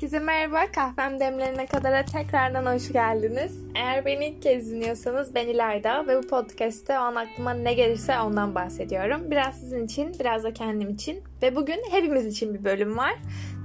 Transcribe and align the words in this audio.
Herkese 0.00 0.18
merhaba. 0.18 0.72
Kahvem 0.72 1.20
demlerine 1.20 1.66
kadar 1.66 2.06
tekrardan 2.06 2.74
hoş 2.74 2.92
geldiniz. 2.92 3.64
Eğer 3.74 4.04
beni 4.04 4.26
ilk 4.26 4.42
kez 4.42 4.70
dinliyorsanız 4.70 5.34
ben 5.34 5.46
İlayda 5.46 6.06
ve 6.06 6.22
bu 6.22 6.26
podcast'te 6.26 6.98
o 6.98 7.02
an 7.02 7.14
aklıma 7.14 7.54
ne 7.54 7.74
gelirse 7.74 8.20
ondan 8.20 8.54
bahsediyorum. 8.54 9.30
Biraz 9.30 9.60
sizin 9.60 9.84
için, 9.84 10.16
biraz 10.20 10.44
da 10.44 10.52
kendim 10.52 10.90
için 10.90 11.22
ve 11.42 11.56
bugün 11.56 11.82
hepimiz 11.90 12.26
için 12.26 12.54
bir 12.54 12.64
bölüm 12.64 12.96
var. 12.96 13.14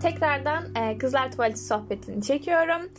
Tekrardan 0.01 0.75
e, 0.75 0.97
Kızlar 0.97 1.31
Tuvaleti 1.31 1.59
sohbetini 1.59 2.23
çekiyorum. 2.23 2.89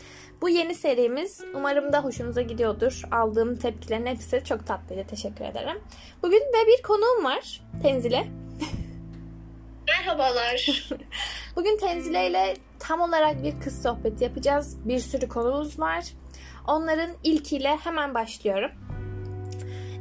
Bu 0.42 0.48
yeni 0.48 0.74
serimiz 0.74 1.40
umarım 1.54 1.92
da 1.92 2.04
hoşunuza 2.04 2.42
gidiyordur. 2.42 3.02
Aldığım 3.10 3.56
tepkilerin 3.56 4.06
hepsi 4.06 4.44
çok 4.44 4.66
tatlıydı. 4.66 5.04
Teşekkür 5.10 5.44
ederim. 5.44 5.78
Bugün 6.22 6.40
de 6.40 6.66
bir 6.66 6.82
konuğum 6.82 7.24
var. 7.24 7.60
Tenzile. 7.82 8.45
Merhabalar. 9.88 10.90
Bugün 11.56 11.76
Tenzile 11.76 12.30
ile 12.30 12.56
tam 12.78 13.00
olarak 13.00 13.42
bir 13.42 13.60
kız 13.60 13.82
sohbeti 13.82 14.24
yapacağız. 14.24 14.76
Bir 14.84 14.98
sürü 14.98 15.28
konumuz 15.28 15.80
var. 15.80 16.04
Onların 16.66 17.10
ilkiyle 17.24 17.76
hemen 17.76 18.14
başlıyorum. 18.14 18.70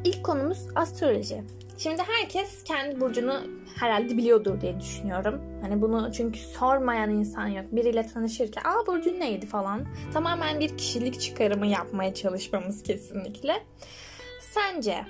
İlk 0.04 0.24
konumuz 0.24 0.68
astroloji. 0.76 1.44
Şimdi 1.78 2.02
herkes 2.02 2.64
kendi 2.64 3.02
burcunu 3.02 3.42
herhalde 3.80 4.18
biliyordur 4.18 4.62
diye 4.62 4.80
düşünüyorum. 4.80 5.42
Hani 5.62 5.82
bunu 5.82 6.12
çünkü 6.14 6.40
sormayan 6.40 7.10
insan 7.10 7.48
yok. 7.48 7.66
Biriyle 7.72 8.08
tanışırken 8.08 8.62
aa 8.64 8.88
burcun 8.88 9.20
neydi 9.20 9.46
falan. 9.46 9.86
Tamamen 10.14 10.60
bir 10.60 10.78
kişilik 10.78 11.22
çıkarımı 11.22 11.68
yapmaya 11.68 12.14
çalışmamız 12.14 12.84
kesinlikle. 12.84 13.64
Sence 14.42 15.06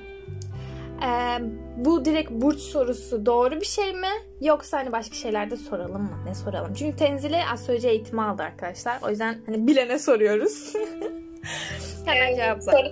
ee, 1.04 1.38
bu 1.78 2.06
direkt 2.06 2.32
burç 2.32 2.60
sorusu 2.60 3.26
doğru 3.26 3.62
bir 3.62 3.66
şey 3.66 3.94
mi? 3.94 4.08
Yoksa 4.42 4.78
hani 4.78 4.92
başka 4.92 5.16
şeyler 5.16 5.52
de 5.52 5.58
soralım 5.58 6.02
mı? 6.02 6.20
Ne 6.26 6.36
soralım? 6.36 6.74
Çünkü 6.74 6.98
Tenzile 6.98 7.46
astroloji 7.54 7.90
eğitimi 7.90 8.22
aldı 8.22 8.44
arkadaşlar. 8.44 8.98
O 9.02 9.10
yüzden 9.10 9.38
hani 9.46 9.68
bilene 9.68 10.00
soruyoruz. 10.00 10.74
Hemen 12.06 12.34
Ee, 12.34 12.36
cevapla. 12.36 12.72
Soru 12.72 12.92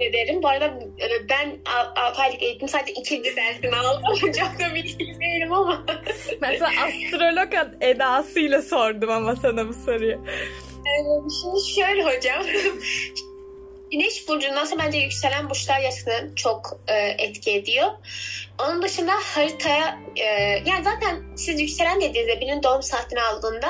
ederim. 0.00 0.42
Bu 0.42 0.48
arada 0.48 0.64
e, 0.66 1.28
ben 1.30 1.58
6 1.96 2.22
aylık 2.22 2.42
eğitim 2.42 2.68
sadece 2.68 2.92
ikinci 2.92 3.36
dersini 3.36 3.76
aldım. 3.76 4.32
Çok 4.32 4.58
da 4.60 4.74
bilgili 4.74 5.20
değilim 5.20 5.52
ama. 5.52 5.86
Ben 6.42 6.58
sana 6.58 6.70
astrolog 6.86 7.68
edasıyla 7.80 8.62
sordum 8.62 9.10
ama 9.10 9.36
sana 9.36 9.68
bu 9.68 9.74
soruyu. 9.74 10.12
Ee, 10.12 11.30
Şimdi 11.42 11.60
şöyle 11.74 12.02
hocam. 12.04 12.42
Güneş 13.92 14.28
burcundan 14.28 14.64
sonra 14.64 14.84
bence 14.84 14.98
yükselen 14.98 15.50
burçlar 15.50 15.80
gerçekten 15.80 16.34
çok 16.34 16.80
e, 16.88 16.94
etki 16.96 17.50
ediyor. 17.50 17.86
Onun 18.62 18.82
dışında 18.82 19.12
haritaya 19.12 19.98
e, 20.16 20.24
yani 20.66 20.84
zaten 20.84 21.36
siz 21.36 21.60
yükselen 21.60 22.00
dediğinizde 22.00 22.40
birinin 22.40 22.62
doğum 22.62 22.82
saatini 22.82 23.20
aldığında 23.20 23.68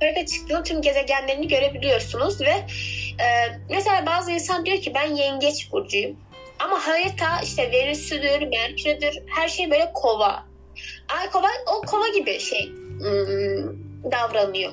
harita 0.00 0.26
çıktığında 0.26 0.62
tüm 0.62 0.82
gezegenlerini 0.82 1.48
görebiliyorsunuz 1.48 2.40
ve 2.40 2.54
e, 3.22 3.26
mesela 3.70 4.06
bazı 4.06 4.32
insan 4.32 4.66
diyor 4.66 4.80
ki 4.80 4.94
ben 4.94 5.14
yengeç 5.14 5.72
burcuyum. 5.72 6.16
Ama 6.58 6.86
harita 6.86 7.40
işte 7.42 7.72
Venüs'üdür, 7.72 8.42
Merkür'üdür 8.42 9.22
her 9.36 9.48
şey 9.48 9.70
böyle 9.70 9.92
kova. 9.94 10.46
Ay 11.08 11.30
kova 11.30 11.48
o 11.66 11.86
kova 11.86 12.08
gibi 12.08 12.40
şey 12.40 12.85
davranıyor. 14.12 14.72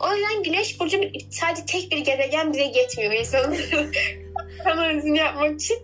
O 0.00 0.14
yüzden 0.14 0.42
Güneş 0.42 0.80
burcu 0.80 1.00
sadece 1.30 1.66
tek 1.66 1.90
bir 1.90 1.98
gezegen 1.98 2.52
bize 2.52 2.62
yetmiyor 2.62 3.12
insanın 3.12 3.58
analizini 4.64 5.18
yapmak 5.18 5.60
için. 5.60 5.78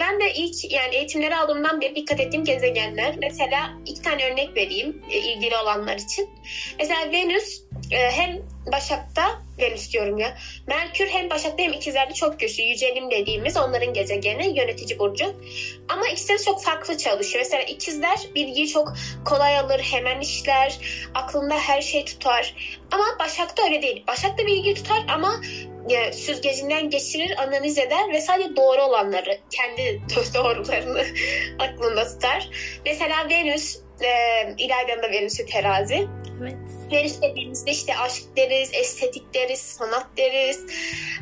Ben 0.00 0.20
de 0.20 0.34
ilk 0.34 0.72
yani 0.72 0.94
eğitimleri 0.94 1.36
aldığımdan 1.36 1.80
beri 1.80 1.96
dikkat 1.96 2.20
ettiğim 2.20 2.44
gezegenler. 2.44 3.14
Mesela 3.20 3.78
iki 3.86 4.02
tane 4.02 4.32
örnek 4.32 4.56
vereyim 4.56 5.02
e, 5.10 5.18
ilgili 5.18 5.56
olanlar 5.56 5.96
için. 5.96 6.28
Mesela 6.78 7.12
Venüs 7.12 7.62
hem 7.90 8.42
Başak'ta 8.72 9.42
Venüs 9.58 9.92
diyorum 9.92 10.18
ya. 10.18 10.36
Merkür 10.66 11.06
hem 11.06 11.30
Başak'ta 11.30 11.62
hem 11.62 11.72
ikizlerde 11.72 12.14
çok 12.14 12.40
güçlü. 12.40 12.62
Yücelim 12.62 13.10
dediğimiz 13.10 13.56
onların 13.56 13.92
gezegeni, 13.92 14.58
yönetici 14.58 14.98
burcu. 14.98 15.34
Ama 15.88 16.02
de 16.06 16.38
çok 16.44 16.64
farklı 16.64 16.98
çalışıyor. 16.98 17.44
Mesela 17.44 17.62
ikizler 17.62 18.18
bilgiyi 18.34 18.68
çok 18.68 18.92
kolay 19.24 19.58
alır, 19.58 19.80
hemen 19.80 20.20
işler, 20.20 20.78
aklında 21.14 21.58
her 21.58 21.82
şey 21.82 22.04
tutar. 22.04 22.54
Ama 22.90 23.04
Başak'ta 23.18 23.64
öyle 23.64 23.82
değil. 23.82 24.04
Başak'ta 24.08 24.46
bilgi 24.46 24.74
tutar 24.74 25.04
ama 25.08 25.40
e, 25.90 26.12
süzgecinden 26.12 26.90
geçirir, 26.90 27.42
analiz 27.42 27.78
eder 27.78 28.12
ve 28.12 28.20
sadece 28.20 28.56
doğru 28.56 28.82
olanları, 28.82 29.38
kendi 29.50 30.00
doğrularını 30.34 31.04
aklında 31.58 32.04
tutar. 32.04 32.48
Mesela 32.86 33.28
Venüs, 33.28 33.78
e, 34.00 34.10
İlayda'nın 34.58 35.02
da 35.02 35.10
Venüs'ü 35.10 35.46
terazi. 35.46 36.06
Evet. 36.42 36.73
Venüs 36.92 37.22
dediğimizde 37.22 37.70
işte 37.70 37.96
aşk 37.96 38.22
deriz, 38.36 38.70
estetik 38.74 39.34
deriz, 39.34 39.58
sanat 39.58 40.06
deriz. 40.16 40.66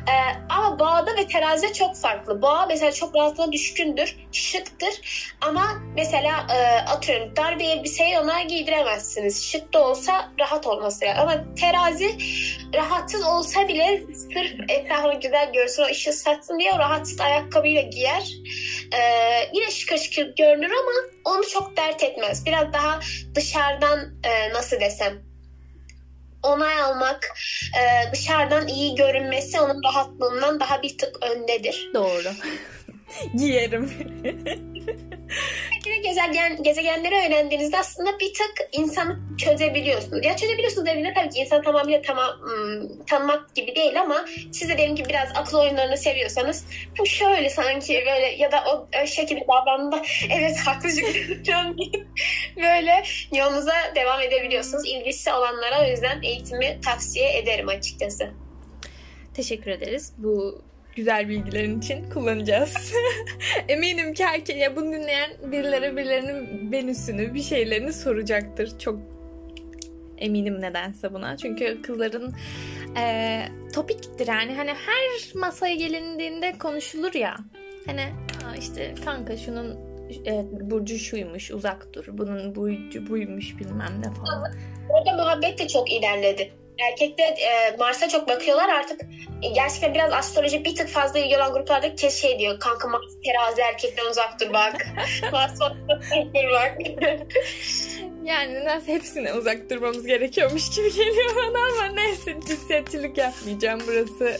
Ee, 0.07 0.45
ama 0.49 0.79
boğada 0.79 1.17
ve 1.17 1.27
terazide 1.27 1.73
çok 1.73 1.95
farklı. 1.95 2.41
Boğa 2.41 2.65
mesela 2.65 2.91
çok 2.91 3.15
rahatlığa 3.15 3.51
düşkündür, 3.51 4.17
şıktır. 4.31 4.93
Ama 5.41 5.81
mesela 5.95 6.47
e, 6.53 6.89
atıyorum 6.89 7.35
dar 7.35 7.59
bir 7.59 7.65
elbiseyi 7.65 8.19
ona 8.19 8.41
giydiremezsiniz. 8.41 9.45
Şık 9.45 9.73
da 9.73 9.87
olsa 9.87 10.31
rahat 10.39 10.67
olması 10.67 11.05
lazım. 11.05 11.21
Ama 11.21 11.55
terazi 11.55 12.17
rahatsız 12.75 13.25
olsa 13.25 13.67
bile 13.67 14.03
sırf 14.13 14.69
etrafını 14.69 15.19
güzel 15.19 15.53
görsün, 15.53 15.83
o 15.83 15.85
ışığı 15.85 16.13
satsın 16.13 16.59
diye 16.59 16.73
o 16.73 16.79
rahatsız 16.79 17.21
ayakkabıyla 17.21 17.81
giyer. 17.81 18.33
Ee, 18.93 19.49
yine 19.53 19.71
şıkır 19.71 19.97
şıkır 19.97 20.35
görünür 20.35 20.71
ama 20.71 20.91
onu 21.35 21.49
çok 21.49 21.77
dert 21.77 22.03
etmez. 22.03 22.45
Biraz 22.45 22.73
daha 22.73 22.99
dışarıdan 23.35 23.99
e, 24.23 24.53
nasıl 24.53 24.79
desem 24.79 25.32
onay 26.43 26.81
almak, 26.81 27.33
e, 27.79 28.11
dışarıdan 28.13 28.67
iyi 28.67 28.95
görünmesi 28.95 29.59
onun 29.59 29.83
rahatlığından 29.83 30.59
daha 30.59 30.81
bir 30.81 30.97
tık 30.97 31.23
öndedir. 31.23 31.89
Doğru. 31.93 32.29
Giyerim. 33.37 33.91
Ve 35.87 35.97
gezegen, 35.97 36.63
gezegenleri 36.63 37.15
öğrendiğinizde 37.15 37.77
aslında 37.79 38.19
bir 38.19 38.33
tık 38.33 38.69
insanı 38.71 39.19
çözebiliyorsunuz. 39.37 40.25
Ya 40.25 40.35
çözebiliyorsunuz 40.35 40.87
dediğimde 40.87 41.13
tabii 41.13 41.29
ki 41.29 41.39
insanı 41.39 41.63
tamamıyla 41.63 42.01
tamam, 42.01 42.29
ım, 42.41 43.05
tanımak 43.05 43.55
gibi 43.55 43.75
değil 43.75 44.01
ama 44.01 44.25
siz 44.51 44.69
de 44.69 44.77
diyelim 44.77 44.95
ki 44.95 45.05
biraz 45.09 45.29
akıl 45.35 45.57
oyunlarını 45.57 45.97
seviyorsanız 45.97 46.65
bu 46.99 47.05
şöyle 47.05 47.49
sanki 47.49 47.93
böyle 47.93 48.25
ya 48.25 48.51
da 48.51 48.63
o, 48.65 48.87
o 49.03 49.07
şekilde 49.07 49.47
davrandığında 49.47 50.01
evet 50.31 50.57
göreceğim 50.83 51.77
deyip 51.77 52.07
böyle 52.57 53.03
yolunuza 53.33 53.73
devam 53.95 54.21
edebiliyorsunuz. 54.21 54.87
İlgisi 54.87 55.33
olanlara 55.33 55.85
o 55.85 55.91
yüzden 55.91 56.21
eğitimi 56.21 56.81
tavsiye 56.85 57.37
ederim 57.37 57.67
açıkçası. 57.67 58.29
Teşekkür 59.33 59.71
ederiz. 59.71 60.13
Bu 60.17 60.61
güzel 60.95 61.29
bilgilerin 61.29 61.79
için 61.79 62.09
kullanacağız. 62.09 62.93
Eminim 63.67 64.13
ki 64.13 64.25
herkes 64.25 64.57
ya 64.57 64.75
bunu 64.75 64.85
dinleyen 64.93 65.31
birileri 65.51 65.97
birilerinin 65.97 66.71
Venüs'ünü 66.71 67.33
bir 67.33 67.41
şeylerini 67.41 67.93
soracaktır. 67.93 68.79
Çok 68.79 68.99
eminim 70.17 70.61
nedense 70.61 71.13
buna. 71.13 71.37
Çünkü 71.37 71.81
kızların 71.81 72.33
e, 72.97 73.41
topiktir 73.73 74.27
yani 74.27 74.55
hani 74.55 74.71
her 74.71 75.35
masaya 75.35 75.75
gelindiğinde 75.75 76.57
konuşulur 76.59 77.13
ya. 77.13 77.35
Hani 77.85 78.01
"Aa 78.45 78.55
işte 78.55 78.95
kanka 79.05 79.37
şunun 79.37 79.77
e, 80.27 80.45
burcu 80.61 80.97
şuymuş 80.97 81.51
uzak 81.51 81.93
dur. 81.93 82.05
Bunun 82.07 82.55
burcu 82.55 83.09
buymuş 83.09 83.59
bilmem 83.59 84.01
ne 84.01 84.13
falan. 84.13 84.53
Orada 84.89 85.13
muhabbet 85.23 85.59
de 85.59 85.67
çok 85.67 85.91
ilerledi. 85.91 86.51
Erkekler 86.79 87.27
e, 87.27 87.75
Mars'a 87.77 88.09
çok 88.09 88.27
bakıyorlar 88.27 88.69
artık 88.69 89.01
e, 89.41 89.47
gerçekten 89.47 89.93
biraz 89.93 90.13
astroloji 90.13 90.65
bir 90.65 90.75
tık 90.75 90.87
fazla 90.87 91.19
ilgi 91.19 91.37
olan 91.37 91.53
gruplarda 91.53 91.95
kes 91.95 92.21
şey 92.21 92.39
diyor. 92.39 92.59
Kanka 92.59 92.87
Mars 92.87 93.03
terazi 93.25 93.61
erkekten 93.61 94.05
uzak 94.05 94.39
dur 94.39 94.53
bak. 94.53 94.87
Mars 95.31 95.53
uzak 95.53 95.77
dur 96.35 96.49
bak. 96.51 96.77
Yani 98.23 98.53
nedense 98.53 98.93
hepsine 98.93 99.33
uzak 99.33 99.69
durmamız 99.69 100.05
gerekiyormuş 100.05 100.69
gibi 100.75 100.93
geliyor 100.93 101.35
bana 101.35 101.57
ama 101.73 101.95
neyse 101.95 102.35
cinsiyetçilik 102.47 103.17
yapmayacağım 103.17 103.81
burası. 103.87 104.37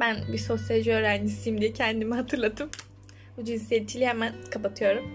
Ben 0.00 0.16
bir 0.32 0.38
sosyoloji 0.38 0.92
öğrencisiyim 0.92 1.60
diye 1.60 1.72
kendimi 1.72 2.14
hatırlatıp 2.14 2.76
bu 3.36 3.44
cinsiyetçiliği 3.44 4.08
hemen 4.08 4.32
kapatıyorum. 4.50 5.10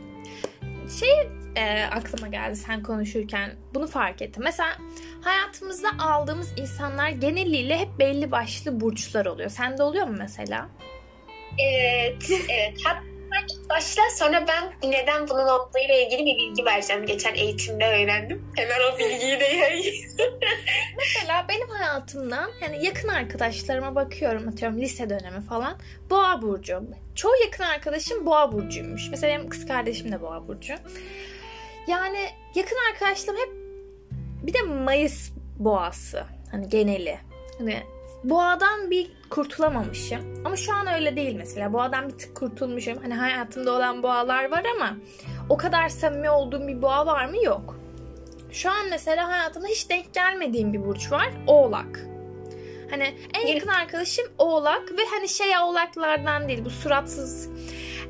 Şey 1.00 1.30
e, 1.56 1.84
aklıma 1.84 2.28
geldi 2.28 2.56
sen 2.56 2.84
konuşurken 2.84 3.52
bunu 3.74 3.88
fark 3.88 4.22
ettim. 4.22 4.44
Mesela 4.44 4.78
hayatımızda 5.24 5.90
aldığımız 6.00 6.54
insanlar 6.58 7.10
geneliyle 7.10 7.78
hep 7.78 8.00
belli 8.00 8.32
başlı 8.32 8.82
burçlar 8.82 9.26
oluyor. 9.26 9.50
Sende 9.50 9.84
oluyor 9.84 10.08
mu 10.08 10.16
mesela? 10.20 10.70
Evet, 11.60 12.30
evet. 12.50 12.78
Hatta 12.86 13.04
başla 13.70 14.02
sonra 14.16 14.46
ben 14.48 14.90
neden 14.92 15.30
bunun 15.30 15.48
olduğuyla 15.48 15.96
ilgili 15.96 16.26
bir 16.26 16.38
bilgi 16.38 16.66
vereceğim. 16.66 17.06
Geçen 17.06 17.36
eğitimde 17.36 17.86
öğrendim. 17.86 18.52
Hemen 18.56 18.78
o 18.94 19.00
bilgiyi 19.00 19.40
de 19.40 19.46
yayayım. 19.46 19.96
Mesela 20.98 21.46
benim 21.50 21.70
hayatımdan 21.70 22.52
yani 22.62 22.86
yakın 22.86 23.08
arkadaşlarıma 23.08 23.96
bakıyorum 23.96 24.48
atıyorum 24.48 24.82
lise 24.82 25.10
dönemi 25.10 25.42
falan. 25.42 25.78
Boğa 26.10 26.42
burcu. 26.42 26.84
Çoğu 27.16 27.34
yakın 27.46 27.64
arkadaşım 27.64 28.26
boğa 28.26 28.52
burcuymuş. 28.52 29.10
Mesela 29.10 29.38
benim 29.38 29.50
kız 29.50 29.68
kardeşim 29.68 30.12
de 30.12 30.22
boğa 30.22 30.48
burcu. 30.48 30.74
Yani 31.88 32.30
yakın 32.56 32.78
arkadaşlarım 32.92 33.40
hep 33.40 33.63
bir 34.44 34.54
de 34.54 34.62
Mayıs 34.62 35.32
boğası. 35.60 36.24
Hani 36.52 36.70
geneli. 36.70 37.20
Hani 37.58 37.84
boğadan 38.24 38.92
bir 38.92 39.12
kurtulamamışım. 39.30 40.44
Ama 40.46 40.56
şu 40.56 40.74
an 40.74 40.88
öyle 40.88 41.16
değil 41.16 41.36
mesela. 41.36 41.74
Boğadan 41.74 42.10
bir 42.10 42.18
tık 42.18 42.36
kurtulmuşum. 42.36 42.98
Hani 43.02 43.14
hayatımda 43.14 43.72
olan 43.72 44.04
boğalar 44.04 44.52
var 44.52 44.64
ama 44.76 44.98
o 45.50 45.58
kadar 45.58 45.90
samimi 45.90 46.30
olduğum 46.30 46.68
bir 46.68 46.82
boğa 46.82 47.06
var 47.06 47.26
mı? 47.26 47.44
Yok. 47.44 47.80
Şu 48.52 48.70
an 48.70 48.90
mesela 48.90 49.28
hayatımda 49.28 49.68
hiç 49.68 49.90
denk 49.90 50.14
gelmediğim 50.14 50.74
bir 50.74 50.86
burç 50.86 51.12
var. 51.12 51.30
Oğlak. 51.48 52.00
Hani 52.90 53.16
en 53.34 53.48
yakın 53.48 53.68
arkadaşım 53.68 54.26
oğlak 54.38 54.92
ve 54.92 55.02
hani 55.12 55.30
şey 55.30 55.58
oğlaklardan 55.58 56.48
değil 56.48 56.66
bu 56.66 56.70
suratsız 56.70 57.50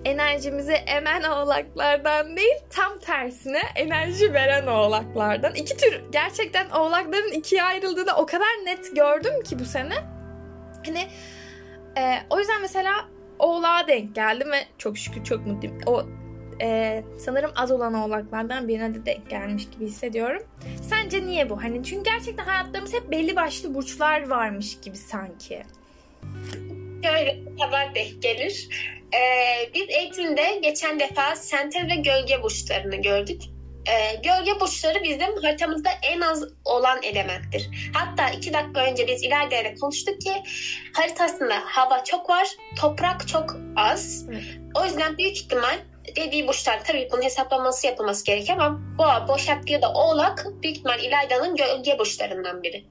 enerjimizi 0.06 0.72
emen 0.72 1.24
oğlaklardan 1.24 2.38
değil 2.38 2.56
tam 2.70 3.00
tersine 3.00 3.62
enerji 3.76 4.34
veren 4.34 4.68
oğlaklardan. 4.68 5.56
İki 5.56 5.78
tür 5.78 6.02
gerçekten 6.12 6.70
oğlakların 6.70 7.32
ikiye 7.32 7.64
ayrıldığını 7.64 8.16
o 8.16 8.26
kadar 8.26 8.66
net 8.66 8.96
gördüm 8.96 9.44
ki 9.44 9.60
bu 9.60 9.66
sene. 9.66 9.94
Hani 10.86 11.08
e, 11.98 12.18
o 12.30 12.40
yüzden 12.40 12.62
mesela 12.62 12.94
oğlağa 13.40 13.88
denk 13.88 14.16
geldim 14.16 14.52
ve 14.52 14.60
çok 14.78 14.98
şükür 14.98 15.24
çok 15.24 15.46
mutluyum. 15.46 15.78
O 15.86 16.04
e, 16.62 17.04
sanırım 17.20 17.52
az 17.56 17.72
olan 17.72 17.94
oğlaklardan 17.94 18.68
birine 18.68 18.94
de 18.94 19.06
denk 19.06 19.30
gelmiş 19.30 19.70
gibi 19.70 19.86
hissediyorum. 19.86 20.44
Sence 20.82 21.26
niye 21.26 21.50
bu? 21.50 21.64
Hani 21.64 21.84
çünkü 21.84 22.04
gerçekten 22.04 22.46
hayatlarımız 22.46 22.94
hep 22.94 23.12
belli 23.12 23.36
başlı 23.36 23.74
burçlar 23.74 24.30
varmış 24.30 24.80
gibi 24.82 24.98
sanki. 24.98 25.64
Şöyle 27.04 27.40
kadar 27.62 27.96
denk 27.96 28.22
gelir. 28.22 28.68
Ee, 29.14 29.70
biz 29.74 29.90
eğitimde 29.90 30.60
geçen 30.62 31.00
defa 31.00 31.36
sentez 31.36 31.84
ve 31.84 31.96
gölge 31.96 32.44
burçlarını 32.44 32.96
gördük. 32.96 33.42
Ee, 33.88 34.16
gölge 34.16 34.60
burçları 34.60 35.04
bizim 35.04 35.36
haritamızda 35.42 35.90
en 36.04 36.22
az 36.22 36.44
olan 36.66 37.04
elementtir. 37.04 37.92
Hatta 37.94 38.30
iki 38.30 38.54
dakika 38.54 38.86
önce 38.86 39.08
biz 39.08 39.24
ileride 39.24 39.76
konuştuk 39.82 40.22
ki 40.22 40.34
haritasında 40.94 41.56
hava 41.66 42.04
çok 42.04 42.30
var, 42.30 42.48
toprak 42.82 43.28
çok 43.28 43.56
az. 43.76 44.26
O 44.76 44.86
yüzden 44.86 45.18
büyük 45.18 45.38
ihtimal 45.38 45.80
dediği 46.16 46.48
burçlar 46.48 46.84
tabii 46.86 47.08
bunun 47.12 47.22
hesaplaması 47.22 47.88
yapılması 47.88 48.26
gerekiyor 48.26 48.58
ama 48.58 48.80
boğa, 48.98 49.28
boşak 49.28 49.70
ya 49.70 49.82
da 49.82 49.94
oğlak 49.94 50.46
büyük 50.64 50.78
ihtimal 50.78 51.04
İlayda'nın 51.04 51.56
gölge 51.56 52.00
burçlarından 52.00 52.64
biri. 52.64 52.86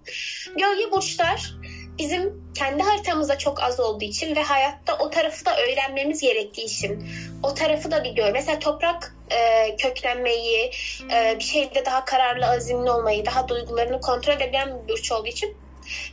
Gölge 0.56 0.90
burçlar 0.92 1.52
bizim 2.02 2.52
kendi 2.54 2.82
haritamızda 2.82 3.38
çok 3.38 3.62
az 3.62 3.80
olduğu 3.80 4.04
için 4.04 4.36
ve 4.36 4.42
hayatta 4.42 4.98
o 4.98 5.10
tarafı 5.10 5.44
da 5.44 5.56
öğrenmemiz 5.56 6.20
gerektiği 6.20 6.64
için 6.64 7.08
o 7.42 7.54
tarafı 7.54 7.90
da 7.90 8.04
bir 8.04 8.10
gör. 8.10 8.32
Mesela 8.32 8.58
toprak 8.58 9.16
e, 9.30 9.76
köklenmeyi, 9.76 10.70
e, 11.12 11.36
bir 11.38 11.44
şeyde 11.44 11.84
daha 11.84 12.04
kararlı, 12.04 12.46
azimli 12.46 12.90
olmayı, 12.90 13.26
daha 13.26 13.48
duygularını 13.48 14.00
kontrol 14.00 14.32
edebilen 14.32 14.82
bir 14.82 14.92
burç 14.92 15.12
olduğu 15.12 15.26
için 15.26 15.56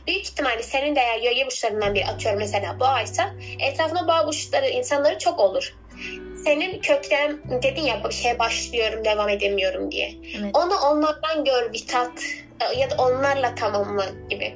büyük 0.06 0.22
ihtimalle 0.22 0.62
senin 0.62 0.96
de 0.96 1.00
eğer 1.00 1.22
gölge 1.22 1.46
burçlarından 1.46 1.94
bir 1.94 2.08
atıyorum 2.08 2.38
mesela 2.38 2.80
boğaysa 2.80 3.34
etrafında 3.60 4.08
boğa 4.08 4.26
burçları 4.26 4.68
insanları 4.68 5.18
çok 5.18 5.40
olur 5.40 5.74
senin 6.44 6.80
kökten 6.80 7.38
dedin 7.62 7.82
ya 7.82 8.10
şey 8.10 8.38
başlıyorum 8.38 9.04
devam 9.04 9.28
edemiyorum 9.28 9.90
diye. 9.90 10.14
Evet. 10.38 10.56
Onu 10.56 10.74
onlardan 10.74 11.44
gör 11.44 11.72
bir 11.72 11.86
tat 11.86 12.22
ya 12.76 12.90
da 12.90 13.02
onlarla 13.02 13.54
tamamla 13.54 14.06
gibi. 14.30 14.54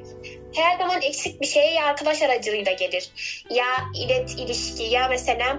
Her 0.55 0.79
zaman 0.79 1.03
eksik 1.03 1.41
bir 1.41 1.47
şeye 1.47 1.73
ya 1.73 1.85
arkadaş 1.85 2.23
aracılığıyla 2.23 2.73
gelir. 2.73 3.11
Ya 3.51 3.67
ilet 3.95 4.31
ilişki 4.31 4.83
ya 4.83 5.09
mesela 5.09 5.59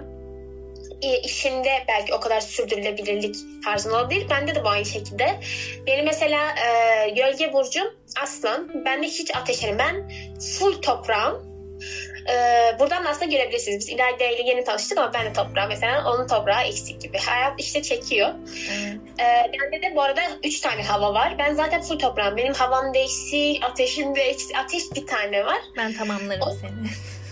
e, 1.02 1.22
işinde 1.22 1.86
belki 1.88 2.14
o 2.14 2.20
kadar 2.20 2.42
sürdürülebilirlik 2.42 3.36
tarzında 3.64 3.96
olabilir. 3.96 4.30
Bende 4.30 4.56
de 4.56 4.64
bu 4.64 4.70
aynı 4.70 4.86
şekilde. 4.86 5.40
Benim 5.88 6.06
mesela 6.06 6.56
e, 6.56 7.10
gölge 7.10 7.54
burcum 7.54 7.88
aslan. 8.22 8.86
Bende 8.86 9.08
hiç 9.08 9.36
ateşerim. 9.36 9.80
Ben 9.80 10.10
full 10.60 10.82
toprağım 10.82 11.45
ee, 12.30 12.80
buradan 12.80 13.06
aslında 13.06 13.26
görebilirsiniz. 13.26 13.80
Biz 13.80 13.90
İlayda 13.90 14.24
ile 14.24 14.50
yeni 14.50 14.64
tanıştık 14.64 14.98
ama 14.98 15.14
ben 15.14 15.26
de 15.26 15.34
toprağı 15.34 15.68
mesela 15.68 16.14
onun 16.14 16.28
toprağı 16.28 16.62
eksik 16.62 17.02
gibi. 17.02 17.18
Hayat 17.18 17.60
işte 17.60 17.82
çekiyor. 17.82 18.30
Ee, 19.20 19.52
bende 19.54 19.82
de 19.82 19.96
bu 19.96 20.02
arada 20.02 20.22
üç 20.44 20.60
tane 20.60 20.84
hava 20.84 21.14
var. 21.14 21.36
Ben 21.40 21.54
zaten 21.54 21.82
full 21.82 22.00
toprağım. 22.00 22.38
Benim 22.38 22.54
havam 22.54 22.94
da 22.94 22.98
eksik, 22.98 23.64
ateşim 23.64 24.16
de 24.16 24.22
eksik. 24.22 24.58
Ateş 24.58 24.84
bir 24.96 25.08
tane 25.08 25.46
var. 25.46 25.60
Ben 25.78 25.94
tamamlarım 25.94 26.42
o... 26.42 26.52
seni. 26.52 26.90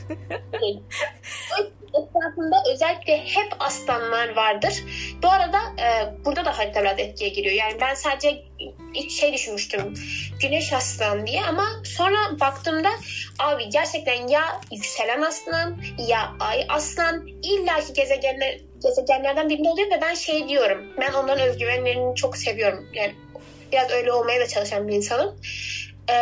etrafında 1.94 2.64
özellikle 2.74 3.18
hep 3.18 3.54
aslanlar 3.60 4.36
vardır. 4.36 4.84
Bu 5.24 5.30
arada 5.30 5.58
e, 5.58 5.86
burada 6.26 6.46
da 6.46 6.58
harita 6.58 6.82
biraz 6.82 7.00
etkiye 7.00 7.30
giriyor. 7.30 7.56
Yani 7.56 7.82
ben 7.82 7.94
sadece 7.94 8.44
ilk 8.94 9.12
şey 9.12 9.34
düşünmüştüm. 9.34 9.94
Güneş 10.42 10.74
aslan 10.74 11.28
diye 11.28 11.42
ama 11.46 11.66
sonra 11.84 12.40
baktığımda 12.40 12.90
abi 13.40 13.70
gerçekten 13.70 14.28
ya 14.28 14.62
yükselen 14.72 15.22
aslan 15.22 15.78
ya 16.08 16.32
ay 16.40 16.66
aslan 16.70 17.28
illaki 17.44 17.94
gezegenler 17.94 18.58
gezegenlerden 18.84 19.50
birinde 19.50 19.70
oluyor 19.70 19.92
ve 19.92 20.02
ben 20.02 20.14
şey 20.14 20.50
diyorum. 20.50 20.86
Ben 21.02 21.14
onların 21.14 21.50
özgüvenlerini 21.50 22.16
çok 22.16 22.38
seviyorum. 22.38 22.90
Yani 22.94 23.16
biraz 23.72 23.92
öyle 23.92 24.14
olmaya 24.14 24.40
da 24.42 24.48
çalışan 24.48 24.88
bir 24.88 24.94
insanım 24.94 25.36
e, 26.10 26.16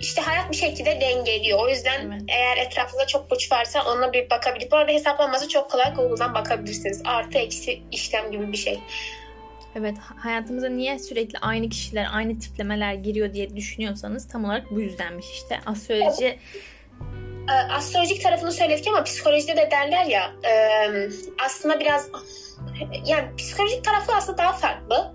işte 0.00 0.22
hayat 0.22 0.50
bir 0.50 0.56
şekilde 0.56 1.00
dengeliyor. 1.00 1.58
O 1.58 1.68
yüzden 1.68 2.10
evet. 2.10 2.22
eğer 2.28 2.56
etrafında 2.56 3.06
çok 3.06 3.30
burç 3.30 3.52
varsa 3.52 3.92
ona 3.92 4.12
bir 4.12 4.30
bakabilir. 4.30 4.70
Bu 4.70 4.76
arada 4.76 4.92
hesaplanması 4.92 5.48
çok 5.48 5.70
kolay 5.70 5.94
Google'dan 5.94 6.34
bakabilirsiniz. 6.34 7.02
Artı 7.04 7.38
eksi 7.38 7.82
işlem 7.92 8.30
gibi 8.30 8.52
bir 8.52 8.56
şey. 8.56 8.80
Evet 9.78 9.96
hayatımıza 10.16 10.68
niye 10.68 10.98
sürekli 10.98 11.38
aynı 11.38 11.68
kişiler, 11.68 12.06
aynı 12.12 12.38
tiplemeler 12.38 12.94
giriyor 12.94 13.32
diye 13.34 13.56
düşünüyorsanız 13.56 14.28
tam 14.28 14.44
olarak 14.44 14.70
bu 14.70 14.80
yüzdenmiş 14.80 15.26
işte. 15.30 15.60
Astroloji 15.66 16.24
evet. 16.24 16.38
Astrolojik 17.70 18.22
tarafını 18.22 18.52
söyledik 18.52 18.88
ama 18.88 19.04
psikolojide 19.04 19.56
de 19.56 19.68
derler 19.70 20.06
ya 20.06 20.32
aslında 21.44 21.80
biraz 21.80 22.08
yani 23.06 23.36
psikolojik 23.36 23.84
tarafı 23.84 24.12
aslında 24.12 24.38
daha 24.38 24.52
farklı. 24.52 25.12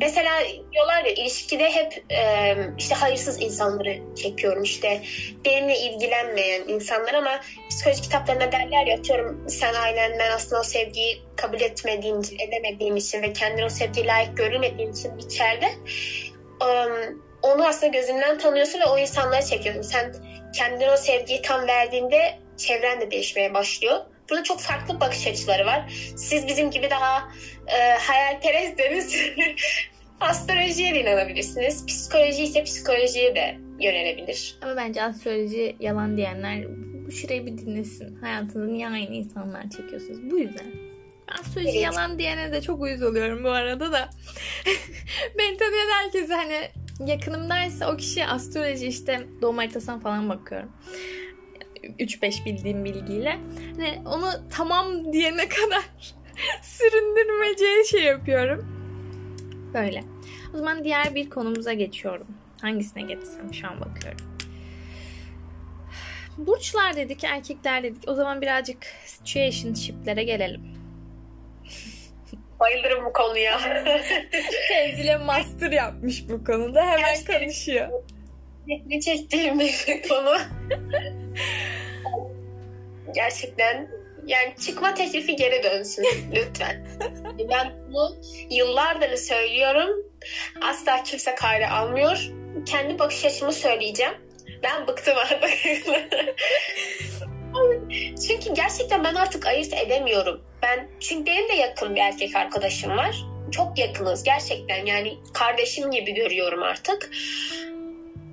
Mesela 0.00 0.32
diyorlar 0.72 1.04
ya 1.04 1.12
ilişkide 1.12 1.70
hep 1.70 2.12
e, 2.12 2.56
işte 2.78 2.94
hayırsız 2.94 3.42
insanları 3.42 4.14
çekiyorum 4.16 4.62
işte 4.62 5.02
benimle 5.44 5.78
ilgilenmeyen 5.78 6.62
insanlar 6.68 7.14
ama 7.14 7.40
psikoloji 7.70 8.02
kitaplarında 8.02 8.52
derler 8.52 8.86
ya 8.86 8.98
atıyorum 8.98 9.44
sen 9.48 9.74
ailenden 9.74 10.30
aslında 10.30 10.60
o 10.60 10.64
sevgiyi 10.64 11.22
kabul 11.36 11.60
etmediğin 11.60 12.22
edemediğin 12.48 12.96
için 12.96 13.22
ve 13.22 13.32
kendini 13.32 13.64
o 13.64 13.68
sevgiye 13.68 14.06
layık 14.06 14.36
görülmediğin 14.36 14.92
için 14.92 15.18
içeride 15.18 15.68
um, 16.60 17.22
onu 17.42 17.66
aslında 17.66 17.86
gözünden 17.86 18.38
tanıyorsun 18.38 18.80
ve 18.80 18.84
o 18.84 18.98
insanları 18.98 19.44
çekiyorsun. 19.44 19.82
Sen 19.82 20.14
kendine 20.54 20.90
o 20.90 20.96
sevgiyi 20.96 21.42
tam 21.42 21.66
verdiğinde 21.66 22.38
çevren 22.56 23.00
de 23.00 23.10
değişmeye 23.10 23.54
başlıyor. 23.54 24.00
Burada 24.30 24.42
çok 24.42 24.60
farklı 24.60 25.00
bakış 25.00 25.26
açıları 25.26 25.66
var. 25.66 25.92
Siz 26.16 26.46
bizim 26.46 26.70
gibi 26.70 26.90
daha 26.90 27.28
e, 27.66 27.98
hayalperestseniz 27.98 29.16
astrolojiye 30.20 30.94
de 30.94 31.00
inanabilirsiniz. 31.00 31.86
Psikoloji 31.86 32.42
ise 32.42 32.64
psikolojiye 32.64 33.34
de 33.34 33.58
yönelebilir. 33.80 34.58
Ama 34.62 34.76
bence 34.76 35.02
astroloji 35.02 35.76
yalan 35.80 36.16
diyenler 36.16 36.64
bu 37.06 37.12
şurayı 37.12 37.46
bir 37.46 37.58
dinlesin. 37.58 38.16
Hayatınızda 38.16 38.72
niye 38.72 38.88
aynı 38.88 39.14
insanlar 39.14 39.70
çekiyorsunuz? 39.70 40.30
Bu 40.30 40.38
yüzden. 40.38 40.66
Astroloji 41.40 41.70
evet. 41.70 41.82
yalan 41.82 42.18
diyene 42.18 42.52
de 42.52 42.62
çok 42.62 42.80
uyuz 42.80 43.02
oluyorum 43.02 43.44
bu 43.44 43.50
arada 43.50 43.92
da. 43.92 44.10
ben 45.38 45.56
tanıyan 45.56 45.88
herkese 46.02 46.34
hani 46.34 46.68
yakınımdaysa 47.10 47.92
o 47.92 47.96
kişi 47.96 48.26
astroloji 48.26 48.86
işte 48.86 49.26
doğum 49.42 49.56
haritasına 49.56 49.98
falan 50.00 50.28
bakıyorum. 50.28 50.72
3-5 51.98 52.44
bildiğim 52.44 52.84
bilgiyle. 52.84 53.38
Hani 53.76 54.02
onu 54.08 54.30
tamam 54.50 55.12
diyene 55.12 55.48
kadar 55.48 55.84
süründürmeceye 56.62 57.84
şey 57.84 58.02
yapıyorum. 58.02 58.66
Böyle. 59.74 60.04
O 60.54 60.58
zaman 60.58 60.84
diğer 60.84 61.14
bir 61.14 61.30
konumuza 61.30 61.72
geçiyorum. 61.72 62.26
Hangisine 62.60 63.02
geçsem 63.02 63.54
şu 63.54 63.68
an 63.68 63.80
bakıyorum. 63.80 64.26
Burçlar 66.38 66.96
dedik, 66.96 67.24
erkekler 67.24 67.82
dedik. 67.82 68.08
O 68.08 68.14
zaman 68.14 68.42
birazcık 68.42 68.86
situationship'lere 69.04 70.24
gelelim. 70.24 70.62
Bayılırım 72.60 73.04
bu 73.04 73.12
konuya. 73.12 73.60
Tenzile 74.68 75.16
master 75.16 75.72
yapmış 75.72 76.28
bu 76.28 76.44
konuda. 76.44 76.82
Hemen 76.82 77.00
Gerçekten. 77.00 77.40
konuşuyor. 77.40 77.88
Ne 78.86 79.00
çektiğim 79.00 79.58
bir 79.60 80.02
konu. 80.08 80.36
Gerçekten 83.16 83.88
yani 84.26 84.54
çıkma 84.66 84.94
teklifi 84.94 85.36
geri 85.36 85.62
dönsün 85.62 86.04
lütfen. 86.34 86.86
ben 87.50 87.74
bunu 87.88 88.16
yıllardır 88.50 89.16
söylüyorum. 89.16 89.90
Asla 90.62 91.02
kimse 91.02 91.34
kayda 91.34 91.70
almıyor. 91.70 92.30
Kendi 92.66 92.98
bakış 92.98 93.24
açımı 93.24 93.52
söyleyeceğim. 93.52 94.12
Ben 94.62 94.86
bıktım 94.86 95.14
artık. 95.16 95.50
çünkü 98.28 98.54
gerçekten 98.54 99.04
ben 99.04 99.14
artık 99.14 99.46
ayırt 99.46 99.72
edemiyorum. 99.72 100.42
Ben 100.62 100.88
çünkü 101.00 101.26
benim 101.26 101.48
de 101.48 101.52
yakın 101.52 101.94
bir 101.94 102.00
erkek 102.00 102.36
arkadaşım 102.36 102.96
var. 102.96 103.24
Çok 103.50 103.78
yakınız 103.78 104.22
gerçekten 104.22 104.86
yani 104.86 105.18
kardeşim 105.34 105.90
gibi 105.90 106.14
görüyorum 106.14 106.62
artık. 106.62 107.10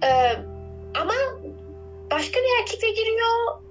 Ee, 0.04 0.36
ama 0.96 1.14
başka 2.12 2.40
bir 2.40 2.62
erkekle 2.62 2.90
giriyor. 2.90 3.64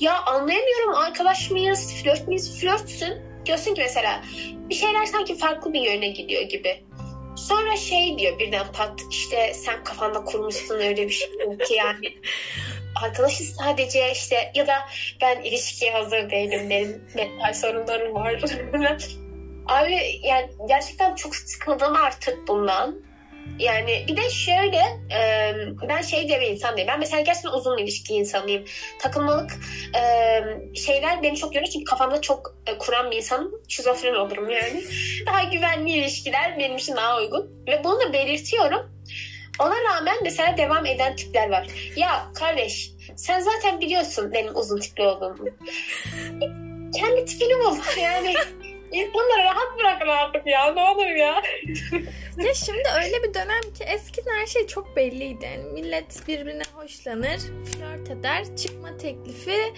Ya 0.00 0.22
anlayamıyorum 0.24 0.94
arkadaş 0.94 1.50
mıyız, 1.50 1.94
flört 1.94 2.28
müyüz, 2.28 2.60
flörtsün. 2.60 3.22
Diyorsun 3.46 3.74
ki 3.74 3.80
mesela 3.80 4.22
bir 4.70 4.74
şeyler 4.74 5.04
sanki 5.04 5.38
farklı 5.38 5.72
bir 5.72 5.80
yöne 5.80 6.08
gidiyor 6.08 6.42
gibi. 6.42 6.84
Sonra 7.36 7.76
şey 7.76 8.18
diyor 8.18 8.38
birden 8.38 8.72
pat 8.72 9.00
işte 9.10 9.54
sen 9.54 9.84
kafanda 9.84 10.24
kurmuşsun 10.24 10.74
öyle 10.74 11.06
bir 11.06 11.12
şey 11.12 11.28
ki 11.68 11.74
yani. 11.74 12.14
Arkadaşız 13.02 13.56
sadece 13.56 14.12
işte 14.12 14.52
ya 14.54 14.66
da 14.66 14.74
ben 15.22 15.42
ilişkiye 15.42 15.92
hazır 15.92 16.30
değilim 16.30 16.70
benim 16.70 17.04
mental 17.14 17.54
sorunlarım 17.54 18.14
var. 18.14 18.42
Abi 19.66 20.20
yani 20.22 20.50
gerçekten 20.68 21.14
çok 21.14 21.36
sıkıldım 21.36 21.96
artık 21.96 22.48
bundan. 22.48 23.05
Yani 23.58 24.04
bir 24.08 24.16
de 24.16 24.30
şöyle 24.30 24.82
e, 25.18 25.52
ben 25.88 26.02
şey 26.02 26.28
de 26.28 26.40
bir 26.40 26.46
insan 26.46 26.76
değilim. 26.76 26.88
Ben 26.92 26.98
mesela 26.98 27.20
gerçekten 27.22 27.50
uzun 27.50 27.78
ilişki 27.78 28.14
insanıyım. 28.14 28.64
Takılmalık 28.98 29.50
e, 29.96 30.42
şeyler 30.74 31.22
beni 31.22 31.36
çok 31.36 31.54
yoruyor 31.54 31.72
çünkü 31.72 31.84
kafamda 31.84 32.20
çok 32.20 32.56
e, 32.66 32.78
kuran 32.78 33.10
bir 33.10 33.16
insanım. 33.16 33.52
Şizofren 33.68 34.14
olurum 34.14 34.50
yani. 34.50 34.84
Daha 35.26 35.42
güvenli 35.42 35.90
ilişkiler 35.90 36.58
benim 36.58 36.76
için 36.76 36.96
daha 36.96 37.18
uygun. 37.18 37.64
Ve 37.66 37.84
bunu 37.84 38.00
da 38.00 38.12
belirtiyorum. 38.12 38.90
Ona 39.58 39.74
rağmen 39.84 40.16
mesela 40.22 40.56
devam 40.56 40.86
eden 40.86 41.16
tipler 41.16 41.50
var. 41.50 41.66
Ya 41.96 42.26
kardeş 42.34 42.90
sen 43.16 43.40
zaten 43.40 43.80
biliyorsun 43.80 44.32
benim 44.32 44.56
uzun 44.56 44.80
tipli 44.80 45.02
olduğumu. 45.02 45.48
Kendi 46.94 47.24
tipini 47.24 47.58
bul 47.58 47.76
yani. 48.02 48.34
İnsanları 48.92 49.44
rahat 49.44 49.78
bırakın 49.78 50.08
artık 50.08 50.46
ya 50.46 50.72
ne 50.72 50.80
olur 50.80 51.06
ya. 51.06 51.42
ya 52.46 52.54
şimdi 52.54 52.82
öyle 53.04 53.22
bir 53.22 53.34
dönem 53.34 53.60
ki 53.74 53.84
eskiden 53.84 54.38
her 54.40 54.46
şey 54.46 54.66
çok 54.66 54.96
belliydi. 54.96 55.44
Yani 55.44 55.72
millet 55.72 56.28
birbirine 56.28 56.62
hoşlanır, 56.74 57.38
flört 57.38 58.10
eder, 58.10 58.56
çıkma 58.56 58.96
teklifi, 58.96 59.74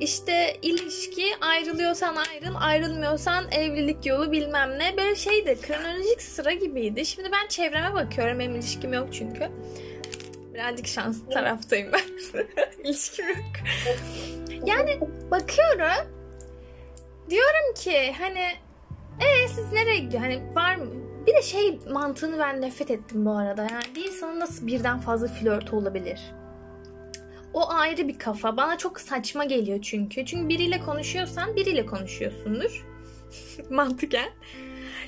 işte 0.00 0.56
ilişki, 0.62 1.24
ayrılıyorsan 1.40 2.16
ayrıl, 2.16 2.54
ayrılmıyorsan 2.60 3.52
evlilik 3.52 4.06
yolu 4.06 4.32
bilmem 4.32 4.78
ne. 4.78 4.96
Böyle 4.96 5.14
şeydi, 5.14 5.58
kronolojik 5.62 6.22
sıra 6.22 6.52
gibiydi. 6.52 7.06
Şimdi 7.06 7.32
ben 7.32 7.48
çevreme 7.48 7.94
bakıyorum, 7.94 8.38
benim 8.38 8.54
ilişkim 8.54 8.92
yok 8.92 9.08
çünkü. 9.12 9.50
Birazcık 10.54 10.86
şanslı 10.86 11.30
taraftayım 11.30 11.92
ben. 11.92 12.00
İlişkim 12.84 13.28
yok. 13.28 13.36
Yani 14.66 15.00
bakıyorum 15.30 16.19
diyorum 17.30 17.74
ki 17.74 18.12
hani 18.18 18.44
e 19.20 19.48
siz 19.48 19.72
nereye 19.72 19.98
gidiyor? 19.98 20.22
Hani 20.22 20.54
var 20.54 20.76
mı? 20.76 20.86
Bir 21.26 21.34
de 21.34 21.42
şey 21.42 21.78
mantığını 21.90 22.38
ben 22.38 22.60
nefret 22.60 22.90
ettim 22.90 23.26
bu 23.26 23.30
arada. 23.30 23.62
Yani 23.62 23.94
bir 23.96 24.04
insanın 24.04 24.40
nasıl 24.40 24.66
birden 24.66 25.00
fazla 25.00 25.28
flört 25.28 25.72
olabilir? 25.72 26.20
O 27.54 27.70
ayrı 27.70 28.08
bir 28.08 28.18
kafa. 28.18 28.56
Bana 28.56 28.78
çok 28.78 29.00
saçma 29.00 29.44
geliyor 29.44 29.82
çünkü. 29.82 30.26
Çünkü 30.26 30.48
biriyle 30.48 30.80
konuşuyorsan 30.80 31.56
biriyle 31.56 31.86
konuşuyorsundur. 31.86 32.86
Mantıken. 33.70 34.30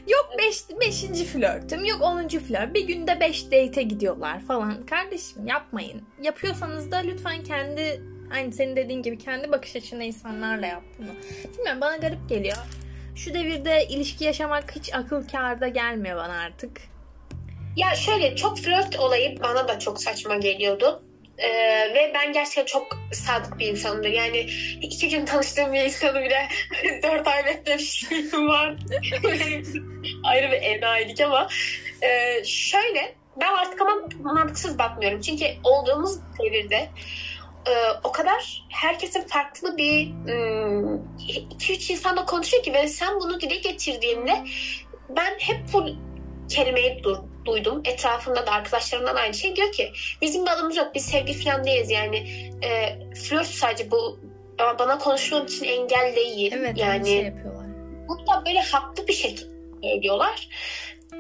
Yok 0.09 0.31
5. 0.39 0.69
Beş, 0.71 0.81
beşinci 0.81 1.25
flörtüm, 1.25 1.85
yok 1.85 2.03
10. 2.03 2.29
flört. 2.29 2.75
Bir 2.75 2.87
günde 2.87 3.21
5 3.21 3.47
date 3.47 3.83
gidiyorlar 3.83 4.41
falan. 4.41 4.87
Kardeşim 4.87 5.47
yapmayın. 5.47 6.03
Yapıyorsanız 6.23 6.91
da 6.91 6.97
lütfen 6.97 7.45
kendi 7.45 8.03
Aynı 8.33 8.53
senin 8.53 8.77
dediğin 8.77 9.03
gibi 9.03 9.19
kendi 9.19 9.53
bakış 9.53 9.77
açında 9.77 10.03
insanlarla 10.03 10.67
yap 10.67 10.83
bunu. 10.99 11.11
Bilmiyorum 11.55 11.81
bana 11.81 11.97
garip 11.97 12.29
geliyor. 12.29 12.57
Şu 13.17 13.35
devirde 13.35 13.87
ilişki 13.89 14.25
yaşamak 14.25 14.77
hiç 14.77 14.95
akıl 14.95 15.29
kârda 15.29 15.69
gelmiyor 15.69 16.17
bana 16.17 16.41
artık. 16.41 16.81
Ya 17.77 17.95
şöyle 17.95 18.37
çok 18.37 18.59
flört 18.59 18.99
olayı 18.99 19.41
bana 19.43 19.69
da 19.69 19.79
çok 19.79 20.03
saçma 20.03 20.37
geliyordu. 20.37 21.03
Ee, 21.39 21.49
ve 21.95 22.13
ben 22.15 22.33
gerçekten 22.33 22.65
çok 22.65 22.99
sadık 23.13 23.59
bir 23.59 23.67
insanımdır. 23.67 24.09
Yani 24.09 24.39
iki 24.83 25.09
gün 25.09 25.25
tanıştığım 25.25 25.73
bir 25.73 25.85
insanı 25.85 26.21
bile 26.21 26.49
dört 27.03 27.29
ay 27.29 27.45
beklemişliğim 27.45 28.49
var. 28.49 28.69
Ayrı 30.25 30.51
bir 30.53 30.63
enayilik 30.63 31.21
ama 31.21 31.49
e, 32.03 32.45
şöyle 32.45 33.15
ben 33.41 33.53
artık 33.53 33.81
ama 33.81 33.93
mantıksız 34.21 34.79
bakmıyorum. 34.79 35.21
Çünkü 35.21 35.45
olduğumuz 35.65 36.19
devirde 36.43 36.89
e, 37.67 37.73
o 38.05 38.13
kadar 38.13 38.65
herkesin 38.69 39.23
farklı 39.23 39.77
bir 39.77 40.13
iki 41.51 41.73
üç 41.73 41.91
insanla 41.91 42.25
konuşuyor 42.25 42.63
ki 42.63 42.73
ve 42.75 42.89
sen 42.89 43.21
bunu 43.21 43.41
dile 43.41 43.57
getirdiğinde 43.57 44.45
ben 45.09 45.35
hep 45.39 45.61
bu 45.73 45.87
kelimeyi 46.49 47.03
dur, 47.03 47.17
duydum. 47.45 47.83
Etrafında 47.85 48.47
da 48.47 48.51
arkadaşlarımdan 48.51 49.17
aynı 49.17 49.35
şey 49.35 49.57
diyor 49.57 49.73
ki 49.73 49.93
bizim 50.23 50.47
balımız 50.47 50.77
yok 50.77 50.95
biz 50.95 51.05
sevgi 51.05 51.33
falan 51.33 51.65
değiliz 51.65 51.91
yani 51.91 52.17
e, 52.65 52.99
flört 53.15 53.47
sadece 53.47 53.91
bu 53.91 54.21
bana 54.79 54.99
konuşmam 54.99 55.47
için 55.47 55.65
engel 55.65 56.17
değil. 56.17 56.53
Evet 56.57 56.79
yani 56.79 57.07
şey 57.07 57.23
yapıyorlar. 57.23 57.67
Bu 58.09 58.19
da 58.19 58.43
böyle 58.47 58.61
haklı 58.61 59.09
bir 59.09 59.13
şekilde 59.13 59.53
söylüyorlar. 59.83 60.49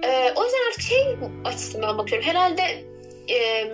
E, 0.05 0.33
o 0.37 0.45
yüzden 0.45 0.69
artık 0.69 0.83
şey 0.83 1.17
açısından 1.45 1.99
bakıyorum. 1.99 2.29
Herhalde 2.29 2.85
e, 3.31 3.69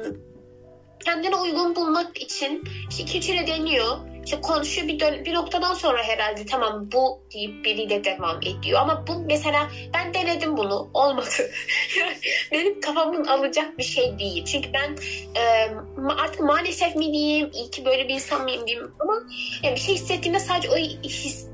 kendine 1.09 1.37
uygun 1.37 1.77
bulmak 1.77 2.23
için 2.23 2.65
işte 2.91 3.03
iki 3.03 3.19
üçüne 3.19 3.47
deniyor. 3.47 3.97
İşte 4.25 4.41
konuşuyor 4.41 4.89
bir, 4.89 5.01
dön- 5.01 5.25
bir 5.25 5.35
noktadan 5.35 5.75
sonra 5.75 6.03
herhalde 6.03 6.47
tamam 6.47 6.89
bu 6.93 7.21
deyip 7.35 7.65
biriyle 7.65 8.05
devam 8.05 8.39
ediyor. 8.39 8.81
Ama 8.81 9.05
bu 9.07 9.19
mesela 9.27 9.71
ben 9.95 10.15
denedim 10.15 10.57
bunu 10.57 10.91
olmadı. 10.95 11.51
Benim 12.53 12.81
kafamın 12.81 13.25
alacak 13.25 13.79
bir 13.79 13.83
şey 13.83 14.19
değil. 14.19 14.45
Çünkü 14.45 14.73
ben 14.73 14.97
e, 15.41 15.71
artık 16.19 16.41
maalesef 16.41 16.97
mi 16.97 17.13
diyeyim 17.13 17.51
iyi 17.55 17.71
ki 17.71 17.85
böyle 17.85 18.09
bir 18.09 18.15
insan 18.15 18.43
mıyım 18.43 18.67
diyeyim 18.67 18.93
ama 19.01 19.15
yani 19.63 19.75
bir 19.75 19.81
şey 19.81 19.95
hissettiğimde 19.95 20.41
sadece 20.41 20.71
o 20.71 20.77
his 20.77 21.49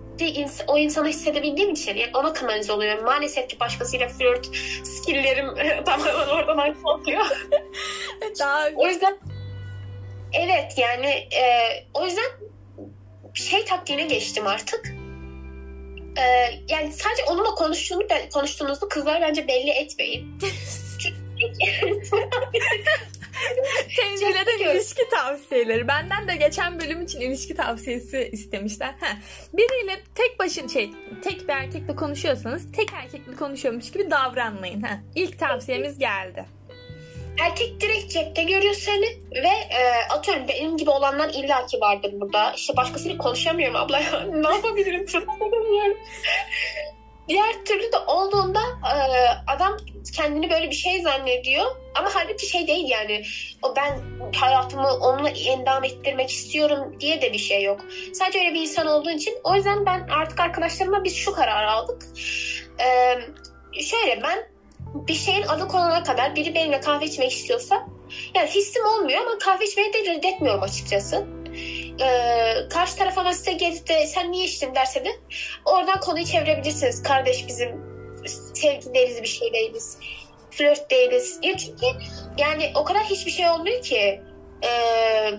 o 0.67 0.79
insanı 0.79 1.09
hissedebildiğim 1.09 1.71
için 1.71 1.97
yani 1.97 2.11
ona 2.17 2.33
kanalize 2.33 2.73
oluyorum. 2.73 3.05
Maalesef 3.05 3.49
ki 3.49 3.61
başkasıyla 3.61 4.09
flört 4.09 4.47
skilllerim 4.85 5.55
tamamen 5.85 6.29
oradan 6.29 6.59
ayrılıyor. 6.59 7.25
O 8.77 8.87
yüzden 8.87 9.19
Evet 10.35 10.79
yani 10.79 11.07
e, 11.07 11.45
o 11.95 12.07
yüzden 12.07 12.31
şey 13.35 13.65
taktiğine 13.65 14.05
geçtim 14.05 14.47
artık. 14.47 14.95
E, 16.17 16.25
yani 16.69 16.93
sadece 16.93 17.25
onunla 17.25 17.51
konuştuğunu, 17.55 18.07
konuştuğunuzda 18.33 18.89
kızlar 18.89 19.21
bence 19.21 19.49
belli 19.49 19.71
etmeyin. 19.71 20.39
Tenzileden 23.97 24.75
ilişki 24.75 25.09
tavsiyeleri. 25.09 25.89
Benden 25.89 26.29
de 26.29 26.37
geçen 26.37 26.81
bölüm 26.81 27.03
için 27.03 27.21
ilişki 27.21 27.55
tavsiyesi 27.55 28.29
istemişler. 28.33 28.95
Ha, 29.01 29.19
biriyle 29.53 30.01
tek 30.15 30.39
başın 30.39 30.69
şey, 30.69 30.91
tek 31.25 31.49
bir 31.49 31.53
erkekle 31.53 31.97
konuşuyorsanız 31.97 32.73
tek 32.73 32.93
erkekle 32.93 33.35
konuşuyormuş 33.35 33.93
gibi 33.93 34.11
davranmayın. 34.11 34.83
Ha, 34.83 35.01
ilk 35.15 35.39
tavsiyemiz 35.39 35.99
geldi. 35.99 36.45
Erkek 37.41 37.81
direkt 37.81 38.13
cepte 38.13 38.43
görüyor 38.43 38.75
seni 38.75 39.07
ve 39.35 39.49
e, 39.49 40.09
atıyorum 40.11 40.49
benim 40.49 40.77
gibi 40.77 40.91
olanlar 40.91 41.29
illaki 41.29 41.81
vardır 41.81 42.13
burada. 42.21 42.53
İşte 42.57 42.77
başkasıyla 42.77 43.19
konuşamıyorum 43.19 43.77
abla 43.77 44.01
ne 44.33 44.49
yapabilirim 44.49 45.07
tanımıyorum. 45.07 45.97
Diğer 47.29 47.65
türlü 47.65 47.93
de 47.93 47.99
olduğunda 48.07 48.61
e, 48.61 48.97
adam 49.47 49.77
kendini 50.17 50.51
böyle 50.51 50.71
bir 50.71 50.75
şey 50.75 51.03
zannediyor. 51.03 51.67
Ama 51.95 52.09
halbuki 52.15 52.47
şey 52.47 52.67
değil 52.67 52.89
yani. 52.89 53.23
O 53.63 53.77
ben 53.77 54.01
hayatımı 54.37 54.89
onunla 54.89 55.29
endam 55.29 55.85
ettirmek 55.85 56.31
istiyorum 56.31 56.97
diye 57.01 57.23
de 57.23 57.33
bir 57.33 57.39
şey 57.39 57.63
yok. 57.63 57.81
Sadece 58.13 58.39
öyle 58.39 58.55
bir 58.55 58.61
insan 58.61 58.87
olduğu 58.87 59.11
için. 59.11 59.35
O 59.45 59.55
yüzden 59.55 59.87
ben 59.87 60.09
artık 60.09 60.41
arkadaşlarıma 60.41 61.05
biz 61.05 61.17
şu 61.17 61.33
karar 61.33 61.65
aldık. 61.65 62.03
E, 62.81 63.19
şöyle 63.81 64.23
ben 64.23 64.54
bir 64.95 65.15
şeyin 65.15 65.43
adı 65.43 65.69
konana 65.69 66.03
kadar 66.03 66.37
biri 66.37 66.55
benimle 66.55 66.81
kahve 66.81 67.05
içmek 67.05 67.33
istiyorsa 67.33 67.87
yani 68.35 68.51
hissim 68.51 68.85
olmuyor 68.87 69.21
ama 69.21 69.39
kahve 69.39 69.65
içmeyi 69.65 69.93
de 69.93 69.99
reddetmiyorum 69.99 70.63
açıkçası. 70.63 71.27
Ee, 72.01 72.55
karşı 72.71 72.97
tarafa 72.97 73.33
size 73.33 73.53
gelip 73.53 73.89
de 73.89 74.07
sen 74.07 74.33
niye 74.33 74.45
içtin 74.45 74.75
derse 74.75 75.05
de 75.05 75.11
oradan 75.65 76.01
konuyu 76.01 76.25
çevirebilirsiniz. 76.25 77.03
Kardeş 77.03 77.49
bizim 77.49 77.69
sevgi 78.55 78.95
değiliz 78.95 79.23
bir 79.23 79.29
şey 79.29 79.53
değiliz. 79.53 79.99
Flört 80.51 80.91
değiliz. 80.91 81.39
Ya 81.43 81.57
çünkü 81.57 81.87
yani 82.39 82.73
o 82.75 82.85
kadar 82.85 83.03
hiçbir 83.03 83.31
şey 83.31 83.51
olmuyor 83.51 83.83
ki. 83.83 84.21
Ee, 84.65 85.31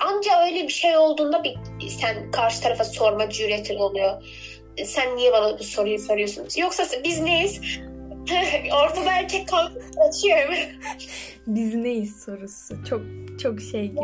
anca 0.00 0.44
öyle 0.44 0.62
bir 0.62 0.72
şey 0.72 0.96
olduğunda 0.96 1.44
bir 1.44 1.56
sen 1.88 2.30
karşı 2.30 2.60
tarafa 2.60 2.84
sorma 2.84 3.30
cüretin 3.30 3.78
oluyor. 3.78 4.22
Sen 4.84 5.16
niye 5.16 5.32
bana 5.32 5.58
bu 5.58 5.64
soruyu 5.64 5.98
soruyorsun? 5.98 6.48
Yoksa 6.56 6.84
biz 7.04 7.20
neyiz? 7.20 7.60
Ortada 8.72 9.12
erkek 9.12 9.48
açıyor. 10.08 10.48
Biz 11.46 11.74
neyiz 11.74 12.22
sorusu. 12.24 12.84
Çok 12.88 13.00
çok 13.42 13.60
şey 13.60 13.86
gibi. 13.86 14.00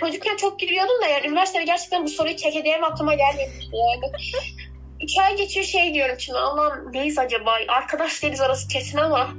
Çocukken 0.00 0.36
çok 0.36 0.60
gülüyordum 0.60 1.02
da 1.02 1.06
yani 1.06 1.26
üniversitede 1.26 1.64
gerçekten 1.64 2.04
bu 2.04 2.08
soruyu 2.08 2.36
çek 2.36 2.56
edeyim 2.56 2.84
aklıma 2.84 3.14
gelmemişti 3.14 3.76
yani. 3.76 4.12
Üç 5.02 5.18
ay 5.18 5.36
geçiyor 5.36 5.66
şey 5.66 5.94
diyorum 5.94 6.16
şimdi 6.18 6.38
Allah'ım 6.38 6.92
neyiz 6.92 7.18
acaba? 7.18 7.54
Arkadaş 7.68 8.22
değiliz 8.22 8.40
orası 8.40 8.68
kesin 8.68 8.98
ama 8.98 9.30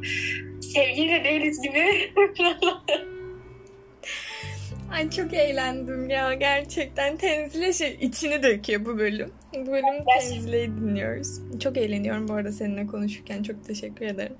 sevgili 0.74 1.24
değiliz 1.24 1.62
gibi. 1.62 2.14
Ay 4.94 5.10
çok 5.10 5.34
eğlendim 5.34 6.10
ya 6.10 6.34
gerçekten. 6.34 7.18
Tenzile 7.18 7.74
şey 7.74 7.98
içini 8.02 8.44
döküyor 8.44 8.86
bu 8.86 8.98
bölüm. 8.98 9.34
Bu 9.54 9.68
bölüm 9.68 10.06
Tenzile'yi 10.20 10.68
dinliyoruz. 10.68 11.60
Çok 11.60 11.78
eğleniyorum 11.78 12.28
bu 12.28 12.34
arada 12.34 12.52
seninle 12.52 12.88
konuşurken. 12.88 13.44
Çok 13.44 13.66
teşekkür 13.66 14.06
ederim. 14.06 14.36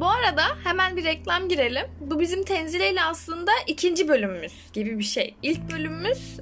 Bu 0.00 0.06
arada 0.06 0.42
hemen 0.64 0.96
bir 0.96 1.04
reklam 1.04 1.48
girelim. 1.48 1.86
Bu 2.00 2.20
bizim 2.20 2.44
Tenzile 2.44 2.90
ile 2.92 3.02
aslında 3.02 3.50
ikinci 3.66 4.08
bölümümüz 4.08 4.54
gibi 4.72 4.98
bir 4.98 5.04
şey. 5.04 5.34
İlk 5.42 5.72
bölümümüz 5.72 6.40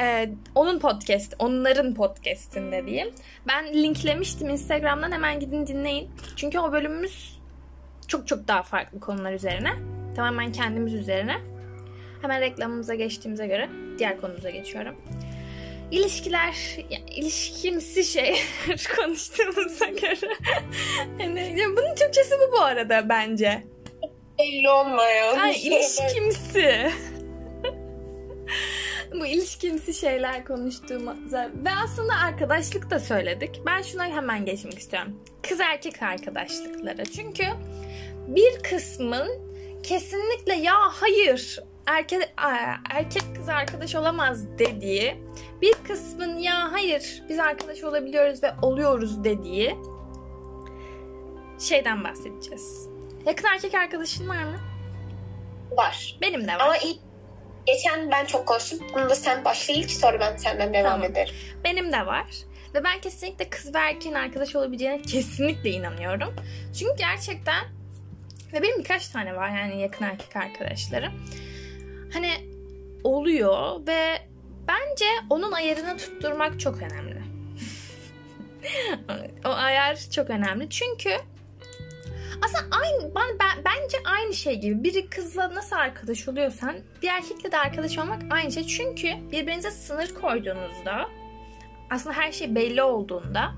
e, 0.00 0.30
onun 0.54 0.78
podcast, 0.78 1.34
onların 1.38 1.94
podcastinde 1.94 2.86
diyeyim. 2.86 3.10
Ben 3.48 3.74
linklemiştim 3.74 4.48
Instagram'dan 4.48 5.12
hemen 5.12 5.40
gidin 5.40 5.66
dinleyin. 5.66 6.10
Çünkü 6.36 6.58
o 6.58 6.72
bölümümüz 6.72 7.40
çok 8.08 8.28
çok 8.28 8.48
daha 8.48 8.62
farklı 8.62 9.00
konular 9.00 9.32
üzerine. 9.32 9.72
Tamamen 10.16 10.52
kendimiz 10.52 10.94
üzerine. 10.94 11.53
Hemen 12.24 12.40
reklamımıza 12.40 12.94
geçtiğimize 12.94 13.46
göre 13.46 13.68
diğer 13.98 14.20
konumuza 14.20 14.50
geçiyorum. 14.50 14.96
İlişkiler, 15.90 16.54
ya, 16.90 16.98
ilişkimsi 17.16 18.04
şey 18.04 18.36
konuştuğumuza 18.96 19.86
göre. 19.86 20.34
yani, 21.20 21.60
ya 21.60 21.68
bunun 21.68 21.94
Türkçesi 21.94 22.34
bu 22.40 22.52
bu 22.52 22.60
arada 22.60 23.08
bence. 23.08 23.62
Belli 24.38 24.70
olmayan. 24.70 25.36
Ha, 25.38 25.50
ilişkimsi. 25.50 26.90
bu 29.20 29.26
ilişkimsi 29.26 29.94
şeyler 29.94 30.44
konuştuğumuzda 30.44 31.50
ve 31.64 31.70
aslında 31.84 32.14
arkadaşlık 32.14 32.90
da 32.90 32.98
söyledik. 32.98 33.60
Ben 33.66 33.82
şuna 33.82 34.06
hemen 34.06 34.44
geçmek 34.44 34.78
istiyorum. 34.78 35.20
Kız 35.48 35.60
erkek 35.60 36.02
arkadaşlıkları. 36.02 37.04
Çünkü 37.04 37.44
bir 38.26 38.62
kısmın 38.62 39.28
kesinlikle 39.82 40.54
ya 40.54 40.74
hayır 40.76 41.58
erkek 41.86 42.34
erkek 42.90 43.22
kız 43.36 43.48
arkadaş 43.48 43.94
olamaz 43.94 44.58
dediği, 44.58 45.16
bir 45.62 45.72
kısmın 45.72 46.36
ya 46.36 46.72
hayır 46.72 47.22
biz 47.28 47.38
arkadaş 47.38 47.84
olabiliyoruz 47.84 48.42
ve 48.42 48.52
oluyoruz 48.62 49.24
dediği 49.24 49.76
şeyden 51.58 52.04
bahsedeceğiz. 52.04 52.88
Yakın 53.26 53.48
erkek 53.48 53.74
arkadaşın 53.74 54.28
var 54.28 54.44
mı? 54.44 54.56
Var. 55.70 56.18
Benim 56.20 56.48
de 56.48 56.52
var. 56.52 56.60
Ama 56.60 56.76
ilk 56.76 56.98
geçen 57.66 58.10
ben 58.10 58.24
çok 58.24 58.46
konuştum. 58.46 58.78
Bunu 58.94 59.10
da 59.10 59.14
sen 59.14 59.44
başla 59.44 59.74
ilk 59.74 59.90
sonra 59.90 60.20
ben 60.20 60.36
senden 60.36 60.74
devam 60.74 60.92
tamam. 60.92 61.10
ederim. 61.10 61.34
Benim 61.64 61.92
de 61.92 62.06
var. 62.06 62.26
Ve 62.74 62.84
ben 62.84 63.00
kesinlikle 63.00 63.50
kız 63.50 63.74
ve 63.74 63.78
erkeğin 63.78 64.14
arkadaş 64.14 64.56
olabileceğine 64.56 65.02
kesinlikle 65.02 65.70
inanıyorum. 65.70 66.34
Çünkü 66.78 66.96
gerçekten 66.98 67.64
ve 68.52 68.62
benim 68.62 68.78
birkaç 68.78 69.08
tane 69.08 69.36
var 69.36 69.48
yani 69.48 69.80
yakın 69.80 70.04
erkek 70.04 70.36
arkadaşlarım. 70.36 71.12
Hani 72.14 72.30
oluyor 73.04 73.86
ve 73.86 74.18
bence 74.68 75.04
onun 75.30 75.52
ayarını 75.52 75.96
tutturmak 75.96 76.60
çok 76.60 76.82
önemli. 76.82 77.22
o 79.44 79.48
ayar 79.48 79.98
çok 80.10 80.30
önemli. 80.30 80.70
Çünkü 80.70 81.10
aslında 82.44 82.76
aynı 82.76 83.14
ben, 83.14 83.38
ben, 83.40 83.64
bence 83.64 83.96
aynı 84.04 84.34
şey 84.34 84.60
gibi. 84.60 84.84
Biri 84.84 85.06
kızla 85.10 85.54
nasıl 85.54 85.76
arkadaş 85.76 86.28
oluyorsan 86.28 86.76
bir 87.02 87.08
erkekle 87.08 87.52
de 87.52 87.58
arkadaş 87.58 87.98
olmak 87.98 88.22
aynı 88.30 88.52
şey. 88.52 88.66
Çünkü 88.66 89.08
birbirinize 89.32 89.70
sınır 89.70 90.14
koyduğunuzda 90.14 91.08
aslında 91.90 92.16
her 92.16 92.32
şey 92.32 92.54
belli 92.54 92.82
olduğunda 92.82 93.54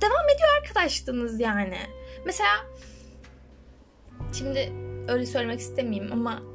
devam 0.00 0.28
ediyor 0.34 0.48
arkadaşlığınız 0.62 1.40
yani. 1.40 1.78
Mesela 2.26 2.50
şimdi 4.38 4.72
öyle 5.08 5.26
söylemek 5.26 5.60
istemeyeyim 5.60 6.12
ama 6.12 6.53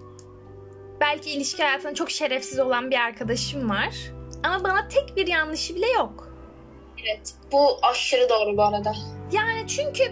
belki 1.01 1.31
ilişki 1.31 1.63
hayatında 1.63 1.93
çok 1.93 2.11
şerefsiz 2.11 2.59
olan 2.59 2.91
bir 2.91 2.95
arkadaşım 2.95 3.69
var. 3.69 3.95
Ama 4.43 4.63
bana 4.63 4.87
tek 4.87 5.17
bir 5.17 5.27
yanlışı 5.27 5.75
bile 5.75 5.87
yok. 5.87 6.29
Evet. 7.03 7.33
Bu 7.51 7.79
aşırı 7.81 8.29
doğru 8.29 8.57
bu 8.57 8.63
arada. 8.63 8.93
Yani 9.31 9.67
çünkü 9.67 10.03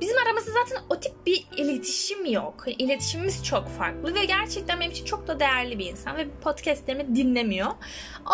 bizim 0.00 0.16
aramızda 0.18 0.50
zaten 0.50 0.78
o 0.90 1.00
tip 1.00 1.26
bir 1.26 1.46
iletişim 1.56 2.26
yok. 2.26 2.64
İletişimimiz 2.66 3.44
çok 3.44 3.68
farklı 3.68 4.14
ve 4.14 4.24
gerçekten 4.24 4.80
benim 4.80 4.90
için 4.90 5.04
çok 5.04 5.28
da 5.28 5.40
değerli 5.40 5.78
bir 5.78 5.86
insan 5.86 6.16
ve 6.16 6.26
podcastlerimi 6.42 7.16
dinlemiyor. 7.16 7.70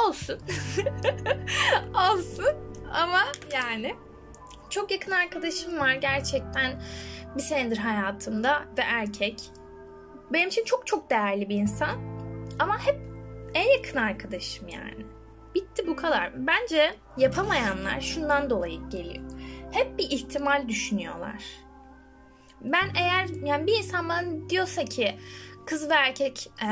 Olsun. 0.07 0.39
Olsun. 2.13 2.55
Ama 2.93 3.23
yani 3.53 3.95
çok 4.71 4.91
yakın 4.91 5.11
arkadaşım 5.11 5.79
var 5.79 5.93
gerçekten 5.95 6.83
bir 7.37 7.43
senedir 7.43 7.77
hayatımda 7.77 8.65
ve 8.79 8.83
erkek. 8.83 9.41
Benim 10.33 10.49
için 10.49 10.65
çok 10.65 10.87
çok 10.87 11.11
değerli 11.11 11.49
bir 11.49 11.57
insan. 11.57 11.99
Ama 12.59 12.87
hep 12.87 13.01
en 13.55 13.69
yakın 13.79 13.99
arkadaşım 13.99 14.69
yani. 14.69 15.07
Bitti 15.55 15.87
bu 15.87 15.97
kadar. 15.97 16.47
Bence 16.47 16.95
yapamayanlar 17.17 18.01
şundan 18.01 18.51
dolayı 18.51 18.89
geliyor. 18.91 19.25
Hep 19.73 19.99
bir 19.99 20.11
ihtimal 20.11 20.69
düşünüyorlar. 20.69 21.43
Ben 22.61 22.91
eğer 22.97 23.29
yani 23.45 23.67
bir 23.67 23.79
insan 23.79 24.09
bana 24.09 24.51
diyorsa 24.51 24.85
ki 24.85 25.15
kız 25.67 25.91
ve 25.91 25.95
erkek 25.95 26.51
e, 26.63 26.67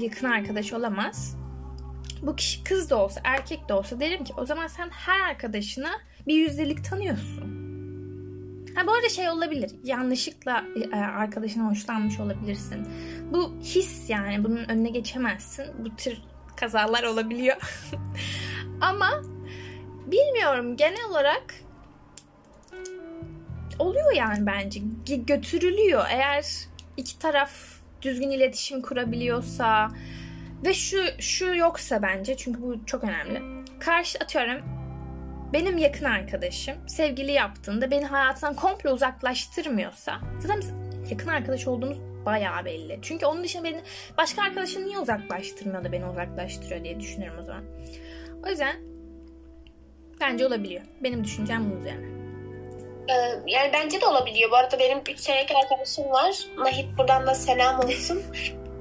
yakın 0.00 0.26
arkadaş 0.26 0.72
olamaz. 0.72 1.36
Bu 2.22 2.36
kişi 2.36 2.64
kız 2.64 2.90
da 2.90 2.96
olsa 2.96 3.20
erkek 3.24 3.68
de 3.68 3.74
olsa 3.74 4.00
derim 4.00 4.24
ki 4.24 4.32
o 4.36 4.46
zaman 4.46 4.66
sen 4.66 4.90
her 4.90 5.20
arkadaşına 5.20 5.90
bir 6.26 6.34
yüzdelik 6.34 6.84
tanıyorsun. 6.84 7.55
Ha 8.76 8.86
bu 8.86 8.92
arada 8.92 9.08
şey 9.08 9.28
olabilir. 9.28 9.70
Yanlışlıkla 9.84 10.64
e, 10.92 10.96
arkadaşına 10.96 11.70
hoşlanmış 11.70 12.20
olabilirsin. 12.20 12.88
Bu 13.32 13.54
his 13.60 14.10
yani 14.10 14.44
bunun 14.44 14.68
önüne 14.68 14.90
geçemezsin. 14.90 15.66
Bu 15.84 15.96
tür 15.96 16.18
kazalar 16.56 17.02
olabiliyor. 17.02 17.56
Ama 18.80 19.22
bilmiyorum 20.06 20.76
genel 20.76 21.04
olarak 21.10 21.54
oluyor 23.78 24.12
yani 24.12 24.46
bence. 24.46 24.80
Götürülüyor. 25.16 26.04
Eğer 26.10 26.46
iki 26.96 27.18
taraf 27.18 27.50
düzgün 28.02 28.30
iletişim 28.30 28.82
kurabiliyorsa 28.82 29.90
ve 30.64 30.74
şu 30.74 30.98
şu 31.18 31.54
yoksa 31.54 32.02
bence 32.02 32.36
çünkü 32.36 32.62
bu 32.62 32.86
çok 32.86 33.04
önemli. 33.04 33.64
Karşı 33.80 34.18
atıyorum 34.18 34.75
benim 35.56 35.78
yakın 35.78 36.04
arkadaşım 36.04 36.74
sevgili 36.86 37.32
yaptığında 37.32 37.90
beni 37.90 38.04
hayatından 38.04 38.54
komple 38.54 38.90
uzaklaştırmıyorsa 38.90 40.20
zaten 40.38 40.60
biz 40.60 40.72
yakın 41.10 41.28
arkadaş 41.28 41.66
olduğumuz 41.66 41.98
bayağı 42.26 42.64
belli. 42.64 42.98
Çünkü 43.02 43.26
onun 43.26 43.44
dışında 43.44 43.64
beni 43.64 43.80
başka 44.18 44.42
arkadaşım 44.42 44.86
niye 44.86 44.98
uzaklaştırmıyor 44.98 45.84
da 45.84 45.92
beni 45.92 46.06
uzaklaştırıyor 46.06 46.84
diye 46.84 47.00
düşünürüm 47.00 47.38
o 47.40 47.42
zaman. 47.42 47.64
O 48.46 48.48
yüzden 48.48 48.76
bence 50.20 50.46
olabiliyor. 50.46 50.82
Benim 51.00 51.24
düşüncem 51.24 51.70
bu 51.70 51.78
üzerine. 51.78 52.06
Ee, 53.08 53.14
yani 53.46 53.70
bence 53.72 54.00
de 54.00 54.06
olabiliyor. 54.06 54.50
Bu 54.50 54.56
arada 54.56 54.78
benim 54.78 54.98
3 55.10 55.20
senelik 55.20 55.50
arkadaşım 55.64 56.04
var. 56.04 56.36
Nahit 56.58 56.98
buradan 56.98 57.26
da 57.26 57.34
selam 57.34 57.80
olsun. 57.80 58.22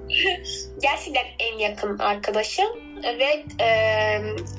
Gerçekten 0.82 1.26
en 1.39 1.58
yakın 1.58 2.00
arkadaşım 2.00 2.68
ve 3.04 3.44
e, 3.60 3.68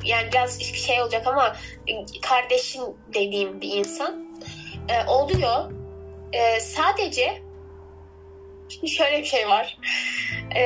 yani 0.04 0.28
biraz 0.32 0.60
şey 0.62 1.02
olacak 1.02 1.26
ama 1.26 1.56
kardeşim 2.22 2.82
dediğim 3.14 3.60
bir 3.60 3.72
insan 3.72 4.26
e, 4.88 5.08
oluyor. 5.08 5.72
E, 6.32 6.60
sadece 6.60 7.42
şöyle 8.86 9.18
bir 9.18 9.24
şey 9.24 9.48
var. 9.48 9.78
E, 10.56 10.62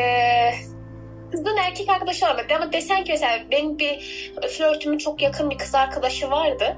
kızın 1.31 1.57
erkek 1.57 1.89
arkadaşı 1.89 2.27
olmadı 2.27 2.55
ama 2.57 2.73
desen 2.73 3.05
ki 3.05 3.13
mesela 3.13 3.51
benim 3.51 3.79
bir 3.79 4.01
flörtümün 4.51 4.99
çok 4.99 5.23
yakın 5.23 5.51
bir 5.51 5.59
kız 5.59 5.75
arkadaşı 5.75 6.31
vardı. 6.31 6.77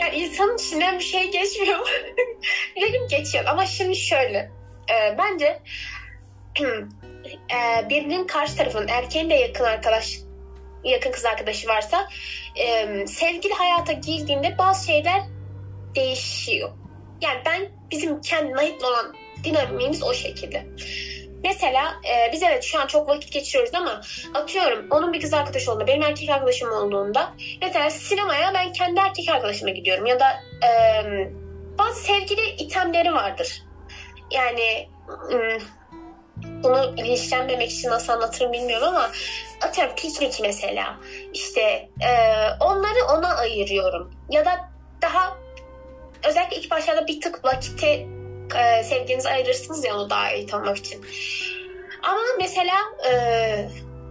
Yani 0.00 0.16
insanın 0.16 0.56
içinden 0.56 0.98
bir 0.98 1.04
şey 1.04 1.30
geçmiyor. 1.30 1.78
Benim 2.76 3.08
geçiyor 3.08 3.44
ama 3.44 3.66
şimdi 3.66 3.96
şöyle. 3.96 4.50
E, 4.90 5.18
bence 5.18 5.62
birinin 7.90 8.26
karşı 8.26 8.56
tarafının 8.56 8.88
erkeğin 8.88 9.30
de 9.30 9.34
yakın 9.34 9.64
arkadaş 9.64 10.18
yakın 10.84 11.10
kız 11.10 11.24
arkadaşı 11.24 11.68
varsa 11.68 12.08
e, 12.56 13.06
sevgili 13.06 13.52
hayata 13.52 13.92
girdiğinde 13.92 14.58
bazı 14.58 14.86
şeyler 14.86 15.22
değişiyor. 15.94 16.70
Yani 17.20 17.40
ben 17.46 17.68
bizim 17.90 18.20
kendi 18.20 18.52
Nahit'le 18.52 18.84
olan 18.84 19.14
dinamimiz 19.44 20.02
o 20.02 20.14
şekilde. 20.14 20.66
Mesela 21.44 22.00
e, 22.04 22.32
biz 22.32 22.42
evet 22.42 22.64
şu 22.64 22.80
an 22.80 22.86
çok 22.86 23.08
vakit 23.08 23.32
geçiriyoruz 23.32 23.74
ama 23.74 24.00
atıyorum 24.34 24.86
onun 24.90 25.12
bir 25.12 25.20
kız 25.20 25.34
arkadaşı 25.34 25.70
olduğunda 25.70 25.86
benim 25.86 26.02
erkek 26.02 26.30
arkadaşım 26.30 26.72
olduğunda 26.72 27.34
mesela 27.62 27.90
sinemaya 27.90 28.54
ben 28.54 28.72
kendi 28.72 29.00
erkek 29.00 29.28
arkadaşıma 29.28 29.70
gidiyorum 29.70 30.06
ya 30.06 30.20
da 30.20 30.26
e, 30.66 30.70
bazı 31.78 32.00
sevgili 32.00 32.50
itemleri 32.50 33.12
vardır. 33.12 33.62
Yani 34.30 34.88
bunu 36.62 36.96
linçlenmemek 36.96 37.70
için 37.70 37.90
nasıl 37.90 38.12
anlatırım 38.12 38.52
bilmiyorum 38.52 38.88
ama 38.88 39.10
atıyorum 39.62 39.94
piknik 39.96 40.40
mesela 40.42 40.96
işte 41.34 41.88
e, 42.00 42.10
onları 42.60 43.04
ona 43.18 43.36
ayırıyorum 43.36 44.10
ya 44.30 44.44
da 44.44 44.70
daha 45.02 45.36
özellikle 46.28 46.56
ilk 46.56 46.70
başlarda 46.70 47.06
bir 47.06 47.20
tık 47.20 47.44
vakiti 47.44 48.08
e, 48.56 48.82
sevdiğinizi 48.82 49.28
ayırırsınız 49.28 49.84
ya 49.84 49.96
onu 49.96 50.10
daha 50.10 50.32
iyi 50.32 50.46
tanımak 50.46 50.76
için. 50.76 51.04
Ama 52.02 52.20
mesela 52.38 52.74
e, 53.10 53.12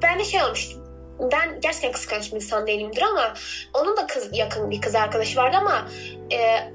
ben 0.01 0.19
de 0.19 0.23
şey 0.23 0.43
olmuştum. 0.43 0.81
Ben 1.31 1.61
gerçekten 1.61 1.91
kıskanç 1.91 2.31
bir 2.31 2.35
insan 2.35 2.67
değilimdir 2.67 3.01
ama 3.01 3.33
onun 3.73 3.97
da 3.97 4.07
kız 4.07 4.29
yakın 4.33 4.71
bir 4.71 4.81
kız 4.81 4.95
arkadaşı 4.95 5.37
vardı 5.37 5.57
ama 5.57 5.87
e, 6.31 6.71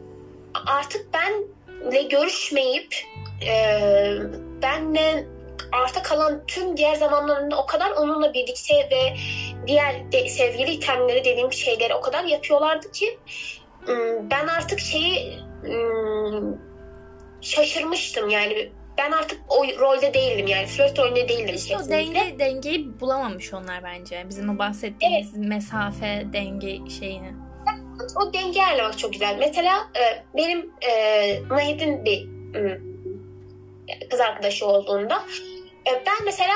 artık 0.67 1.07
benle 1.15 2.03
görüşmeyip 2.03 2.95
e, 3.47 3.81
benle 4.63 5.27
arta 5.73 6.03
kalan 6.03 6.43
tüm 6.47 6.77
diğer 6.77 6.95
zamanlarında 6.95 7.63
o 7.63 7.67
kadar 7.67 7.91
onunla 7.91 8.35
birlikte 8.35 8.75
ve 8.75 9.17
diğer 9.67 10.13
de, 10.13 10.29
sevgili 10.29 10.71
itemleri 10.71 11.25
dediğim 11.25 11.53
şeyleri 11.53 11.95
o 11.95 12.01
kadar 12.01 12.25
yapıyorlardı 12.25 12.93
ki 12.93 13.19
ben 14.31 14.47
artık 14.47 14.79
şeyi 14.79 15.39
şaşırmıştım 17.41 18.31
yani 18.31 18.71
ben 18.99 19.13
artık 19.13 19.41
o 19.49 19.65
rolde 19.79 20.15
değildim 20.15 20.47
yani 20.47 20.67
flört 20.67 20.99
rolünde 20.99 21.29
değildim 21.29 21.55
işte 21.55 21.77
kesinlikle. 21.77 22.11
o 22.11 22.15
denge, 22.15 22.39
dengeyi 22.39 23.01
bulamamış 23.01 23.55
onlar 23.55 23.85
bence 23.85 24.25
bizim 24.29 24.55
o 24.55 24.59
bahsettiğimiz 24.59 25.35
evet. 25.37 25.49
mesafe 25.49 26.27
denge 26.33 26.91
şeyini 27.01 27.33
o 28.17 28.33
dengeyi 28.33 28.65
ayarlamak 28.65 28.99
çok 28.99 29.13
güzel 29.13 29.37
mesela 29.39 29.77
e, 29.77 30.25
benim 30.37 30.71
e, 30.89 32.05
bir 32.05 32.29
kız 34.11 34.21
arkadaşı 34.21 34.67
olduğunda 34.67 35.23
ben 36.07 36.25
mesela 36.25 36.55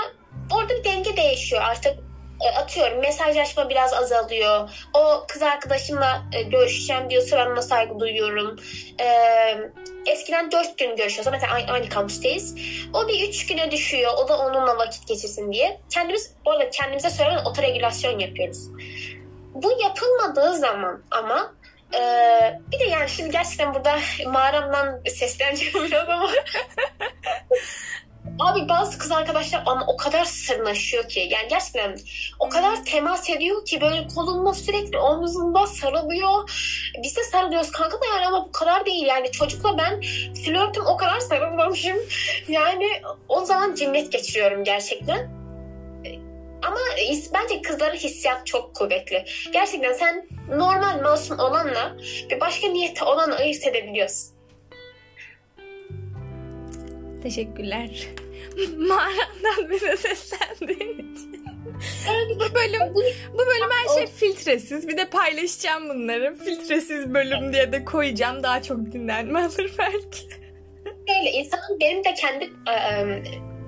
orada 0.54 0.74
bir 0.74 0.84
denge 0.84 1.16
değişiyor 1.16 1.62
artık 1.62 1.94
e, 2.40 2.48
atıyorum 2.48 3.00
mesajlaşma 3.00 3.70
biraz 3.70 3.94
azalıyor. 3.94 4.70
O 4.94 5.24
kız 5.28 5.42
arkadaşımla 5.42 6.22
e, 6.32 6.42
görüşeceğim 6.42 7.10
diyor 7.10 7.22
sıranına 7.22 7.62
saygı 7.62 7.98
duyuyorum. 8.00 8.56
eskiden 10.06 10.52
dört 10.52 10.78
gün 10.78 10.96
görüşüyorsa 10.96 11.30
mesela 11.30 11.52
aynı, 11.52 11.72
aynı 11.72 11.88
kampüsteyiz. 11.88 12.54
O 12.94 13.08
bir 13.08 13.28
üç 13.28 13.46
güne 13.46 13.70
düşüyor. 13.70 14.12
O 14.16 14.28
da 14.28 14.38
onunla 14.38 14.76
vakit 14.76 15.08
geçirsin 15.08 15.52
diye. 15.52 15.80
Kendimiz 15.90 16.34
orada 16.44 16.70
kendimize 16.70 17.10
söylenen 17.10 17.44
otoregülasyon 17.44 18.18
yapıyoruz. 18.18 18.68
Bu 19.54 19.72
yapılmadığı 19.82 20.56
zaman 20.56 21.02
ama 21.10 21.54
ee, 21.94 22.60
bir 22.72 22.78
de 22.78 22.84
yani 22.84 23.08
şimdi 23.08 23.30
gerçekten 23.30 23.74
burada 23.74 23.98
mağaramdan 24.26 25.00
sesleneceğim 25.08 25.74
biraz 25.86 26.08
ama 26.08 26.30
Abi 28.38 28.68
bazı 28.68 28.98
kız 28.98 29.12
arkadaşlar 29.12 29.62
ama 29.66 29.84
o 29.86 29.96
kadar 29.96 30.24
sırnaşıyor 30.24 31.08
ki 31.08 31.28
yani 31.30 31.48
gerçekten 31.48 31.98
o 32.38 32.48
kadar 32.48 32.84
temas 32.84 33.30
ediyor 33.30 33.64
ki 33.64 33.80
böyle 33.80 34.06
kolunda 34.14 34.54
sürekli 34.54 34.98
omzunda 34.98 35.66
sarılıyor. 35.66 36.50
Biz 37.02 37.16
de 37.16 37.22
sarılıyoruz 37.22 37.70
kanka 37.70 38.00
da 38.00 38.06
yani 38.14 38.26
ama 38.26 38.46
bu 38.48 38.52
kadar 38.52 38.86
değil 38.86 39.06
yani 39.06 39.30
çocukla 39.30 39.78
ben 39.78 40.00
flörtüm 40.44 40.86
o 40.86 40.96
kadar 40.96 41.20
sarılmamışım. 41.20 41.96
Yani 42.48 42.88
o 43.28 43.44
zaman 43.44 43.74
cinnet 43.74 44.12
geçiriyorum 44.12 44.64
gerçekten. 44.64 45.44
Ama 46.62 46.78
bence 47.34 47.62
kızların 47.62 47.96
hissiyat 47.96 48.46
çok 48.46 48.74
kuvvetli. 48.74 49.24
Gerçekten 49.52 49.92
sen 49.92 50.28
normal 50.48 51.02
masum 51.02 51.38
olanla 51.38 51.96
bir 52.30 52.40
başka 52.40 52.68
niyette 52.68 53.04
olanı 53.04 53.36
ayırt 53.36 53.66
edebiliyorsun. 53.66 54.33
Teşekkürler. 57.24 58.06
Mağarandan 58.76 59.70
bize 59.70 59.96
seslendiğin 59.96 61.14
için. 61.14 61.44
bu 62.34 62.54
bölüm 62.54 62.94
bu 63.34 63.38
bölüm 63.38 63.70
her 63.70 63.98
şey 63.98 64.06
filtresiz. 64.06 64.88
Bir 64.88 64.96
de 64.96 65.10
paylaşacağım 65.10 65.88
bunları. 65.88 66.36
Filtresiz 66.44 67.14
bölüm 67.14 67.52
diye 67.52 67.72
de 67.72 67.84
koyacağım. 67.84 68.42
Daha 68.42 68.62
çok 68.62 68.92
dinlenme 68.92 69.40
alır 69.40 69.72
belki. 69.78 70.26
Öyle 71.18 71.30
insan 71.32 71.60
benim 71.80 72.04
de 72.04 72.14
kendi 72.14 72.50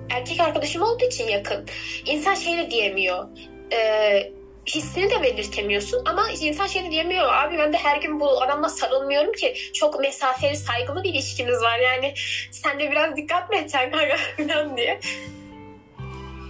erkek 0.09 0.39
arkadaşım 0.39 0.81
olduğu 0.81 1.05
için 1.05 1.27
yakın. 1.27 1.65
İnsan 2.05 2.33
şeyle 2.33 2.71
diyemiyor. 2.71 3.27
E, 3.73 4.31
hissini 4.67 5.09
de 5.09 5.23
belirtemiyorsun 5.23 6.01
ama 6.05 6.29
insan 6.29 6.67
şey 6.67 6.91
diyemiyor 6.91 7.33
abi 7.33 7.57
ben 7.57 7.73
de 7.73 7.77
her 7.77 8.01
gün 8.01 8.19
bu 8.19 8.41
adamla 8.41 8.69
sarılmıyorum 8.69 9.31
ki 9.33 9.53
çok 9.73 9.99
mesafeli 9.99 10.55
saygılı 10.55 11.03
bir 11.03 11.09
ilişkiniz 11.09 11.61
var 11.61 11.79
yani 11.79 12.13
sen 12.51 12.79
de 12.79 12.91
biraz 12.91 13.15
dikkat 13.15 13.49
mi 13.49 13.55
edeceksin 13.57 13.91
falan 14.47 14.77
diye. 14.77 14.99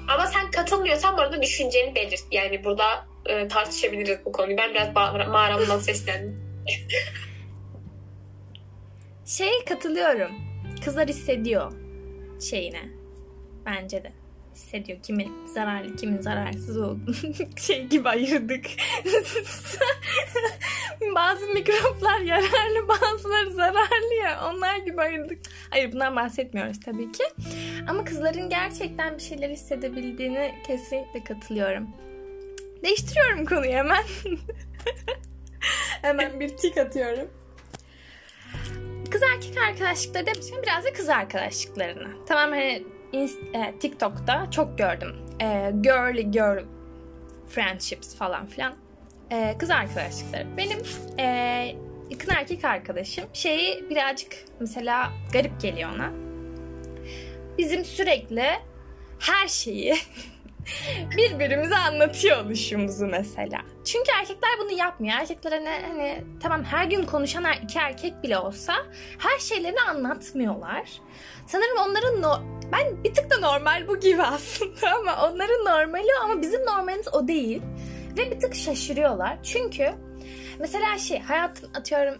Ama 0.07 0.27
sen 0.27 0.51
katılmıyorsan 0.51 1.17
burada 1.17 1.41
düşünceni 1.41 1.95
belirt. 1.95 2.23
Yani 2.31 2.63
burada 2.63 3.05
e, 3.25 3.47
tartışabiliriz 3.47 4.25
bu 4.25 4.31
konuyu. 4.31 4.57
Ben 4.57 4.73
biraz 4.73 4.95
mağaramdan 5.27 5.79
seslendim. 5.79 6.47
Şey 9.25 9.65
katılıyorum. 9.65 10.31
Kızlar 10.85 11.07
hissediyor 11.07 11.71
şeyine. 12.49 12.81
Bence 13.65 14.03
de 14.03 14.11
hissediyor. 14.57 14.99
Kimin 15.03 15.47
zararlı, 15.47 15.95
kimin 15.95 16.21
zararsız 16.21 16.77
olduğunu 16.77 17.15
şey 17.57 17.85
gibi 17.85 18.09
ayırdık. 18.09 18.65
Bazı 21.15 21.47
mikroplar 21.47 22.19
yararlı, 22.19 22.87
bazıları 22.87 23.53
zararlı 23.53 24.13
ya. 24.23 24.41
Onlar 24.49 24.77
gibi 24.77 25.01
ayırdık. 25.01 25.39
Hayır 25.69 25.91
bundan 25.91 26.15
bahsetmiyoruz 26.15 26.79
tabii 26.79 27.11
ki. 27.11 27.23
Ama 27.89 28.03
kızların 28.03 28.49
gerçekten 28.49 29.17
bir 29.17 29.23
şeyler 29.23 29.49
hissedebildiğini 29.49 30.55
kesinlikle 30.67 31.23
katılıyorum. 31.23 31.87
Değiştiriyorum 32.83 33.45
konuyu 33.45 33.71
hemen. 33.71 34.03
hemen 36.01 36.39
bir 36.39 36.57
tik 36.57 36.77
atıyorum. 36.77 37.29
Kız 39.11 39.21
erkek 39.23 39.57
arkadaşlıkları 39.57 40.25
demişken 40.25 40.61
biraz 40.63 40.85
da 40.85 40.93
kız 40.93 41.09
arkadaşlıklarına. 41.09 42.09
Tamam 42.27 42.49
hani 42.49 42.83
e, 43.13 43.73
TikTok'ta 43.79 44.51
çok 44.51 44.77
gördüm. 44.77 45.15
E, 45.41 45.71
girly 45.81 46.31
girl 46.31 46.63
friendships 47.49 48.15
falan 48.15 48.45
filan. 48.45 48.73
E, 49.31 49.55
kız 49.57 49.69
arkadaşlıkları. 49.69 50.47
Benim 50.57 50.79
e, 51.19 51.25
yakın 52.09 52.31
erkek 52.31 52.65
arkadaşım 52.65 53.25
şeyi 53.33 53.89
birazcık 53.89 54.33
mesela 54.59 55.11
garip 55.33 55.61
geliyor 55.61 55.89
ona. 55.95 56.11
Bizim 57.57 57.85
sürekli 57.85 58.45
her 59.19 59.47
şeyi 59.47 59.95
birbirimize 61.17 61.75
anlatıyor 61.75 62.45
oluşumuzu 62.45 63.07
mesela. 63.07 63.61
Çünkü 63.85 64.11
erkekler 64.19 64.49
bunu 64.59 64.71
yapmıyor. 64.71 65.13
Erkekler 65.19 65.51
hani, 65.51 65.69
hani 65.87 66.23
tamam 66.41 66.63
her 66.63 66.85
gün 66.85 67.05
konuşan 67.05 67.45
iki 67.63 67.79
erkek 67.79 68.23
bile 68.23 68.37
olsa 68.37 68.73
her 69.17 69.39
şeylerini 69.39 69.81
anlatmıyorlar. 69.81 70.89
Sanırım 71.47 71.77
onların 71.77 72.21
no 72.21 72.41
ben 72.71 73.03
bir 73.03 73.13
tık 73.13 73.31
da 73.31 73.39
normal 73.39 73.87
bu 73.87 73.99
gibi 73.99 74.21
aslında 74.23 74.95
ama 74.95 75.29
onların 75.29 75.65
normali 75.65 76.07
ama 76.23 76.41
bizim 76.41 76.65
normalimiz 76.65 77.13
o 77.13 77.27
değil. 77.27 77.61
Ve 78.17 78.31
bir 78.31 78.39
tık 78.39 78.55
şaşırıyorlar. 78.55 79.43
Çünkü 79.43 79.93
mesela 80.59 80.97
şey 80.97 81.19
hayatım 81.19 81.71
atıyorum 81.75 82.15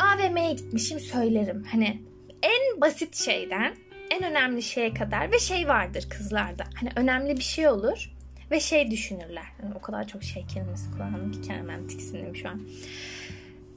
AVM'ye 0.00 0.52
gitmişim 0.52 1.00
söylerim. 1.00 1.66
Hani 1.72 2.02
en 2.42 2.80
basit 2.80 3.16
şeyden 3.16 3.74
en 4.10 4.24
önemli 4.24 4.62
şeye 4.62 4.94
kadar 4.94 5.32
ve 5.32 5.38
şey 5.38 5.68
vardır 5.68 6.06
kızlarda. 6.10 6.64
Hani 6.74 6.90
önemli 6.96 7.36
bir 7.36 7.42
şey 7.42 7.68
olur 7.68 8.10
ve 8.50 8.60
şey 8.60 8.90
düşünürler. 8.90 9.46
Yani 9.62 9.74
o 9.74 9.80
kadar 9.80 10.06
çok 10.06 10.22
şey 10.22 10.46
kelimesi 10.46 10.90
kullandım 10.90 11.32
ki 11.32 11.40
kendimden 11.40 11.88
tiksindim 11.88 12.36
şu 12.36 12.48
an. 12.48 12.60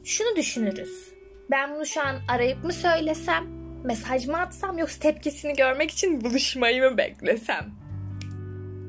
Şunu 0.04 0.36
düşünürüz. 0.36 1.14
Ben 1.52 1.76
bunu 1.76 1.86
şu 1.86 2.02
an 2.02 2.16
arayıp 2.28 2.64
mı 2.64 2.74
söylesem, 2.74 3.48
mesaj 3.84 4.28
mı 4.28 4.40
atsam 4.40 4.78
yoksa 4.78 5.00
tepkisini 5.00 5.54
görmek 5.54 5.92
için 5.92 6.22
buluşmayı 6.22 6.82
mı 6.82 6.98
beklesem? 6.98 7.72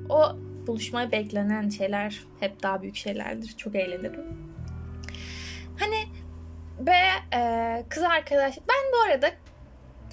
O 0.08 0.36
buluşmaya 0.66 1.12
beklenen 1.12 1.68
şeyler 1.68 2.20
hep 2.40 2.62
daha 2.62 2.82
büyük 2.82 2.96
şeylerdir. 2.96 3.54
Çok 3.56 3.74
eğlenirim. 3.74 4.38
Hani 5.78 6.04
ve 6.78 7.36
e, 7.36 7.84
kız 7.88 8.02
arkadaş 8.02 8.58
ben 8.68 8.92
bu 8.92 9.10
arada 9.10 9.30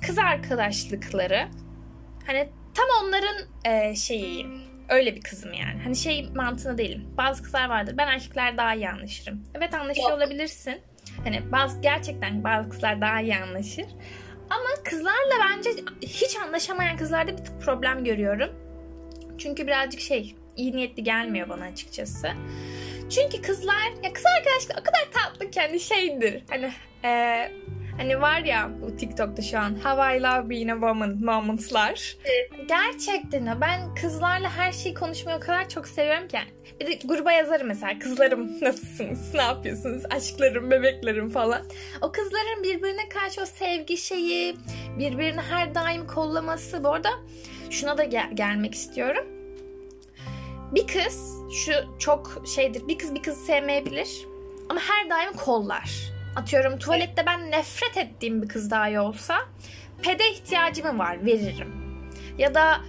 kız 0.07 0.17
arkadaşlıkları 0.17 1.47
hani 2.27 2.49
tam 2.73 2.85
onların 3.03 3.35
e, 3.65 3.95
şeyiyim. 3.95 4.61
Öyle 4.89 5.15
bir 5.15 5.21
kızım 5.21 5.53
yani. 5.53 5.81
Hani 5.83 5.95
şey 5.95 6.29
mantığında 6.35 6.77
değilim. 6.77 7.07
Bazı 7.17 7.43
kızlar 7.43 7.69
vardır. 7.69 7.97
Ben 7.97 8.07
erkekler 8.07 8.57
daha 8.57 8.75
iyi 8.75 8.89
anlaşırım. 8.89 9.43
Evet 9.55 9.73
anlaşıyor 9.73 10.11
olabilirsin. 10.11 10.81
Hani 11.23 11.51
bazı 11.51 11.81
gerçekten 11.81 12.43
bazı 12.43 12.69
kızlar 12.69 13.01
daha 13.01 13.21
iyi 13.21 13.35
anlaşır. 13.35 13.85
Ama 14.49 14.83
kızlarla 14.83 15.35
bence 15.49 15.69
hiç 16.01 16.37
anlaşamayan 16.45 16.97
kızlarda 16.97 17.31
bir 17.31 17.43
tık 17.43 17.61
problem 17.61 18.03
görüyorum. 18.03 18.49
Çünkü 19.37 19.67
birazcık 19.67 20.01
şey 20.01 20.35
iyi 20.55 20.75
niyetli 20.75 21.03
gelmiyor 21.03 21.49
bana 21.49 21.63
açıkçası. 21.63 22.27
Çünkü 23.09 23.41
kızlar 23.41 24.03
ya 24.03 24.13
kız 24.13 24.23
arkadaşlar 24.37 24.81
o 24.81 24.83
kadar 24.83 25.11
tatlı 25.13 25.51
kendi 25.51 25.79
şeydir. 25.79 26.43
Hani 26.49 26.71
e, 27.03 27.51
Hani 27.97 28.21
var 28.21 28.39
ya 28.39 28.71
bu 28.81 28.95
TikTok'ta 28.97 29.41
şu 29.41 29.59
an 29.59 29.75
How 29.83 30.17
I 30.17 30.21
Love 30.23 30.49
Being 30.49 30.69
a 30.71 30.73
Woman 30.73 31.17
moments'lar. 31.23 32.17
Evet. 32.25 32.69
Gerçekten 32.69 33.61
ben 33.61 33.95
kızlarla 33.95 34.57
her 34.57 34.71
şeyi 34.71 34.95
konuşmayı 34.95 35.37
o 35.37 35.39
kadar 35.39 35.69
çok 35.69 35.87
seviyorum 35.87 36.27
ki. 36.27 36.39
Bir 36.79 36.87
de 36.87 36.99
gruba 37.05 37.31
yazarım 37.31 37.67
mesela 37.67 37.99
kızlarım 37.99 38.61
nasılsınız, 38.61 39.33
ne 39.33 39.41
yapıyorsunuz, 39.41 40.03
aşklarım, 40.09 40.71
bebeklerim 40.71 41.29
falan. 41.29 41.61
O 42.01 42.11
kızların 42.11 42.63
birbirine 42.63 43.09
karşı 43.09 43.41
o 43.41 43.45
sevgi 43.45 43.97
şeyi, 43.97 44.55
birbirini 44.99 45.41
her 45.41 45.75
daim 45.75 46.07
kollaması. 46.07 46.83
Bu 46.83 46.89
arada 46.93 47.09
şuna 47.69 47.97
da 47.97 48.03
gel- 48.03 48.31
gelmek 48.33 48.73
istiyorum. 48.75 49.25
Bir 50.75 50.87
kız 50.87 51.37
şu 51.65 51.71
çok 51.99 52.43
şeydir. 52.55 52.87
Bir 52.87 52.97
kız 52.97 53.15
bir 53.15 53.23
kızı 53.23 53.45
sevmeyebilir 53.45 54.09
ama 54.69 54.79
her 54.81 55.09
daim 55.09 55.33
kollar. 55.33 56.11
Atıyorum 56.35 56.79
tuvalette 56.79 57.25
ben 57.25 57.51
nefret 57.51 57.97
ettiğim 57.97 58.41
bir 58.41 58.47
kız 58.47 58.71
dahi 58.71 58.99
olsa 58.99 59.37
pede 60.01 60.31
ihtiyacım 60.31 60.99
var 60.99 61.25
veririm. 61.25 61.73
Ya 62.37 62.53
da 62.53 62.81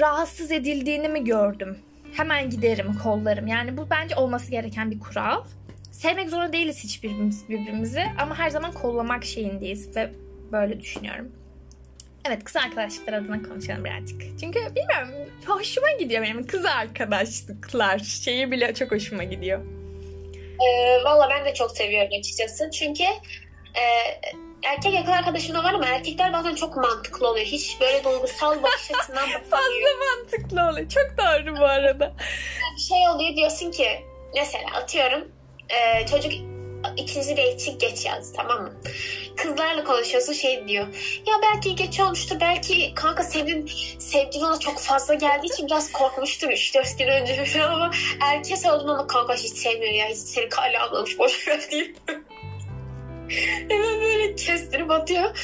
rahatsız 0.00 0.52
edildiğini 0.52 1.08
mi 1.08 1.24
gördüm? 1.24 1.78
Hemen 2.12 2.50
giderim 2.50 2.98
kollarım. 3.02 3.46
Yani 3.46 3.76
bu 3.76 3.90
bence 3.90 4.16
olması 4.16 4.50
gereken 4.50 4.90
bir 4.90 5.00
kural. 5.00 5.44
Sevmek 5.92 6.30
zorunda 6.30 6.52
değiliz 6.52 6.84
hiçbirimiz 6.84 7.48
birbirimizi 7.48 8.02
ama 8.18 8.38
her 8.38 8.50
zaman 8.50 8.72
kollamak 8.72 9.24
şeyindeyiz 9.24 9.96
ve 9.96 10.12
böyle 10.52 10.80
düşünüyorum. 10.80 11.32
Evet 12.28 12.44
kız 12.44 12.56
arkadaşlıklar 12.56 13.12
adına 13.12 13.42
konuşalım 13.42 13.84
birazcık. 13.84 14.22
Çünkü 14.40 14.58
bilmiyorum 14.58 15.30
hoşuma 15.46 15.86
gidiyor 15.98 16.22
benim 16.22 16.46
kız 16.46 16.64
arkadaşlıklar 16.64 17.98
şeyi 17.98 18.50
bile 18.50 18.74
çok 18.74 18.92
hoşuma 18.92 19.24
gidiyor. 19.24 19.60
Ee, 20.60 21.04
Valla 21.04 21.30
ben 21.30 21.44
de 21.44 21.54
çok 21.54 21.76
seviyorum 21.76 22.10
açıkçası. 22.18 22.70
Çünkü 22.70 23.02
e, 23.74 23.84
erkek 24.64 24.94
yakın 24.94 25.12
arkadaşım 25.12 25.54
da 25.54 25.64
var 25.64 25.74
ama 25.74 25.86
erkekler 25.86 26.32
bazen 26.32 26.54
çok 26.54 26.76
mantıklı 26.76 27.28
oluyor. 27.28 27.46
Hiç 27.46 27.80
böyle 27.80 28.04
duygusal 28.04 28.62
bakış 28.62 28.90
açısından 28.94 29.28
Fazla 29.50 29.90
mantıklı 30.16 30.68
oluyor. 30.70 30.88
Çok 30.88 31.18
doğru 31.18 31.56
bu 31.60 31.64
arada. 31.64 32.12
Şey 32.88 33.08
oluyor 33.08 33.36
diyorsun 33.36 33.70
ki 33.70 33.88
mesela 34.34 34.64
atıyorum 34.74 35.28
e, 35.68 36.06
çocuk 36.06 36.32
ikinci 36.96 37.30
date'i 37.30 37.78
geç 37.78 38.06
yazdı 38.06 38.36
tamam 38.36 38.62
mı? 38.62 38.72
Kızlarla 39.36 39.84
konuşuyorsun 39.84 40.32
şey 40.32 40.68
diyor. 40.68 40.86
Ya 41.26 41.34
belki 41.42 41.74
geç 41.74 42.00
olmuştur. 42.00 42.36
Belki 42.40 42.94
kanka 42.94 43.22
senin 43.22 43.70
sevgilin 43.98 44.44
ona 44.44 44.58
çok 44.58 44.78
fazla 44.78 45.14
geldiği 45.14 45.46
için 45.46 45.66
biraz 45.66 45.92
korkmuştur 45.92 46.48
3-4 46.48 46.98
gün 46.98 47.06
önce 47.06 47.64
ama 47.64 47.90
erkek 48.20 48.72
oldun 48.72 48.88
ama 48.88 49.06
kanka 49.06 49.34
hiç 49.34 49.52
sevmiyor 49.52 49.92
ya. 49.92 50.06
Hiç 50.06 50.18
seni 50.18 50.48
kale 50.48 50.78
almamış 50.78 51.18
boş 51.18 51.48
ver. 51.48 51.60
Hemen 53.68 54.00
böyle 54.00 54.34
kestirip 54.34 54.90
atıyor. 54.90 55.38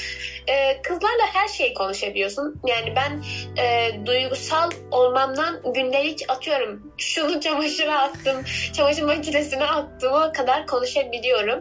Ee, 0.48 0.82
kızlarla 0.82 1.26
her 1.32 1.48
şeyi 1.48 1.74
konuşabiliyorsun. 1.74 2.60
Yani 2.66 2.94
ben 2.96 3.24
e, 3.62 3.90
duygusal 4.06 4.70
olmamdan 4.90 5.60
gündelik 5.74 6.20
atıyorum. 6.28 6.92
Şunu 6.98 7.40
çamaşıra 7.40 8.00
attım, 8.00 8.44
çamaşır 8.72 9.02
makinesine 9.02 9.64
attığıma 9.64 10.32
kadar 10.32 10.66
konuşabiliyorum. 10.66 11.60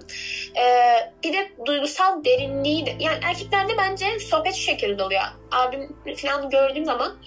Ee, 0.57 1.11
bir 1.23 1.33
de 1.33 1.51
duygusal 1.65 2.23
derinliği 2.23 2.85
de, 2.85 2.95
yani 2.99 3.19
erkeklerde 3.23 3.77
bence 3.77 4.19
sohbet 4.19 4.55
şu 4.55 4.61
şekilde 4.61 5.03
oluyor. 5.03 5.21
Abim 5.51 5.97
falan 6.17 6.49
gördüğüm 6.49 6.85
zaman 6.85 7.17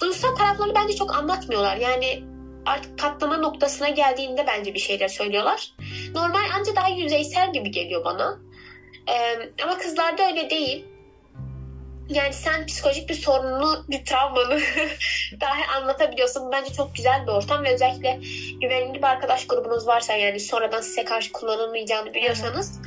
duygusal 0.00 0.34
taraflarını 0.34 0.74
bence 0.74 0.96
çok 0.96 1.14
anlatmıyorlar. 1.14 1.76
Yani 1.76 2.35
artık 2.66 2.98
patlama 2.98 3.36
noktasına 3.36 3.88
geldiğinde 3.88 4.46
bence 4.46 4.74
bir 4.74 4.78
şeyler 4.78 5.08
söylüyorlar. 5.08 5.72
Normal 6.14 6.50
anca 6.54 6.76
daha 6.76 6.88
yüzeysel 6.88 7.52
gibi 7.52 7.70
geliyor 7.70 8.04
bana. 8.04 8.38
Ee, 9.08 9.38
ama 9.62 9.78
kızlarda 9.78 10.26
öyle 10.26 10.50
değil. 10.50 10.84
Yani 12.08 12.32
sen 12.32 12.66
psikolojik 12.66 13.08
bir 13.08 13.14
sorununu, 13.14 13.84
bir 13.88 14.04
travmanı 14.04 14.60
dahi 15.40 15.66
anlatabiliyorsun. 15.76 16.52
Bence 16.52 16.72
çok 16.72 16.94
güzel 16.94 17.22
bir 17.22 17.32
ortam 17.32 17.64
ve 17.64 17.74
özellikle 17.74 18.20
güvenli 18.60 18.98
bir 18.98 19.02
arkadaş 19.02 19.46
grubunuz 19.46 19.86
varsa 19.86 20.12
yani 20.12 20.40
sonradan 20.40 20.80
size 20.80 21.04
karşı 21.04 21.32
kullanılmayacağını 21.32 22.14
biliyorsanız 22.14 22.80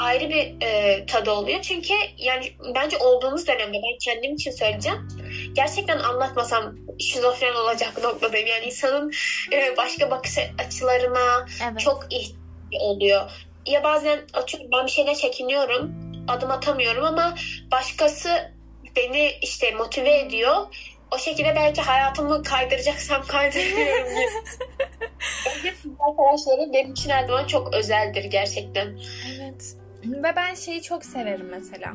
ayrı 0.00 0.28
bir 0.28 0.66
e, 0.66 1.06
tadı 1.06 1.30
oluyor. 1.30 1.62
Çünkü 1.62 1.94
yani 2.18 2.52
bence 2.74 2.96
olduğumuz 2.98 3.46
dönemde 3.46 3.76
ben 3.76 3.98
kendim 4.04 4.34
için 4.34 4.50
söyleyeceğim. 4.50 5.08
Gerçekten 5.52 5.98
anlatmasam 5.98 6.76
şizofren 7.00 7.54
olacak 7.54 8.02
noktadayım. 8.02 8.46
Yani 8.46 8.64
insanın 8.64 9.12
e, 9.52 9.76
başka 9.76 10.10
bakış 10.10 10.38
açılarına 10.66 11.46
Evet. 11.70 11.80
çok 11.80 12.06
ihtiyacı 12.10 12.40
oluyor. 12.78 13.30
Ya 13.66 13.84
bazen 13.84 14.20
atıyorum 14.32 14.70
ben 14.72 14.86
bir 14.86 14.90
şeyle 14.90 15.14
çekiniyorum. 15.14 15.92
Adım 16.28 16.50
atamıyorum 16.50 17.04
ama 17.04 17.34
başkası 17.72 18.52
beni 18.96 19.30
işte 19.42 19.70
motive 19.70 20.18
ediyor. 20.18 20.66
O 21.10 21.18
şekilde 21.18 21.56
belki 21.56 21.80
hayatımı 21.80 22.42
kaydıracaksam 22.42 23.22
kaydırıyorum 23.26 24.08
arkadaşları 26.00 26.72
benim 26.72 26.92
için 26.92 27.10
her 27.10 27.26
zaman 27.26 27.46
çok 27.46 27.74
özeldir 27.74 28.24
gerçekten. 28.24 28.98
Evet. 29.36 29.76
Ve 30.04 30.36
ben 30.36 30.54
şeyi 30.54 30.82
çok 30.82 31.04
severim 31.04 31.48
mesela. 31.50 31.92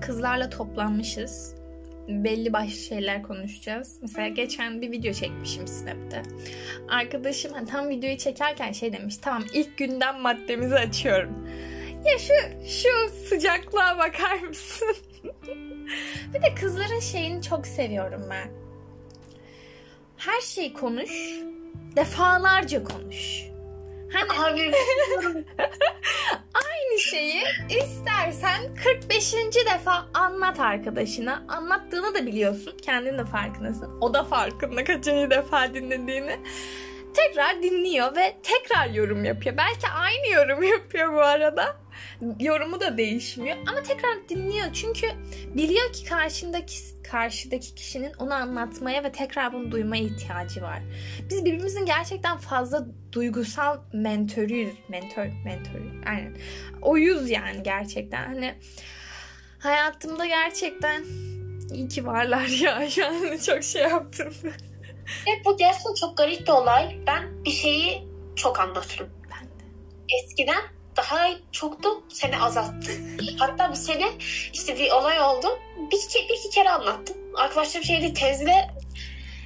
Kızlarla 0.00 0.50
toplanmışız. 0.50 1.61
Belli 2.08 2.52
başlı 2.52 2.76
şeyler 2.76 3.22
konuşacağız. 3.22 3.98
Mesela 4.02 4.28
geçen 4.28 4.82
bir 4.82 4.90
video 4.90 5.12
çekmişim 5.12 5.68
Snap'te. 5.68 6.22
Arkadaşım 6.88 7.52
hani 7.52 7.68
tam 7.68 7.88
videoyu 7.88 8.18
çekerken 8.18 8.72
şey 8.72 8.92
demiş. 8.92 9.16
Tamam 9.16 9.44
ilk 9.52 9.78
günden 9.78 10.20
maddemizi 10.20 10.74
açıyorum. 10.74 11.48
Ya 12.04 12.18
şu 12.18 12.66
şu 12.68 12.88
sıcaklığa 13.28 13.98
bakar 13.98 14.38
mısın? 14.38 14.96
bir 16.34 16.42
de 16.42 16.54
kızların 16.60 17.00
şeyini 17.00 17.42
çok 17.42 17.66
seviyorum 17.66 18.22
ben. 18.30 18.48
Her 20.16 20.40
şeyi 20.40 20.72
konuş. 20.72 21.10
Defalarca 21.96 22.84
konuş. 22.84 23.51
Hani 24.12 24.54
Abi 24.54 24.74
aynı 26.54 27.00
şeyi 27.00 27.42
istersen 27.68 28.74
45. 28.84 29.34
defa 29.66 30.06
anlat 30.14 30.60
arkadaşına. 30.60 31.42
Anlattığını 31.48 32.14
da 32.14 32.26
biliyorsun. 32.26 32.76
Kendin 32.82 33.18
de 33.18 33.24
farkındasın. 33.24 34.00
O 34.00 34.14
da 34.14 34.24
farkında 34.24 34.84
kaçıncı 34.84 35.30
defa 35.30 35.74
dinlediğini. 35.74 36.40
Tekrar 37.14 37.62
dinliyor 37.62 38.16
ve 38.16 38.36
tekrar 38.42 38.90
yorum 38.90 39.24
yapıyor. 39.24 39.56
Belki 39.56 39.88
aynı 39.88 40.26
yorum 40.34 40.62
yapıyor 40.62 41.12
bu 41.12 41.20
arada. 41.20 41.81
Yorumu 42.40 42.80
da 42.80 42.98
değişmiyor 42.98 43.56
ama 43.66 43.82
tekrar 43.82 44.28
dinliyor. 44.28 44.72
Çünkü 44.72 45.06
biliyor 45.54 45.92
ki 45.92 46.04
karşındaki 46.04 46.74
karşıdaki 47.10 47.74
kişinin 47.74 48.12
onu 48.18 48.34
anlatmaya 48.34 49.04
ve 49.04 49.12
tekrar 49.12 49.52
bunu 49.52 49.70
duymaya 49.70 50.02
ihtiyacı 50.02 50.62
var. 50.62 50.82
Biz 51.30 51.44
birbirimizin 51.44 51.86
gerçekten 51.86 52.38
fazla 52.38 52.86
duygusal 53.12 53.78
mentörüyüz. 53.92 54.74
Mentor, 54.88 55.26
mentor. 55.44 55.80
Aynen. 56.06 56.36
Oyuz 56.82 57.30
yani 57.30 57.62
gerçekten. 57.62 58.26
Hani 58.26 58.54
hayatımda 59.58 60.26
gerçekten 60.26 61.04
iyi 61.74 61.88
ki 61.88 62.06
varlar 62.06 62.46
ya. 62.46 62.90
Şu 62.90 63.06
an 63.06 63.36
çok 63.46 63.62
şey 63.62 63.82
yaptım. 63.82 64.34
hep 65.24 65.44
bu 65.44 65.56
gerçekten 65.56 65.94
çok 65.94 66.16
garip 66.16 66.40
bir 66.40 66.52
olay. 66.52 66.96
Ben 67.06 67.44
bir 67.44 67.50
şeyi 67.50 68.02
çok 68.36 68.60
anlatırım. 68.60 69.08
Ben 69.30 69.44
de. 69.44 69.64
Eskiden 70.18 70.62
daha 70.96 71.28
çoktu 71.52 71.88
seni 72.08 72.38
azalttı. 72.38 72.92
Hatta 73.38 73.70
bir 73.70 73.76
sene 73.76 74.08
işte 74.52 74.78
bir 74.78 74.90
olay 74.90 75.20
oldu. 75.20 75.58
Bir, 75.92 75.96
iki, 75.96 76.28
bir 76.28 76.34
iki 76.34 76.50
kere 76.50 76.70
anlattım. 76.70 77.16
Arkadaşlarım 77.36 77.84
şeydi 77.84 78.14
tezle 78.14 78.70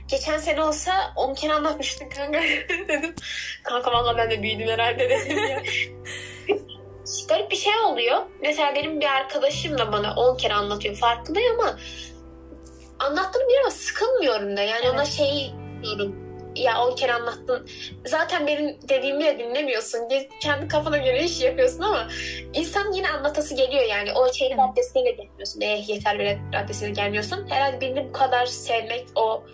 geçen 0.09 0.39
sene 0.39 0.63
olsa 0.63 1.13
10 1.17 1.35
kere 1.35 1.53
anlatmıştın 1.53 2.09
kanka 2.09 2.41
dedim. 2.89 3.15
Kanka 3.63 3.93
valla 3.93 4.17
ben 4.17 4.31
de 4.31 4.43
büyüdüm 4.43 4.69
herhalde 4.69 5.11
dedim 5.11 5.39
ya. 5.49 5.63
Garip 7.29 7.51
bir 7.51 7.57
şey 7.57 7.79
oluyor. 7.79 8.23
Mesela 8.43 8.75
benim 8.75 9.01
bir 9.01 9.07
arkadaşım 9.07 9.79
da 9.79 9.93
bana 9.93 10.15
10 10.15 10.37
kere 10.37 10.55
anlatıyor 10.55 10.97
farkındayım 10.97 11.61
ama 11.61 11.79
anlattığını 12.99 13.45
biliyorum 13.45 13.67
ama 13.67 13.71
sıkılmıyorum 13.71 14.57
da. 14.57 14.63
Yani 14.63 14.83
Evet. 14.85 14.95
ona 14.95 15.05
şey 15.05 15.53
diyorum. 15.83 16.26
Ya 16.57 16.85
10 16.87 16.97
kere 16.97 17.13
anlattın. 17.13 17.69
Zaten 18.07 18.47
benim 18.47 18.77
dediğimi 18.89 19.25
de 19.25 19.39
dinlemiyorsun. 19.39 20.01
Kendi 20.43 20.69
kafana 20.69 20.97
göre 20.99 21.25
iş 21.25 21.41
yapıyorsun 21.41 21.83
ama 21.83 22.09
insan 22.55 22.93
yine 22.93 23.11
anlatası 23.11 23.55
geliyor 23.57 23.83
yani. 23.91 24.13
O 24.13 24.33
şey 24.33 24.49
Evet. 24.49 24.59
raddesine 24.59 25.05
de 25.05 25.11
gelmiyorsun. 25.11 25.61
Eh 25.61 25.89
yeter 25.89 26.19
bile 26.19 26.39
raddesine 26.55 26.91
gelmiyorsun. 26.91 27.47
Herhalde 27.51 27.81
birini 27.81 28.09
bu 28.09 28.13
kadar 28.13 28.47
sevmek 28.47 29.07
o 29.15 29.45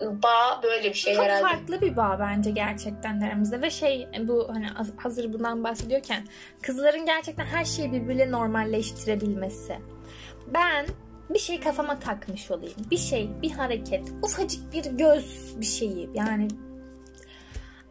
bağ 0.00 0.60
böyle 0.62 0.88
bir 0.88 0.94
şey 0.94 1.14
Çok 1.14 1.24
herhalde. 1.24 1.42
farklı 1.42 1.80
bir 1.80 1.96
bağ 1.96 2.16
bence 2.20 2.50
gerçekten 2.50 3.20
aramızda 3.20 3.62
ve 3.62 3.70
şey 3.70 4.08
bu 4.20 4.48
hani 4.52 4.66
az- 4.78 4.92
hazır 4.96 5.32
bundan 5.32 5.64
bahsediyorken 5.64 6.26
kızların 6.62 7.06
gerçekten 7.06 7.44
her 7.46 7.64
şeyi 7.64 7.92
birbiriyle 7.92 8.30
normalleştirebilmesi. 8.30 9.78
Ben 10.46 10.86
bir 11.34 11.38
şey 11.38 11.60
kafama 11.60 11.98
takmış 11.98 12.50
olayım. 12.50 12.78
Bir 12.90 12.96
şey, 12.96 13.30
bir 13.42 13.50
hareket, 13.50 14.12
ufacık 14.22 14.72
bir 14.72 14.84
göz 14.84 15.54
bir 15.60 15.66
şeyi 15.66 16.10
yani 16.14 16.48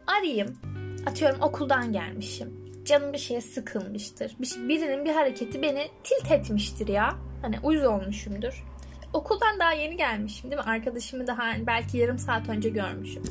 arayayım. 0.06 0.58
Atıyorum 1.06 1.42
okuldan 1.42 1.92
gelmişim. 1.92 2.60
Canım 2.84 3.12
bir 3.12 3.18
şeye 3.18 3.40
sıkılmıştır. 3.40 4.36
Bir, 4.40 4.46
şey- 4.46 4.68
birinin 4.68 5.04
bir 5.04 5.10
hareketi 5.10 5.62
beni 5.62 5.88
tilt 6.04 6.30
etmiştir 6.30 6.88
ya. 6.88 7.16
Hani 7.42 7.56
uyuz 7.62 7.84
olmuşumdur. 7.84 8.64
Okuldan 9.12 9.58
daha 9.60 9.72
yeni 9.72 9.96
gelmişim 9.96 10.50
değil 10.50 10.62
mi? 10.62 10.70
Arkadaşımı 10.70 11.26
daha 11.26 11.42
belki 11.66 11.98
yarım 11.98 12.18
saat 12.18 12.48
önce 12.48 12.68
görmüşüm. 12.68 13.22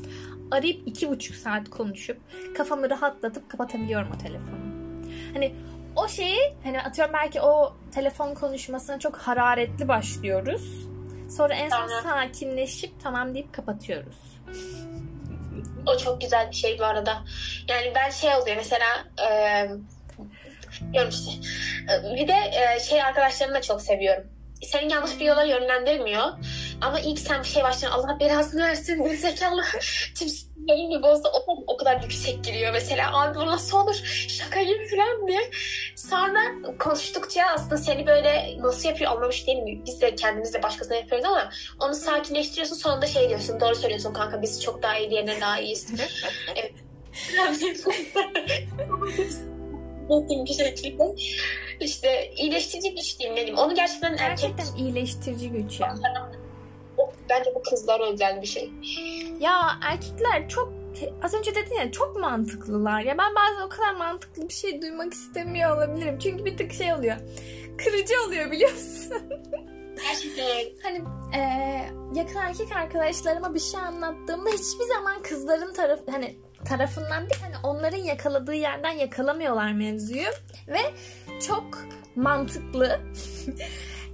Arayıp 0.51 0.87
iki 0.87 1.09
buçuk 1.09 1.35
saat 1.35 1.69
konuşup 1.69 2.17
kafamı 2.57 2.89
rahatlatıp 2.89 3.49
kapatabiliyorum 3.49 4.11
o 4.15 4.17
telefonu. 4.17 4.59
Hani 5.33 5.55
o 5.95 6.07
şeyi 6.07 6.55
hani 6.63 6.81
atıyorum 6.81 7.13
belki 7.13 7.41
o 7.41 7.77
telefon 7.91 8.33
konuşmasına 8.33 8.99
çok 8.99 9.17
hararetli 9.17 9.87
başlıyoruz. 9.87 10.87
Sonra 11.37 11.53
en 11.53 11.69
son 11.69 11.87
Sonra- 11.87 12.01
sakinleşip 12.01 12.91
tamam 13.03 13.33
deyip 13.33 13.53
kapatıyoruz. 13.53 14.39
O 15.85 15.97
çok 15.97 16.21
güzel 16.21 16.49
bir 16.49 16.55
şey 16.55 16.79
bu 16.79 16.85
arada. 16.85 17.23
Yani 17.67 17.91
ben 17.95 18.09
şey 18.09 18.35
oluyor 18.35 18.57
mesela 18.57 18.87
e, 19.29 19.67
diyorum 20.93 21.09
işte 21.09 21.31
bir 22.15 22.27
de 22.27 22.33
e, 22.33 22.79
şey 22.79 23.03
arkadaşlarımı 23.03 23.55
da 23.55 23.61
çok 23.61 23.81
seviyorum. 23.81 24.23
Seni 24.61 24.93
yanlış 24.93 25.19
bir 25.19 25.25
yola 25.25 25.43
yönlendirmiyor. 25.43 26.23
Ama 26.81 26.99
ilk 26.99 27.19
sen 27.19 27.43
bir 27.43 27.47
şey 27.47 27.63
başlıyorsun. 27.63 27.99
Allah 27.99 28.19
belasını 28.19 28.63
versin. 28.63 29.05
Bir 29.05 29.17
zekalı. 29.17 29.61
Tüm 30.19 30.27
sinirlerimi 30.29 31.03
bozdu. 31.03 31.27
O, 31.47 31.63
o 31.67 31.77
kadar 31.77 32.01
yüksek 32.01 32.43
giriyor 32.43 32.73
mesela. 32.73 33.21
Abi 33.21 33.35
bu 33.39 33.45
nasıl 33.45 33.77
olur? 33.77 33.95
Şaka 34.27 34.61
gibi 34.61 34.87
falan 34.87 35.27
diye. 35.27 35.39
Sonra 35.95 36.39
konuştukça 36.79 37.43
aslında 37.55 37.77
seni 37.77 38.07
böyle 38.07 38.55
nasıl 38.59 38.89
yapıyor 38.89 39.11
anlamış 39.11 39.47
değilim. 39.47 39.83
Biz 39.85 40.01
de 40.01 40.15
kendimiz 40.15 40.53
de 40.53 40.63
başkasına 40.63 40.95
yapıyoruz 40.95 41.25
ama 41.27 41.49
onu 41.79 41.95
sakinleştiriyorsun. 41.95 42.75
Sonunda 42.75 43.05
şey 43.05 43.29
diyorsun. 43.29 43.59
Doğru 43.59 43.75
söylüyorsun 43.75 44.13
kanka. 44.13 44.41
Biz 44.41 44.63
çok 44.63 44.83
daha 44.83 44.97
iyi 44.97 45.09
diğerine 45.09 45.41
daha 45.41 45.59
iyiyiz. 45.59 45.87
evet. 46.55 46.73
Mutluyum 50.09 50.45
bir 50.45 50.53
şekilde. 50.53 51.03
İşte 51.79 52.31
iyileştirici 52.37 52.95
güç 52.95 53.19
diyeyim 53.19 53.35
ne 53.35 53.41
diyeyim. 53.41 53.57
Onu 53.57 53.75
gerçekten 53.75 54.11
erkek 54.11 54.27
Gerçekten 54.57 54.75
iyileştirici 54.85 55.49
güç 55.49 55.79
ya. 55.79 55.95
bence 57.29 57.55
bu 57.55 57.61
kızlar 57.61 58.13
özel 58.13 58.41
bir 58.41 58.47
şey. 58.47 58.71
Ya 59.39 59.79
erkekler 59.83 60.49
çok 60.49 60.73
az 61.23 61.33
önce 61.33 61.55
dedin 61.55 61.75
ya 61.75 61.91
çok 61.91 62.19
mantıklılar. 62.19 63.01
Ya 63.01 63.17
ben 63.17 63.35
bazen 63.35 63.61
o 63.65 63.69
kadar 63.69 63.95
mantıklı 63.95 64.49
bir 64.49 64.53
şey 64.53 64.81
duymak 64.81 65.13
istemiyor 65.13 65.77
olabilirim. 65.77 66.19
Çünkü 66.19 66.45
bir 66.45 66.57
tık 66.57 66.73
şey 66.73 66.93
oluyor. 66.93 67.15
Kırıcı 67.77 68.13
oluyor 68.27 68.51
biliyor 68.51 68.71
musun? 68.71 69.23
Gerçekten. 70.03 70.45
Hani 70.83 71.01
eee, 71.33 71.89
yakın 72.15 72.35
erkek 72.39 72.71
arkadaşlarıma 72.75 73.53
bir 73.53 73.59
şey 73.59 73.79
anlattığımda 73.79 74.49
hiçbir 74.49 74.85
zaman 74.95 75.21
kızların 75.21 75.73
taraf 75.73 75.99
hani 76.11 76.35
tarafından 76.65 77.29
değil 77.29 77.41
hani 77.41 77.55
onların 77.63 77.97
yakaladığı 77.97 78.53
yerden 78.55 78.91
yakalamıyorlar 78.91 79.71
mevzuyu 79.73 80.27
ve 80.67 80.79
çok 81.47 81.87
mantıklı 82.15 82.99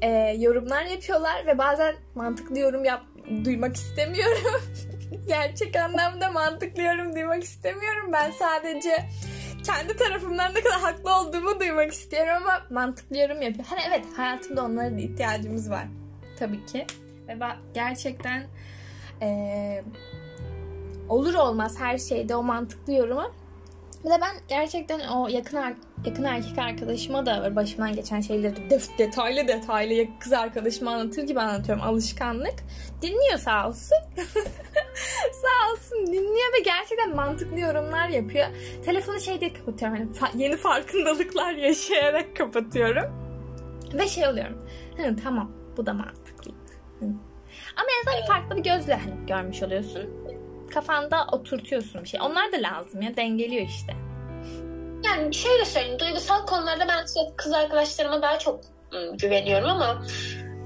eee, 0.02 0.36
yorumlar 0.40 0.86
yapıyorlar 0.86 1.46
ve 1.48 1.58
bazen 1.58 1.96
mantıklı 2.16 2.60
yorum 2.60 2.86
yap 2.86 3.04
duymak 3.46 3.76
istemiyorum. 3.76 4.62
Gerçek 5.28 5.76
anlamda 5.76 6.32
mantıklı 6.32 6.82
yorum 6.82 7.16
duymak 7.16 7.44
istemiyorum. 7.44 8.10
Ben 8.14 8.32
sadece 8.32 9.06
kendi 9.66 9.96
tarafımdan 9.98 10.54
ne 10.54 10.62
kadar 10.62 10.80
haklı 10.80 11.16
olduğumu 11.20 11.60
duymak 11.60 11.92
istiyorum 11.92 12.34
ama 12.36 12.62
mantıklı 12.70 13.18
yorum 13.18 13.42
yapıyor. 13.42 13.66
Hani 13.70 13.82
evet 13.88 14.06
hayatımda 14.18 14.66
onlara 14.66 14.92
da 14.92 15.00
ihtiyacımız 15.00 15.70
var. 15.70 15.86
Tabii 16.40 16.66
ki. 16.66 16.86
Ve 17.28 17.38
gerçekten 17.74 18.44
eee, 19.22 19.84
olur 21.10 21.34
olmaz 21.34 21.80
her 21.80 21.98
şeyde 21.98 22.36
o 22.36 22.44
mantıklı 22.44 22.94
yorumu. 22.94 23.32
Bir 24.06 24.10
de 24.10 24.18
ben 24.22 24.36
gerçekten 24.48 25.00
o 25.00 25.28
yakın 25.28 25.58
yakın 26.06 26.24
erkek 26.24 26.60
arkadaşıma 26.60 27.26
da 27.26 27.42
böyle 27.44 27.56
başımdan 27.56 27.96
geçen 27.96 28.22
şeyleri 28.22 28.56
def- 28.56 28.98
detaylı 28.98 29.48
detaylı 29.48 30.08
kız 30.20 30.34
arkadaşıma 30.34 30.92
anlatır 30.92 31.24
gibi 31.24 31.40
anlatıyorum. 31.42 31.84
Alışkanlık. 31.84 32.54
Dinliyor 33.02 33.38
sağ 33.38 33.68
olsun. 33.68 33.98
sağ 35.32 35.72
olsun 35.74 36.08
dinliyor 36.08 36.54
ve 36.58 36.64
gerçekten 36.66 37.16
mantıklı 37.16 37.60
yorumlar 37.60 38.10
yapıyor. 38.10 38.48
Telefonu 38.86 39.20
şey 39.20 39.42
diye 39.42 39.54
kapatıyorum. 39.54 39.98
Hani 39.98 40.12
fa- 40.12 40.38
yeni 40.42 40.58
farkındalıklar 40.58 41.54
yaşayarak 41.54 42.36
kapatıyorum. 42.36 43.06
Ve 43.94 44.08
şey 44.08 44.28
oluyorum. 44.28 44.58
Hı, 44.98 45.16
tamam 45.24 45.52
bu 45.78 45.86
da 45.86 45.94
mantıklı. 45.94 46.52
Hı. 47.00 47.06
Ama 47.76 47.88
en 47.98 48.10
azından 48.10 48.28
farklı 48.28 48.58
bir 48.58 48.64
gözle 48.64 48.94
hani 48.94 49.26
görmüş 49.28 49.64
oluyorsun. 49.64 50.10
Kafanda 50.76 51.28
oturtuyorsun 51.32 52.04
bir 52.04 52.08
şey. 52.08 52.20
Onlar 52.22 52.52
da 52.52 52.58
lazım 52.58 53.02
ya 53.02 53.16
dengeliyor 53.16 53.68
işte. 53.68 53.94
Yani 55.06 55.34
şöyle 55.34 55.66
söyleyeyim. 55.66 56.00
Duygusal 56.00 56.46
konularda 56.46 56.88
ben 56.88 57.06
kız 57.38 57.54
arkadaşlarıma 57.54 58.22
daha 58.22 58.40
çok 58.40 58.60
ım, 58.94 59.18
güveniyorum 59.18 59.68
ama 59.70 60.04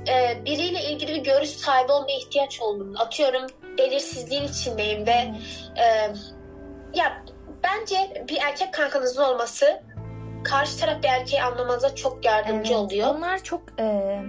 e, 0.08 0.46
biriyle 0.46 0.84
ilgili 0.84 1.16
bir 1.16 1.24
görüş 1.24 1.50
sahibi 1.50 1.92
olmaya 1.92 2.18
ihtiyaç 2.18 2.62
olduğunu 2.62 3.02
atıyorum 3.02 3.42
belirsizliğin 3.78 4.44
içindeyim 4.44 5.08
ve 5.08 5.34
e, 5.78 6.14
ya 6.94 7.24
bence 7.64 8.26
bir 8.30 8.38
erkek 8.42 8.74
kankanızın 8.74 9.24
olması 9.24 9.84
karşı 10.44 10.80
taraf 10.80 11.04
bir 11.04 11.08
erkeği 11.08 11.44
anlamanıza 11.44 11.96
çok 11.96 12.26
yardımcı 12.26 12.74
Evet, 12.74 12.82
oluyor. 12.82 13.16
Onlar 13.16 13.44
çok 13.44 13.62
e, 13.80 14.20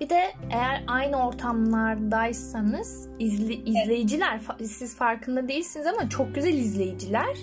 bir 0.00 0.08
de 0.10 0.32
eğer 0.52 0.84
aynı 0.86 1.26
ortamlardaysanız 1.28 3.08
izli, 3.18 3.54
izleyiciler 3.54 4.38
fa- 4.40 4.64
siz 4.64 4.96
farkında 4.96 5.48
değilsiniz 5.48 5.86
ama 5.86 6.08
çok 6.08 6.34
güzel 6.34 6.52
izleyiciler. 6.52 7.36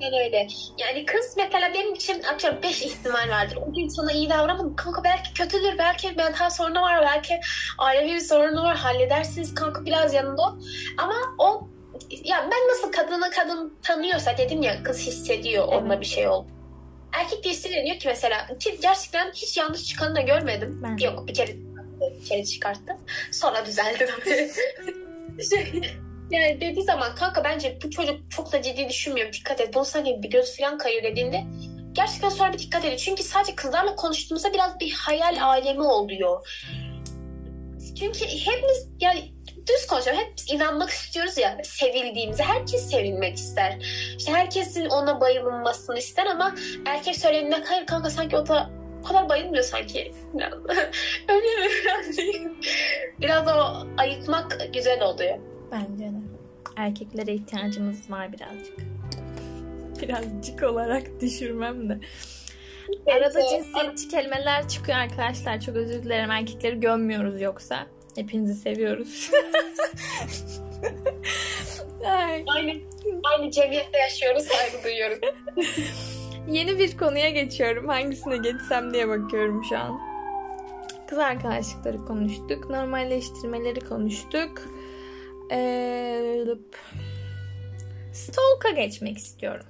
Yani 0.00 0.20
öyle. 0.24 0.46
Yani 0.78 1.04
kız 1.06 1.34
mesela 1.36 1.70
benim 1.74 1.94
için 1.94 2.22
atıyorum 2.22 2.62
5 2.62 2.82
ihtimal 2.82 3.28
vardır. 3.30 3.58
O 3.68 3.72
gün 3.74 3.88
sana 3.88 4.12
iyi 4.12 4.30
davranmadım. 4.30 4.76
Kanka 4.76 5.04
belki 5.04 5.34
kötüdür. 5.34 5.78
Belki 5.78 6.12
mental 6.12 6.50
sorunu 6.50 6.80
var. 6.82 7.00
Belki 7.02 7.40
ailevi 7.78 8.14
bir 8.14 8.20
sorunu 8.20 8.62
var. 8.62 8.76
Halledersiniz 8.76 9.54
kanka 9.54 9.84
biraz 9.84 10.14
yanında 10.14 10.42
ol. 10.42 10.60
Ama 10.98 11.14
o 11.38 11.68
ya 12.24 12.36
ben 12.52 12.68
nasıl 12.70 12.92
kadını 12.92 13.30
kadın 13.30 13.74
tanıyorsa 13.82 14.38
dedim 14.38 14.62
ya 14.62 14.82
kız 14.82 14.98
hissediyor 14.98 15.68
onunla 15.68 15.92
Evet. 15.94 16.00
bir 16.00 16.06
şey 16.06 16.28
oldu. 16.28 16.48
Erkek 17.12 17.44
de 17.44 17.48
hissediyor 17.48 17.98
ki 17.98 18.08
mesela 18.08 18.58
ki 18.58 18.78
gerçekten 18.82 19.32
hiç 19.32 19.56
yanlış 19.56 19.84
çıkanı 19.84 20.16
da 20.16 20.20
görmedim. 20.20 20.80
Ben. 20.82 20.96
Yok 20.96 21.28
bir 21.28 21.34
kere 21.34 21.56
bir 22.00 22.28
kere 22.28 22.44
çıkarttım. 22.44 22.96
Sonra 23.32 23.66
düzeldi 23.66 24.08
şey, 25.50 25.82
yani 26.30 26.60
dediği 26.60 26.84
zaman 26.84 27.14
kanka 27.14 27.44
bence 27.44 27.78
bu 27.84 27.90
çocuk 27.90 28.30
çok 28.30 28.52
da 28.52 28.62
ciddi 28.62 28.88
düşünmüyor. 28.88 29.32
Dikkat 29.32 29.60
et. 29.60 29.74
Bunun 29.74 29.84
sanki 29.84 30.22
bir 30.22 30.30
göz 30.30 30.56
falan 30.56 30.78
kayıyor 30.78 31.02
dediğinde 31.02 31.44
gerçekten 31.92 32.28
sonra 32.28 32.52
bir 32.52 32.58
dikkat 32.58 32.84
edin. 32.84 32.96
Çünkü 32.96 33.22
sadece 33.22 33.54
kızlarla 33.54 33.96
konuştuğumuzda 33.96 34.52
biraz 34.52 34.80
bir 34.80 34.92
hayal 34.92 35.42
alemi 35.42 35.82
oluyor. 35.82 36.46
Çünkü 37.98 38.26
hepimiz 38.26 38.88
yani 39.00 39.32
düz 39.76 39.86
konuşalım. 39.86 40.18
Hepimiz 40.18 40.52
inanmak 40.52 40.90
istiyoruz 40.90 41.38
ya 41.38 41.58
sevildiğimize. 41.64 42.42
Herkes 42.42 42.90
sevilmek 42.90 43.36
ister. 43.36 43.76
İşte 44.18 44.32
herkesin 44.32 44.86
ona 44.86 45.20
bayılınmasını 45.20 45.98
ister 45.98 46.26
ama 46.26 46.54
erkek 46.86 47.16
söylediğinde 47.16 47.64
hayır 47.64 47.86
kanka 47.86 48.10
sanki 48.10 48.36
o 48.36 48.46
da 48.46 48.70
o 49.00 49.06
kadar 49.06 49.28
bayılmıyor 49.28 49.64
sanki. 49.64 50.12
Biraz, 50.34 50.52
öyle 51.28 51.66
mi? 51.66 51.70
Biraz 51.84 52.16
değil. 52.16 52.48
Biraz 53.20 53.48
o 53.48 53.86
ayıtmak 53.98 54.68
güzel 54.74 55.02
oluyor. 55.02 55.38
Bence 55.72 56.04
de. 56.04 56.20
Erkeklere 56.76 57.34
ihtiyacımız 57.34 58.10
var 58.10 58.32
birazcık. 58.32 58.78
Birazcık 60.02 60.62
olarak 60.62 61.20
düşürmem 61.20 61.88
de. 61.88 61.98
Arada 63.12 63.40
cinsiyetçi 63.48 64.08
kelimeler 64.08 64.68
çıkıyor 64.68 64.98
arkadaşlar. 64.98 65.60
Çok 65.60 65.76
özür 65.76 66.02
dilerim. 66.02 66.30
Erkekleri 66.30 66.80
gömmüyoruz 66.80 67.40
yoksa. 67.40 67.86
Hepinizi 68.16 68.54
seviyoruz. 68.54 69.30
Ay. 72.06 72.44
Aynı, 72.46 72.72
aynı 73.24 73.50
cemiyette 73.50 73.98
yaşıyoruz, 73.98 74.44
saygı 74.44 74.84
duyuyoruz. 74.84 75.18
Yeni 76.48 76.78
bir 76.78 76.96
konuya 76.96 77.30
geçiyorum. 77.30 77.88
Hangisine 77.88 78.36
geçsem 78.36 78.94
diye 78.94 79.08
bakıyorum 79.08 79.64
şu 79.68 79.78
an. 79.78 80.00
Kız 81.06 81.18
arkadaşlıkları 81.18 82.04
konuştuk. 82.04 82.70
Normalleştirmeleri 82.70 83.80
konuştuk. 83.80 84.62
Ee, 85.52 86.44
stalk'a 88.12 88.70
geçmek 88.70 89.18
istiyorum. 89.18 89.66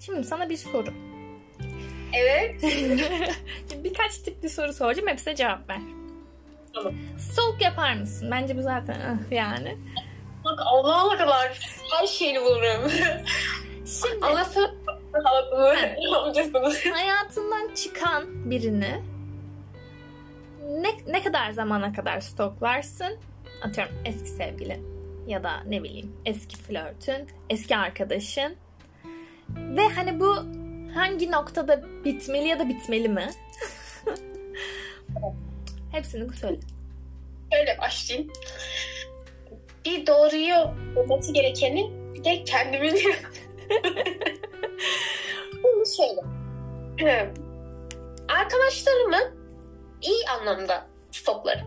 Şimdi 0.00 0.24
sana 0.24 0.50
bir 0.50 0.56
soru. 0.56 0.90
Evet. 2.14 2.62
Birkaç 3.84 4.18
tipli 4.18 4.48
soru 4.48 4.72
soracağım. 4.72 5.08
Hepsine 5.08 5.36
cevap 5.36 5.70
ver. 5.70 5.80
Tamam. 6.76 6.94
Stalk 7.18 7.62
yapar 7.62 7.94
mısın? 7.94 8.30
Bence 8.30 8.56
bu 8.56 8.62
zaten 8.62 9.00
ah, 9.00 9.32
yani. 9.32 9.76
Bak 10.44 10.58
Allah'a 10.64 11.18
kadar 11.18 11.60
her 11.92 12.06
şeyini 12.06 12.40
bulurum. 12.40 12.90
Şimdi 13.86 14.20
halatını 14.20 16.16
amcasını. 16.16 16.92
hayatından 16.94 17.74
çıkan 17.74 18.50
birini 18.50 19.02
ne, 20.68 20.88
ne 21.06 21.22
kadar 21.22 21.50
zamana 21.50 21.92
kadar 21.92 22.20
stoklarsın? 22.20 23.18
Atıyorum 23.62 23.94
eski 24.04 24.28
sevgili 24.28 24.80
ya 25.26 25.44
da 25.44 25.60
ne 25.66 25.82
bileyim 25.82 26.16
eski 26.24 26.56
flörtün, 26.56 27.28
eski 27.50 27.76
arkadaşın. 27.76 28.56
Ve 29.48 29.88
hani 29.88 30.20
bu 30.20 30.36
hangi 30.94 31.32
noktada 31.32 31.82
bitmeli 32.04 32.48
ya 32.48 32.58
da 32.58 32.68
bitmeli 32.68 33.08
mi? 33.08 33.30
Hepsini 35.96 36.32
söyle. 36.32 36.58
Şöyle 37.52 37.78
başlayayım. 37.78 38.32
Bir 39.84 40.06
doğruyu 40.06 40.54
olması 40.96 41.32
gerekeni 41.32 41.90
bir 42.14 42.24
de 42.24 42.44
kendimin 42.44 42.94
Bunu 45.62 45.84
şöyle. 45.96 46.20
Arkadaşlarımı 48.28 49.34
iyi 50.02 50.28
anlamda 50.28 50.86
stoklarım. 51.10 51.66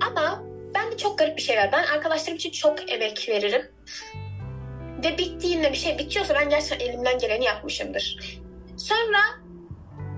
Ama 0.00 0.42
ben 0.74 0.92
de 0.92 0.96
çok 0.96 1.18
garip 1.18 1.36
bir 1.36 1.42
şey 1.42 1.56
var. 1.56 1.70
Ben 1.72 1.84
arkadaşlarım 1.84 2.36
için 2.36 2.50
çok 2.50 2.90
emek 2.90 3.28
veririm. 3.28 3.70
Ve 5.04 5.18
bittiğinde 5.18 5.72
bir 5.72 5.76
şey 5.76 5.98
bitiyorsa 5.98 6.34
ben 6.34 6.48
gerçekten 6.48 6.86
elimden 6.86 7.18
geleni 7.18 7.44
yapmışımdır. 7.44 8.38
Sonra 8.76 9.18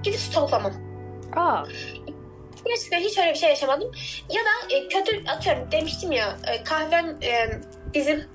gidip 0.03 0.21
stoklamam. 0.21 0.73
Aa. 1.37 1.65
Gerçekten 2.67 3.01
hiç 3.01 3.19
öyle 3.19 3.31
bir 3.31 3.39
şey 3.39 3.49
yaşamadım. 3.49 3.93
Ya 4.31 4.41
da 4.41 4.75
e, 4.75 4.89
kötü 4.89 5.29
atıyorum 5.29 5.73
demiştim 5.73 6.13
ya 6.13 6.37
e, 6.47 6.65
kahvem 6.65 7.19
e, 7.23 7.61
bizim 7.95 8.29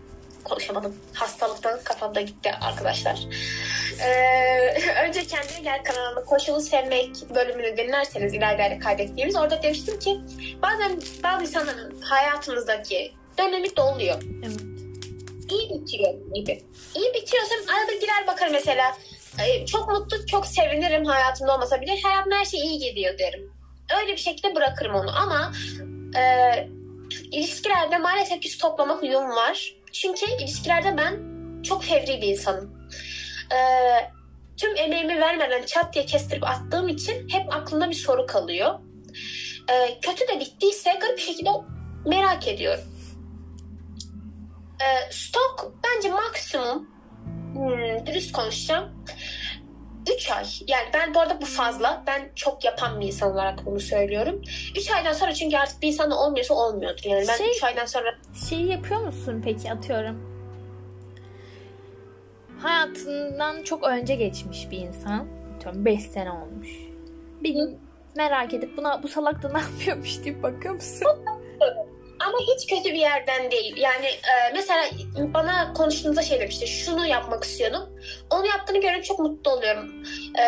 konuşamadım. 0.44 0.96
Hastalıktan 1.14 1.80
kafamda 1.84 2.22
gitti 2.22 2.52
arkadaşlar. 2.62 3.20
Ee, 4.00 5.06
önce 5.08 5.28
kendine 5.28 5.60
gel 5.64 5.84
kanalında 5.84 6.24
koşulu 6.24 6.62
sevmek 6.62 7.30
bölümünü 7.36 7.78
dinlerseniz 7.78 8.34
ileride 8.34 8.80
kaydettiğimiz 8.80 9.36
orada 9.36 9.64
demiştim 9.64 10.00
ki 10.00 10.22
bazen 10.62 11.00
bazı 11.24 11.44
insanların 11.44 12.02
hayatımızdaki 12.02 13.12
dönemi 13.38 13.76
doluyor. 13.76 14.24
Evet. 14.44 14.62
İyi 15.52 15.70
bitiyor 15.70 16.14
gibi. 16.34 16.64
İyi 16.96 17.14
bitiyorsam 17.14 17.58
arada 17.58 17.94
girer 17.94 18.28
bakarım 18.28 18.54
mesela. 18.54 18.98
Ee, 19.40 19.66
çok 19.66 19.90
mutlu, 19.90 20.26
çok 20.26 20.48
sevinirim 20.48 21.06
hayatımda 21.06 21.56
olmasa 21.56 21.82
bile. 21.82 22.02
Hayatımda 22.02 22.36
her 22.36 22.46
şey 22.46 22.60
iyi 22.60 22.80
gidiyor 22.80 23.18
derim. 23.18 23.52
Öyle 24.02 24.12
bir 24.12 24.18
şekilde 24.18 24.56
bırakırım 24.56 24.96
onu 24.96 25.18
ama 25.18 25.52
e, 26.18 26.24
ilişkilerde 27.32 27.98
maalesef 27.98 28.42
ki 28.42 28.58
toplama 28.58 28.96
huyum 28.96 29.30
var. 29.30 29.74
Çünkü 29.92 30.26
ilişkilerde 30.40 30.98
ben 30.98 31.34
çok 31.64 31.84
fevri 31.84 32.22
bir 32.22 32.28
insanım. 32.28 32.90
Ee, 33.52 34.12
tüm 34.58 34.76
emeğimi 34.76 35.22
vermeden 35.22 35.66
çat 35.66 35.94
diye 35.94 36.06
kestirip 36.06 36.48
attığım 36.48 36.88
için 36.88 37.30
hep 37.30 37.54
aklımda 37.54 37.90
bir 37.90 37.96
soru 37.96 38.26
kalıyor. 38.26 38.80
Ee, 39.72 40.00
kötü 40.02 40.28
de 40.28 40.40
bittiyse 40.40 40.98
garip 41.02 41.18
bir 41.18 41.22
şekilde 41.22 41.50
merak 42.06 42.48
ediyorum. 42.48 42.84
Ee, 44.82 45.12
stok 45.12 45.74
bence 45.84 46.10
maksimum 46.10 46.90
hmm, 47.54 48.06
dürüst 48.06 48.32
konuşacağım. 48.32 49.06
3 50.16 50.32
ay. 50.32 50.46
Yani 50.68 50.86
ben 50.94 51.14
bu 51.14 51.20
arada 51.20 51.42
bu 51.42 51.46
fazla. 51.46 52.04
Ben 52.08 52.30
çok 52.36 52.66
yapan 52.66 53.02
bir 53.02 53.08
insan 53.08 53.32
olarak 53.32 53.66
bunu 53.66 53.80
söylüyorum. 53.80 54.42
3 54.78 54.92
aydan 54.92 55.14
sonra 55.14 55.34
çünkü 55.34 55.58
artık 55.58 55.82
bir 55.82 55.88
insanda 55.88 56.20
olmuyorsa 56.20 56.54
olmuyordur. 56.54 57.04
Yani 57.06 57.26
ben 57.28 57.34
3 57.34 57.60
Şey- 57.60 57.70
aydan 57.70 57.86
sonra 57.86 58.16
Şeyi 58.50 58.68
yapıyor 58.68 59.00
musun 59.02 59.42
peki 59.46 59.72
atıyorum. 59.72 60.34
Hayatından 62.62 63.64
çok 63.64 63.84
önce 63.84 64.16
geçmiş 64.16 64.72
bir 64.72 64.78
insan. 64.78 65.28
Atıyorum 65.56 65.86
5 65.86 66.02
sene 66.04 66.32
olmuş. 66.32 66.70
Bir 67.44 67.54
gün 67.54 67.80
merak 68.16 68.54
edip 68.54 68.78
buna 68.78 69.04
bu 69.04 69.08
salak 69.08 69.44
da 69.44 69.52
ne 69.52 69.60
yapıyormuş 69.60 70.24
deyip 70.26 70.44
bakıyor 70.44 70.74
musun? 70.74 71.08
Ama 72.28 72.38
hiç 72.40 72.70
kötü 72.70 72.94
bir 72.94 73.00
yerden 73.00 73.52
değil. 73.52 73.78
Yani 73.78 74.06
e, 74.06 74.54
mesela 74.54 74.84
bana 75.18 75.74
konuştuğunuzda 75.74 76.22
şey 76.22 76.40
demişti. 76.40 76.68
Şunu 76.68 77.08
yapmak 77.08 77.44
istiyordum. 77.44 77.90
Onu 78.30 78.48
yaptığını 78.48 78.82
görünce 78.82 79.04
çok 79.04 79.20
mutlu 79.20 79.52
oluyorum. 79.52 79.94
E, 80.40 80.44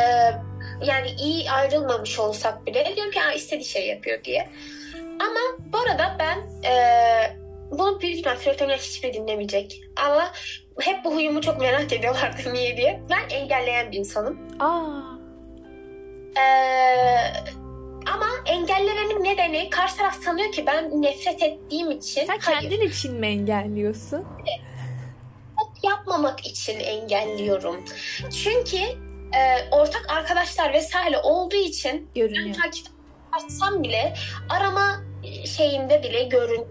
yani 0.86 1.10
iyi 1.20 1.52
ayrılmamış 1.52 2.20
olsak 2.20 2.66
bile 2.66 2.96
diyorum 2.96 3.12
ki 3.12 3.20
istediği 3.36 3.66
şey 3.66 3.88
yapıyor 3.88 4.24
diye. 4.24 4.50
Ama 5.20 5.40
bu 5.74 5.78
arada 5.78 6.16
ben 6.20 6.38
e, 6.70 6.76
bunu 7.72 8.02
büyük 8.02 8.18
ihtimal 8.18 8.36
flörtümler 8.36 8.78
hiçbiri 8.78 9.14
dinlemeyecek. 9.14 9.82
Ama 9.96 10.32
hep 10.80 11.06
bu 11.06 11.16
huyumu 11.16 11.42
çok 11.42 11.62
merak 11.62 11.94
ediyorlardı 11.94 12.54
niye 12.54 12.78
diye. 12.78 13.02
Ben 13.10 13.36
engelleyen 13.36 13.92
bir 13.92 13.98
insanım. 13.98 14.40
Aa. 14.60 15.16
Ee, 16.38 17.34
ama 18.14 18.28
engellememin 18.46 19.24
nedeni 19.24 19.70
karşı 19.70 19.98
taraf 19.98 20.16
sanıyor 20.24 20.52
ki 20.52 20.66
ben 20.68 21.02
nefret 21.02 21.44
ettiğim 21.44 21.92
için 21.92 22.26
Sen 22.26 22.40
hayır 22.40 22.60
kendin 22.62 22.82
için 22.82 23.14
mi 23.14 23.28
engelliyorsun? 23.28 24.26
yapmamak 25.84 26.46
için 26.46 26.80
engelliyorum. 26.80 27.86
Çünkü 28.44 28.78
e, 29.38 29.70
ortak 29.72 30.06
arkadaşlar 30.10 30.74
vesaire 30.74 31.18
olduğu 31.20 31.56
için 31.56 32.10
ben 32.16 32.22
Görünüyor. 32.22 32.56
takip 32.64 32.88
açsam 33.32 33.84
bile 33.84 34.14
arama 34.50 35.02
şeyimde 35.58 36.04
bile 36.04 36.24
görünüyor. 36.24 36.68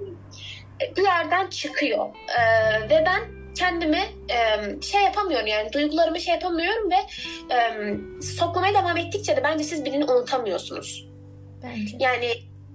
Bir 0.96 1.02
yerden 1.02 1.46
çıkıyor. 1.50 2.06
Ee, 2.38 2.80
ve 2.90 3.04
ben 3.06 3.22
kendimi 3.54 4.02
e, 4.30 4.60
şey 4.82 5.02
yapamıyorum 5.02 5.46
yani 5.46 5.72
duygularımı 5.72 6.20
şey 6.20 6.34
yapamıyorum 6.34 6.90
ve 6.90 6.96
e, 7.54 7.94
stoklamaya 8.22 8.74
devam 8.74 8.96
ettikçe 8.96 9.36
de 9.36 9.42
bence 9.44 9.64
siz 9.64 9.84
birini 9.84 10.04
unutamıyorsunuz. 10.04 11.08
Bence. 11.64 11.96
Yani 12.00 12.30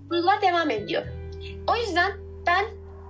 duygular 0.10 0.42
devam 0.42 0.70
ediyor. 0.70 1.04
O 1.68 1.76
yüzden 1.76 2.12
ben 2.48 2.66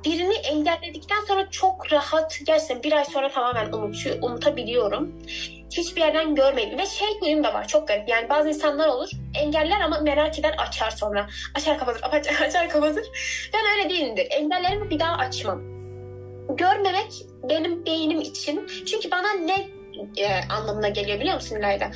birini 0.05 0.33
engelledikten 0.33 1.21
sonra 1.27 1.49
çok 1.49 1.93
rahat 1.93 2.39
gerçekten 2.45 2.83
bir 2.83 2.91
ay 2.91 3.05
sonra 3.05 3.29
tamamen 3.29 3.71
unutuyor, 3.71 4.17
unutabiliyorum. 4.21 5.15
Hiçbir 5.71 6.01
yerden 6.01 6.35
görmeyin. 6.35 6.77
Ve 6.77 6.85
şey 6.85 7.07
huyum 7.19 7.43
da 7.43 7.53
var 7.53 7.67
çok 7.67 7.87
garip. 7.87 8.09
Yani 8.09 8.29
bazı 8.29 8.49
insanlar 8.49 8.87
olur 8.87 9.09
engeller 9.35 9.81
ama 9.81 9.99
merak 9.99 10.39
eder 10.39 10.55
açar 10.57 10.91
sonra. 10.91 11.27
Açar 11.55 11.77
kapatır, 11.77 12.01
açar, 12.11 12.45
açar 12.45 12.69
kapatır. 12.69 13.05
Ben 13.53 13.77
öyle 13.77 13.89
değilimdir. 13.89 14.27
Engellerimi 14.31 14.89
bir 14.89 14.99
daha 14.99 15.15
açmam. 15.15 15.61
Görmemek 16.57 17.13
benim 17.49 17.85
beynim 17.85 18.21
için. 18.21 18.67
Çünkü 18.85 19.11
bana 19.11 19.33
ne 19.33 19.67
e, 20.17 20.41
anlamına 20.49 20.89
geliyor 20.89 21.19
biliyor 21.19 21.35
musun 21.35 21.55
İlayda? 21.55 21.91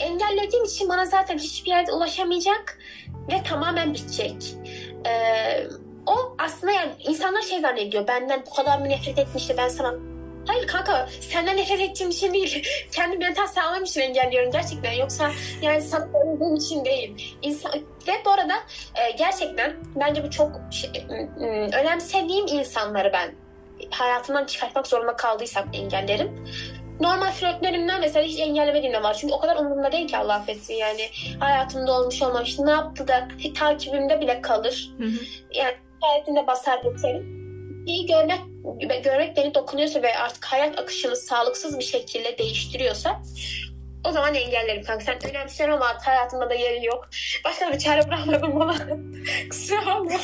Engellediğim 0.00 0.64
için 0.64 0.88
bana 0.88 1.04
zaten 1.04 1.38
hiçbir 1.38 1.70
yerde 1.70 1.92
ulaşamayacak 1.92 2.78
ve 3.32 3.42
tamamen 3.42 3.94
bitecek. 3.94 4.56
Ee, 5.06 5.66
o 6.06 6.36
aslında 6.38 6.72
yani 6.72 6.92
insanlar 7.04 7.42
şey 7.42 7.60
zannediyor 7.60 8.06
benden 8.06 8.42
bu 8.46 8.54
kadar 8.54 8.78
mı 8.78 8.88
nefret 8.88 9.18
etmişti 9.18 9.54
ben 9.58 9.68
sana 9.68 9.94
Hayır 10.48 10.66
kanka 10.66 11.08
senden 11.20 11.56
nefret 11.56 11.80
ettiğim 11.80 12.10
için 12.10 12.34
değil. 12.34 12.66
Kendi 12.92 13.18
mental 13.18 13.46
sağlığım 13.46 13.84
için 13.84 14.00
engelliyorum 14.00 14.52
gerçekten. 14.52 14.92
Yoksa 14.92 15.30
yani 15.62 15.82
sana 15.82 16.06
olduğum 16.12 16.56
için 16.56 16.84
değil. 16.84 17.36
İnsan, 17.42 17.72
ve 18.08 18.12
bu 18.24 18.30
arada 18.30 18.54
e, 18.94 19.10
gerçekten 19.10 19.76
bence 19.96 20.24
bu 20.24 20.30
çok 20.30 20.60
şey, 20.70 20.90
önemsediğim 21.72 22.46
insanları 22.46 23.12
ben 23.12 23.34
hayatımdan 23.90 24.44
çıkartmak 24.44 24.86
zorunda 24.86 25.16
kaldıysam 25.16 25.68
engellerim. 25.72 26.46
Normal 27.00 27.32
flörtlerimden 27.32 28.00
mesela 28.00 28.26
hiç 28.26 28.40
engellemediğim 28.40 28.94
de 28.94 29.02
var. 29.02 29.14
Çünkü 29.20 29.34
o 29.34 29.40
kadar 29.40 29.56
umurumda 29.56 29.92
değil 29.92 30.08
ki 30.08 30.16
Allah 30.16 30.34
affetsin 30.34 30.74
yani. 30.74 31.08
Hayatımda 31.40 31.92
olmuş 31.92 32.22
olmamış 32.22 32.58
ne 32.58 32.70
yaptı 32.70 33.08
da 33.08 33.28
takibimde 33.56 34.20
bile 34.20 34.40
kalır. 34.40 34.90
Hı 34.98 35.04
hı. 35.04 35.18
Yani 35.54 35.74
hayatında 36.00 36.46
basar 36.46 36.78
geçerim. 36.82 37.38
İyi 37.86 38.06
görmek, 38.06 38.40
görmek 39.04 39.36
beni 39.36 39.54
dokunuyorsa 39.54 40.02
ve 40.02 40.18
artık 40.18 40.44
hayat 40.44 40.78
akışını 40.78 41.16
sağlıksız 41.16 41.78
bir 41.78 41.84
şekilde 41.84 42.38
değiştiriyorsa 42.38 43.22
o 44.04 44.12
zaman 44.12 44.34
engellerim 44.34 44.82
kanka. 44.82 45.04
Sen 45.04 45.30
önemsiyorsun 45.30 45.76
ama 45.76 45.86
hayatımda 46.04 46.50
da 46.50 46.54
yeri 46.54 46.86
yok. 46.86 47.08
Başka 47.44 47.72
bir 47.72 47.78
çare 47.78 48.06
bırakmadım 48.08 48.60
bana. 48.60 48.76
Kusura 49.50 49.86
bakma. 49.86 50.18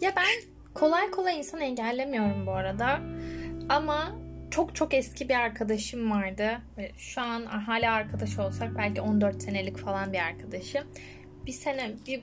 Ya 0.00 0.12
ben 0.16 0.52
kolay 0.74 1.10
kolay 1.10 1.38
insan 1.38 1.60
engellemiyorum 1.60 2.46
bu 2.46 2.52
arada. 2.52 3.00
Ama 3.68 4.12
çok 4.52 4.74
çok 4.74 4.94
eski 4.94 5.28
bir 5.28 5.34
arkadaşım 5.34 6.10
vardı. 6.10 6.60
Şu 6.96 7.20
an 7.20 7.44
hala 7.46 7.92
arkadaş 7.92 8.38
olsak 8.38 8.78
belki 8.78 9.00
14 9.00 9.42
senelik 9.42 9.78
falan 9.78 10.12
bir 10.12 10.18
arkadaşım. 10.18 10.84
Bir 11.46 11.52
sene, 11.52 11.90
bir, 12.06 12.22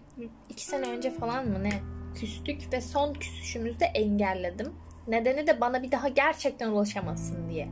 iki 0.49 0.65
sene 0.65 0.85
önce 0.85 1.11
falan 1.11 1.47
mı 1.47 1.63
ne 1.63 1.71
küstük 2.15 2.73
ve 2.73 2.81
son 2.81 3.13
küsüşümüzde 3.13 3.85
engelledim. 3.85 4.73
Nedeni 5.07 5.47
de 5.47 5.61
bana 5.61 5.83
bir 5.83 5.91
daha 5.91 6.07
gerçekten 6.07 6.69
ulaşamasın 6.69 7.49
diye. 7.49 7.67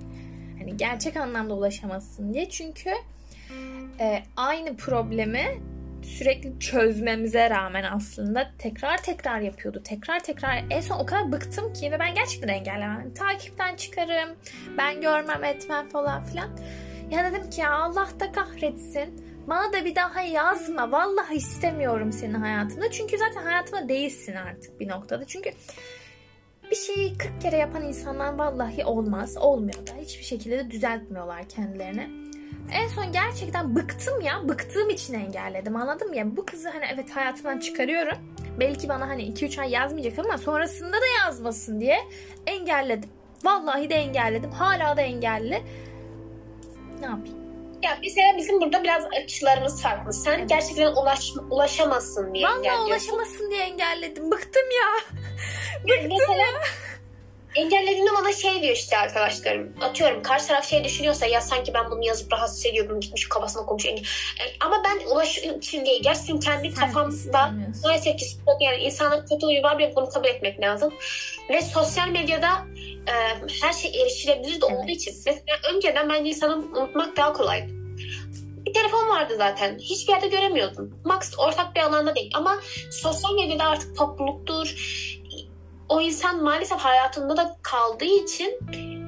Hani 0.60 0.78
gerçek 0.78 1.18
anlamda 1.18 1.54
ulaşamasın 1.54 2.34
diye. 2.34 2.50
Çünkü 2.50 2.90
e, 4.00 4.24
aynı 4.38 4.78
problemi 4.78 5.46
sürekli 6.08 6.60
çözmemize 6.60 7.50
rağmen 7.50 7.84
aslında 7.84 8.52
tekrar 8.60 8.98
tekrar 8.98 9.40
yapıyordu. 9.40 9.82
Tekrar 9.84 10.20
tekrar 10.20 10.64
en 10.70 10.82
son 10.82 11.00
o 11.00 11.06
kadar 11.06 11.32
bıktım 11.32 11.74
ki 11.74 11.92
ve 11.92 12.00
ben 12.00 12.16
gerçekten 12.16 12.48
engellemem. 12.48 13.14
Takipten 13.14 13.76
çıkarım, 13.76 14.30
ben 14.78 15.02
görmem 15.02 15.44
etmem 15.44 15.90
falan 15.90 16.24
filan. 16.24 16.50
Ya 17.12 17.32
dedim 17.32 17.50
ki 17.50 17.62
ya 17.62 17.74
Allah 17.74 18.08
da 18.20 18.32
kahretsin. 18.32 19.28
Bana 19.48 19.74
da 19.74 19.86
bir 19.86 19.96
daha 19.96 20.22
yazma. 20.22 20.92
Vallahi 20.92 21.36
istemiyorum 21.36 22.12
senin 22.12 22.34
hayatımda. 22.34 22.92
Çünkü 22.92 23.18
zaten 23.18 23.44
hayatımda 23.44 23.90
değilsin 23.90 24.36
artık 24.36 24.80
bir 24.80 24.88
noktada. 24.88 25.26
Çünkü 25.26 25.52
bir 26.72 26.76
şeyi 26.76 27.18
40 27.18 27.42
kere 27.42 27.58
yapan 27.58 27.84
insanlar 27.84 28.34
vallahi 28.34 28.86
olmaz. 28.86 29.38
Olmuyor 29.38 29.88
da. 29.88 29.92
Hiçbir 30.02 30.24
şekilde 30.24 30.58
de 30.58 30.72
düzeltmiyorlar 30.72 31.50
kendilerini. 31.50 32.27
En 32.74 32.88
son 32.88 33.12
gerçekten 33.12 33.76
bıktım 33.76 34.22
ya. 34.22 34.50
Bıktığım 34.50 34.90
için 34.90 35.14
engelledim 35.14 35.76
anladın 35.76 36.08
mı? 36.10 36.16
Yani 36.16 36.38
bu 36.38 36.46
kızı 36.46 36.70
hani 36.70 36.86
evet 36.94 37.12
hayatımdan 37.12 37.60
çıkarıyorum. 37.60 38.18
Belki 38.60 38.90
bana 38.90 39.08
hani 39.10 39.24
2-3 39.34 39.62
ay 39.62 39.72
yazmayacak 39.72 40.20
ama 40.20 40.38
sonrasında 40.38 40.98
da 40.98 41.06
yazmasın 41.26 41.80
diye 41.82 41.98
engelledim. 42.48 43.10
Vallahi 43.44 43.90
de 43.90 43.96
engelledim. 43.96 44.52
Hala 44.52 44.98
da 44.98 45.02
engelli. 45.02 45.64
Ne 47.00 47.06
yapayım? 47.06 47.38
Ya 47.84 47.98
mesela 48.04 48.38
bizim 48.38 48.62
burada 48.62 48.84
biraz 48.84 49.04
açılarımız 49.24 49.82
farklı. 49.82 50.14
Sen 50.14 50.40
Evet. 50.40 50.50
gerçekten 50.50 50.92
ulaş, 50.92 51.32
ulaşamazsın 51.50 52.34
diye 52.34 52.44
Vallahi 52.48 52.58
engelliyorsun. 52.58 52.90
ulaşamasın 53.14 53.52
diye 53.52 53.62
engelledim. 53.64 54.32
Bıktım 54.32 54.64
ya. 54.82 55.18
Yani 55.88 56.08
mesela 56.08 56.48
engellediğinde 57.58 58.10
bana 58.22 58.34
şey 58.34 58.62
diyor 58.62 58.74
işte 58.76 58.98
arkadaşlarım. 58.98 59.74
Atıyorum 59.82 60.22
karşı 60.24 60.48
taraf 60.48 60.70
şey 60.70 60.84
düşünüyorsa 60.84 61.26
ya 61.26 61.42
sanki 61.42 61.74
ben 61.74 61.92
bunu 61.92 62.06
yazıp 62.06 62.34
rahatsız 62.34 62.66
ediyordum 62.66 63.00
gitmiş 63.00 63.30
kafasına 63.30 63.66
koymuş. 63.66 63.86
E, 63.86 64.44
Ama 64.66 64.84
ben 64.86 65.08
ulaşım 65.12 65.86
diye 65.86 65.98
gerçekten 65.98 66.40
kendi 66.40 66.72
Sen 66.72 66.88
kafamda 66.88 67.52
maalesef 67.84 68.18
ki 68.18 68.26
yani 68.60 68.78
insanların 68.78 69.26
kötü 69.26 69.64
var 69.64 69.80
ve 69.80 69.96
bunu 69.96 70.10
kabul 70.10 70.28
etmek 70.28 70.62
lazım. 70.62 70.94
Ve 71.50 71.62
sosyal 71.62 72.08
medyada 72.08 72.50
e, 73.08 73.14
her 73.62 73.74
şey 73.74 74.02
erişilebilir 74.02 74.62
de 74.62 74.66
olduğu 74.66 74.84
Evet. 74.86 74.90
için. 74.90 75.14
Mesela 75.26 75.58
önceden 75.74 76.10
bence 76.10 76.30
insanı 76.30 76.56
unutmak 76.56 77.18
daha 77.18 77.34
kolaydı. 77.34 77.68
Bir 78.66 78.74
telefon 78.74 79.10
vardı 79.10 79.34
zaten. 79.38 79.78
Hiçbir 79.80 80.14
yerde 80.14 80.28
göremiyordun. 80.28 81.02
Max 81.06 81.34
ortak 81.38 81.76
bir 81.76 81.82
alanda 81.82 82.16
değil. 82.16 82.32
Ama 82.34 82.60
sosyal 82.92 83.34
medyada 83.34 83.64
artık 83.64 83.98
topluluktur. 83.98 84.76
O 85.90 86.02
insan 86.02 86.44
maalesef 86.44 86.80
hayatında 86.80 87.38
da 87.38 87.58
kaldığı 87.62 88.06
için 88.06 88.60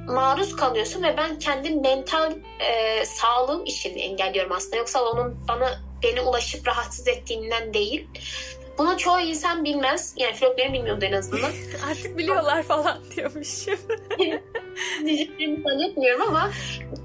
maruz 0.08 0.56
kalıyorsun 0.56 1.04
ve 1.04 1.18
ben 1.18 1.40
kendi 1.40 1.70
mental 1.70 2.34
e, 2.60 3.06
sağlığım 3.06 3.66
için 3.66 3.98
engelliyorum 3.98 4.52
aslında. 4.52 4.76
Yoksa 4.76 5.04
onun 5.04 5.48
bana 5.48 5.80
beni 6.04 6.22
ulaşıp 6.22 6.68
rahatsız 6.68 7.08
ettiğinden 7.08 7.74
değil. 7.74 8.08
Bunu 8.80 8.98
çoğu 8.98 9.20
insan 9.20 9.66
bilmez. 9.66 10.14
Yani 10.18 10.34
flörtlerim 10.34 10.74
bilmiyordu 10.74 11.06
en 11.06 11.14
azından. 11.14 11.52
Artık 11.90 12.18
biliyorlar 12.18 12.64
falan 12.64 12.98
diyormuşum. 13.16 13.80
Diyeceklerini 15.06 15.64
zannetmiyorum 15.64 16.22
ama 16.22 16.52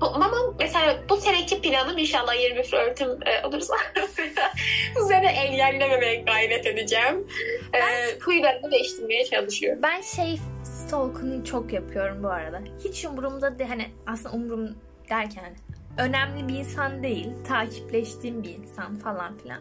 ama 0.01 0.31
mesela 0.59 0.97
bu 1.09 1.17
seneki 1.17 1.61
planım 1.61 1.99
inşallah 1.99 2.41
yeni 2.41 2.57
bir 2.57 2.65
flörtüm 2.65 3.09
e, 3.09 3.47
olursa 3.47 3.75
bu 4.97 5.09
sene 5.09 5.27
engellememeye 5.27 6.15
gayret 6.15 6.67
edeceğim. 6.67 7.27
E, 7.73 7.81
huylarımı 8.21 8.71
değiştirmeye 8.71 9.25
çalışıyorum. 9.25 9.83
Ben 9.83 10.01
şey 10.01 10.39
stalk'unu 10.65 11.45
çok 11.45 11.73
yapıyorum 11.73 12.23
bu 12.23 12.29
arada. 12.29 12.61
Hiç 12.85 13.05
umurumda 13.05 13.59
değil. 13.59 13.71
Hani 13.71 13.87
aslında 14.07 14.37
umurum 14.37 14.77
derken 15.11 15.57
önemli 15.99 16.49
bir 16.49 16.55
insan 16.55 17.03
değil. 17.03 17.29
Takipleştiğim 17.49 18.43
bir 18.43 18.51
insan 18.51 18.99
falan 18.99 19.39
filan. 19.39 19.61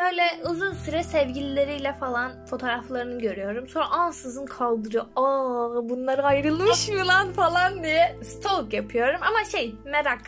Böyle 0.00 0.22
uzun 0.50 0.72
süre 0.72 1.02
sevgilileriyle 1.02 1.92
falan 1.92 2.46
fotoğraflarını 2.46 3.20
görüyorum. 3.20 3.68
Sonra 3.68 3.86
ansızın 3.86 4.46
kaldırıyor. 4.46 5.04
Aa 5.16 5.88
bunlar 5.88 6.18
ayrılmış 6.18 6.88
mı 6.88 7.06
lan 7.06 7.32
falan 7.32 7.82
diye 7.84 8.16
stalk 8.22 8.72
yapıyorum. 8.72 9.20
Ama 9.22 9.44
şey 9.44 9.74
merak. 9.84 10.22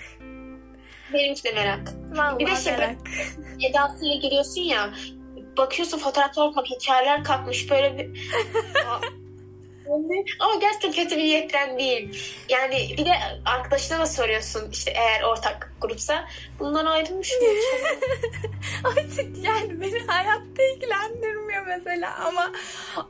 Benimki 1.13 1.45
de 1.45 1.53
merak. 1.53 1.93
Vallahi 2.17 2.39
Bir 2.39 2.47
de 2.47 2.57
şey- 2.57 2.73
merak. 2.73 2.97
Edasıyla 3.71 4.15
giriyorsun 4.17 4.61
ya 4.61 4.91
bakıyorsun 5.57 5.99
fotoğraflar 5.99 6.55
kalk, 6.55 6.67
hikayeler 6.67 7.25
kalkmış 7.25 7.71
böyle 7.71 7.99
bir... 7.99 8.33
Ama 10.41 10.55
gerçekten 10.61 10.93
kötü 10.93 11.17
bir 11.17 11.23
niyetten 11.23 11.79
değil. 11.79 12.35
Yani 12.49 12.95
bir 12.99 13.05
de 13.05 13.13
arkadaşına 13.45 13.99
da 13.99 14.07
soruyorsun 14.07 14.71
işte 14.71 14.91
eğer 14.91 15.23
ortak 15.23 15.73
grupsa. 15.81 16.25
Bunlar 16.59 16.87
ayrılmış 16.87 17.33
mı? 17.33 17.49
Artık 18.89 19.45
yani 19.45 19.81
beni 19.81 19.99
hayatta 20.07 20.63
ilgilendirmiyor 20.75 21.67
mesela 21.67 22.15
ama 22.27 22.53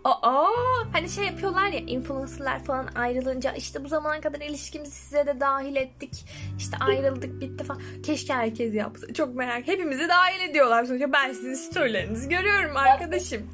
aa 0.04 0.46
hani 0.92 1.08
şey 1.08 1.24
yapıyorlar 1.24 1.68
ya 1.68 1.78
influencerlar 1.78 2.64
falan 2.64 2.88
ayrılınca 2.94 3.52
işte 3.52 3.84
bu 3.84 3.88
zamana 3.88 4.20
kadar 4.20 4.40
ilişkimizi 4.40 4.92
size 4.92 5.26
de 5.26 5.40
dahil 5.40 5.76
ettik. 5.76 6.24
İşte 6.58 6.76
ayrıldık 6.80 7.40
bitti 7.40 7.64
falan. 7.64 7.82
Keşke 8.06 8.34
herkes 8.34 8.74
yapsa. 8.74 9.12
Çok 9.14 9.34
merak. 9.34 9.68
Hepimizi 9.68 10.08
dahil 10.08 10.50
ediyorlar 10.50 10.84
sonuçta. 10.84 11.12
Ben 11.12 11.32
sizin 11.32 11.54
storylerinizi 11.54 12.28
görüyorum 12.28 12.76
arkadaşım 12.76 13.50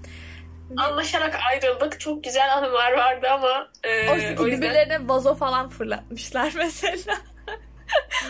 Anlaşarak 0.77 1.39
ayrıldık. 1.51 2.01
Çok 2.01 2.25
güzel 2.25 2.57
anılar 2.57 2.93
vardı 2.93 3.27
ama 3.31 3.69
e, 3.85 4.07
ki 4.07 4.13
o 4.13 4.47
yüzden 4.47 4.47
birbirlerine 4.47 5.09
vazo 5.09 5.35
falan 5.35 5.69
fırlatmışlar 5.69 6.53
mesela. 6.57 7.17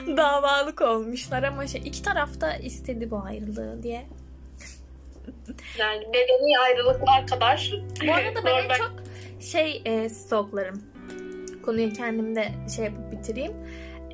Davalık 0.06 0.80
olmuşlar 0.80 1.42
ama 1.42 1.66
şey 1.66 1.80
iki 1.84 2.02
tarafta 2.02 2.56
istedi 2.56 3.10
bu 3.10 3.22
ayrılığı 3.26 3.82
diye. 3.82 4.06
yani 5.78 6.00
bedeni 6.12 6.58
ayrılıklar 6.58 7.26
kadar. 7.26 7.72
Bu 8.08 8.14
arada 8.14 8.44
ben 8.44 8.64
en 8.64 8.74
çok 8.74 8.92
şey 9.40 9.82
e, 9.84 10.08
stalklarım. 10.08 10.82
Konuyu 11.64 11.92
kendimde 11.92 12.48
şey 12.76 12.84
yapıp 12.84 13.12
bitireyim. 13.12 13.52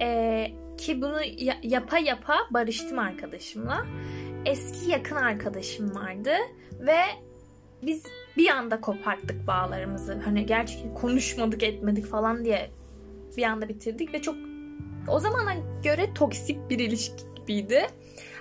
E, 0.00 0.50
ki 0.78 1.02
bunu 1.02 1.22
ya- 1.36 1.58
yapa 1.62 1.98
yapa 1.98 2.34
barıştım 2.50 2.98
arkadaşımla. 2.98 3.84
Eski 4.46 4.90
yakın 4.90 5.16
arkadaşım 5.16 5.94
vardı 5.94 6.32
ve 6.80 7.00
biz 7.86 8.02
bir 8.36 8.48
anda 8.48 8.80
koparttık 8.80 9.46
bağlarımızı. 9.46 10.20
Hani 10.24 10.46
gerçekten 10.46 10.94
konuşmadık 10.94 11.62
etmedik 11.62 12.06
falan 12.06 12.44
diye 12.44 12.70
bir 13.36 13.42
anda 13.42 13.68
bitirdik 13.68 14.14
ve 14.14 14.22
çok 14.22 14.36
o 15.08 15.20
zamana 15.20 15.54
göre 15.84 16.14
toksik 16.14 16.70
bir 16.70 16.78
ilişki 16.78 17.24
gibiydi. 17.36 17.86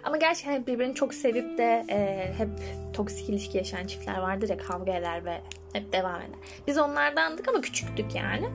Ama 0.03 0.17
gerçekten 0.17 0.53
hep 0.53 0.67
birbirini 0.67 0.95
çok 0.95 1.13
sevip 1.13 1.57
de 1.57 1.85
e, 1.89 2.33
hep 2.37 2.49
toksik 2.93 3.29
ilişki 3.29 3.57
yaşayan 3.57 3.87
çiftler 3.87 4.17
vardır 4.17 4.49
ya 4.49 4.57
kavga 4.57 4.95
eder 4.95 5.25
ve 5.25 5.41
hep 5.73 5.93
devam 5.93 6.21
eder. 6.21 6.39
Biz 6.67 6.77
onlardandık 6.77 7.47
ama 7.47 7.61
küçüktük 7.61 8.15
yani. 8.15 8.49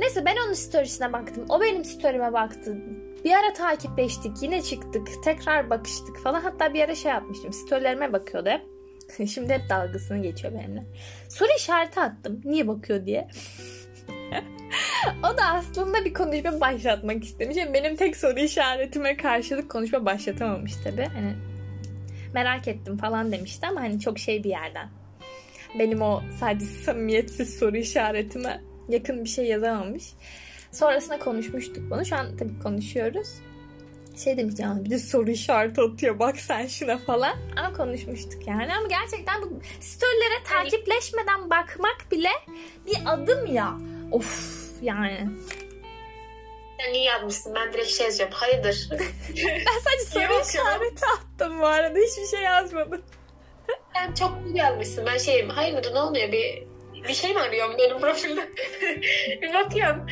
Neyse 0.00 0.24
ben 0.24 0.36
onun 0.46 0.52
storiesine 0.52 1.12
baktım. 1.12 1.44
O 1.48 1.60
benim 1.60 1.84
story'ime 1.84 2.32
baktı. 2.32 2.76
Bir 3.24 3.32
ara 3.32 3.52
takipleştik. 3.52 4.42
Yine 4.42 4.62
çıktık. 4.62 5.08
Tekrar 5.24 5.70
bakıştık 5.70 6.18
falan. 6.18 6.40
Hatta 6.40 6.74
bir 6.74 6.80
ara 6.80 6.94
şey 6.94 7.12
yapmıştım. 7.12 7.52
Storylerime 7.52 8.12
bakıyordu 8.12 8.48
hep. 8.48 8.77
Şimdi 9.28 9.52
hep 9.52 9.70
dalgasını 9.70 10.22
geçiyor 10.22 10.54
benimle. 10.54 10.84
Soru 11.28 11.48
işareti 11.58 12.00
attım. 12.00 12.40
Niye 12.44 12.68
bakıyor 12.68 13.06
diye. 13.06 13.28
o 15.18 15.36
da 15.38 15.46
aslında 15.46 16.04
bir 16.04 16.14
konuşma 16.14 16.60
başlatmak 16.60 17.24
istemiş. 17.24 17.56
Yani 17.56 17.74
benim 17.74 17.96
tek 17.96 18.16
soru 18.16 18.38
işaretime 18.38 19.16
karşılık 19.16 19.70
konuşma 19.70 20.04
başlatamamış 20.06 20.76
tabii. 20.84 21.08
Hani 21.14 21.34
merak 22.34 22.68
ettim 22.68 22.96
falan 22.96 23.32
demişti 23.32 23.66
ama 23.66 23.80
hani 23.80 24.00
çok 24.00 24.18
şey 24.18 24.44
bir 24.44 24.50
yerden. 24.50 24.88
Benim 25.78 26.02
o 26.02 26.22
sadece 26.40 26.64
samimiyetsiz 26.64 27.58
soru 27.58 27.76
işaretime 27.76 28.60
yakın 28.88 29.24
bir 29.24 29.28
şey 29.28 29.46
yazamamış. 29.46 30.04
Sonrasında 30.72 31.18
konuşmuştuk 31.18 31.90
bunu. 31.90 32.04
Şu 32.04 32.16
an 32.16 32.36
tabii 32.36 32.58
konuşuyoruz. 32.62 33.28
Şey 34.24 34.36
demiş 34.36 34.54
ya 34.58 34.76
bir 34.84 34.90
de 34.90 34.98
soru 34.98 35.30
işareti 35.30 35.80
atıyor 35.80 36.18
bak 36.18 36.36
sen 36.36 36.66
şuna 36.66 36.98
falan. 36.98 37.36
Ama 37.56 37.72
konuşmuştuk 37.72 38.46
yani. 38.46 38.74
Ama 38.74 38.86
gerçekten 38.88 39.42
bu 39.42 39.60
storylere 39.80 40.42
takipleşmeden 40.44 41.50
bakmak 41.50 42.06
bile 42.10 42.30
bir 42.86 42.96
adım 43.06 43.54
ya. 43.54 43.78
Of 44.12 44.58
yani. 44.82 45.28
Sen 46.80 46.94
iyi 46.94 47.04
yazmışsın. 47.04 47.54
Ben 47.54 47.72
direkt 47.72 47.88
şey 47.88 48.06
yazıyorum. 48.06 48.34
Hayırdır? 48.34 48.88
Ben 49.36 49.80
sadece 49.84 50.04
soru 50.10 50.42
işareti 50.42 51.06
attım 51.06 51.60
bu 51.60 51.66
arada. 51.66 51.98
Hiçbir 51.98 52.36
şey 52.36 52.42
yazmadım. 52.42 53.02
Sen 53.94 54.14
çok 54.14 54.38
iyi 54.46 54.56
yazmışsın. 54.56 55.06
Ben 55.06 55.18
şeyim. 55.18 55.48
Hayırdır 55.48 55.94
ne 55.94 56.00
oluyor? 56.00 56.32
Bir 56.32 56.68
bir 57.08 57.14
şey 57.14 57.34
mi 57.34 57.40
arıyorum 57.40 57.74
benim 57.78 58.00
profilde? 58.00 58.48
bir 59.42 59.54
bakıyorum. 59.54 60.06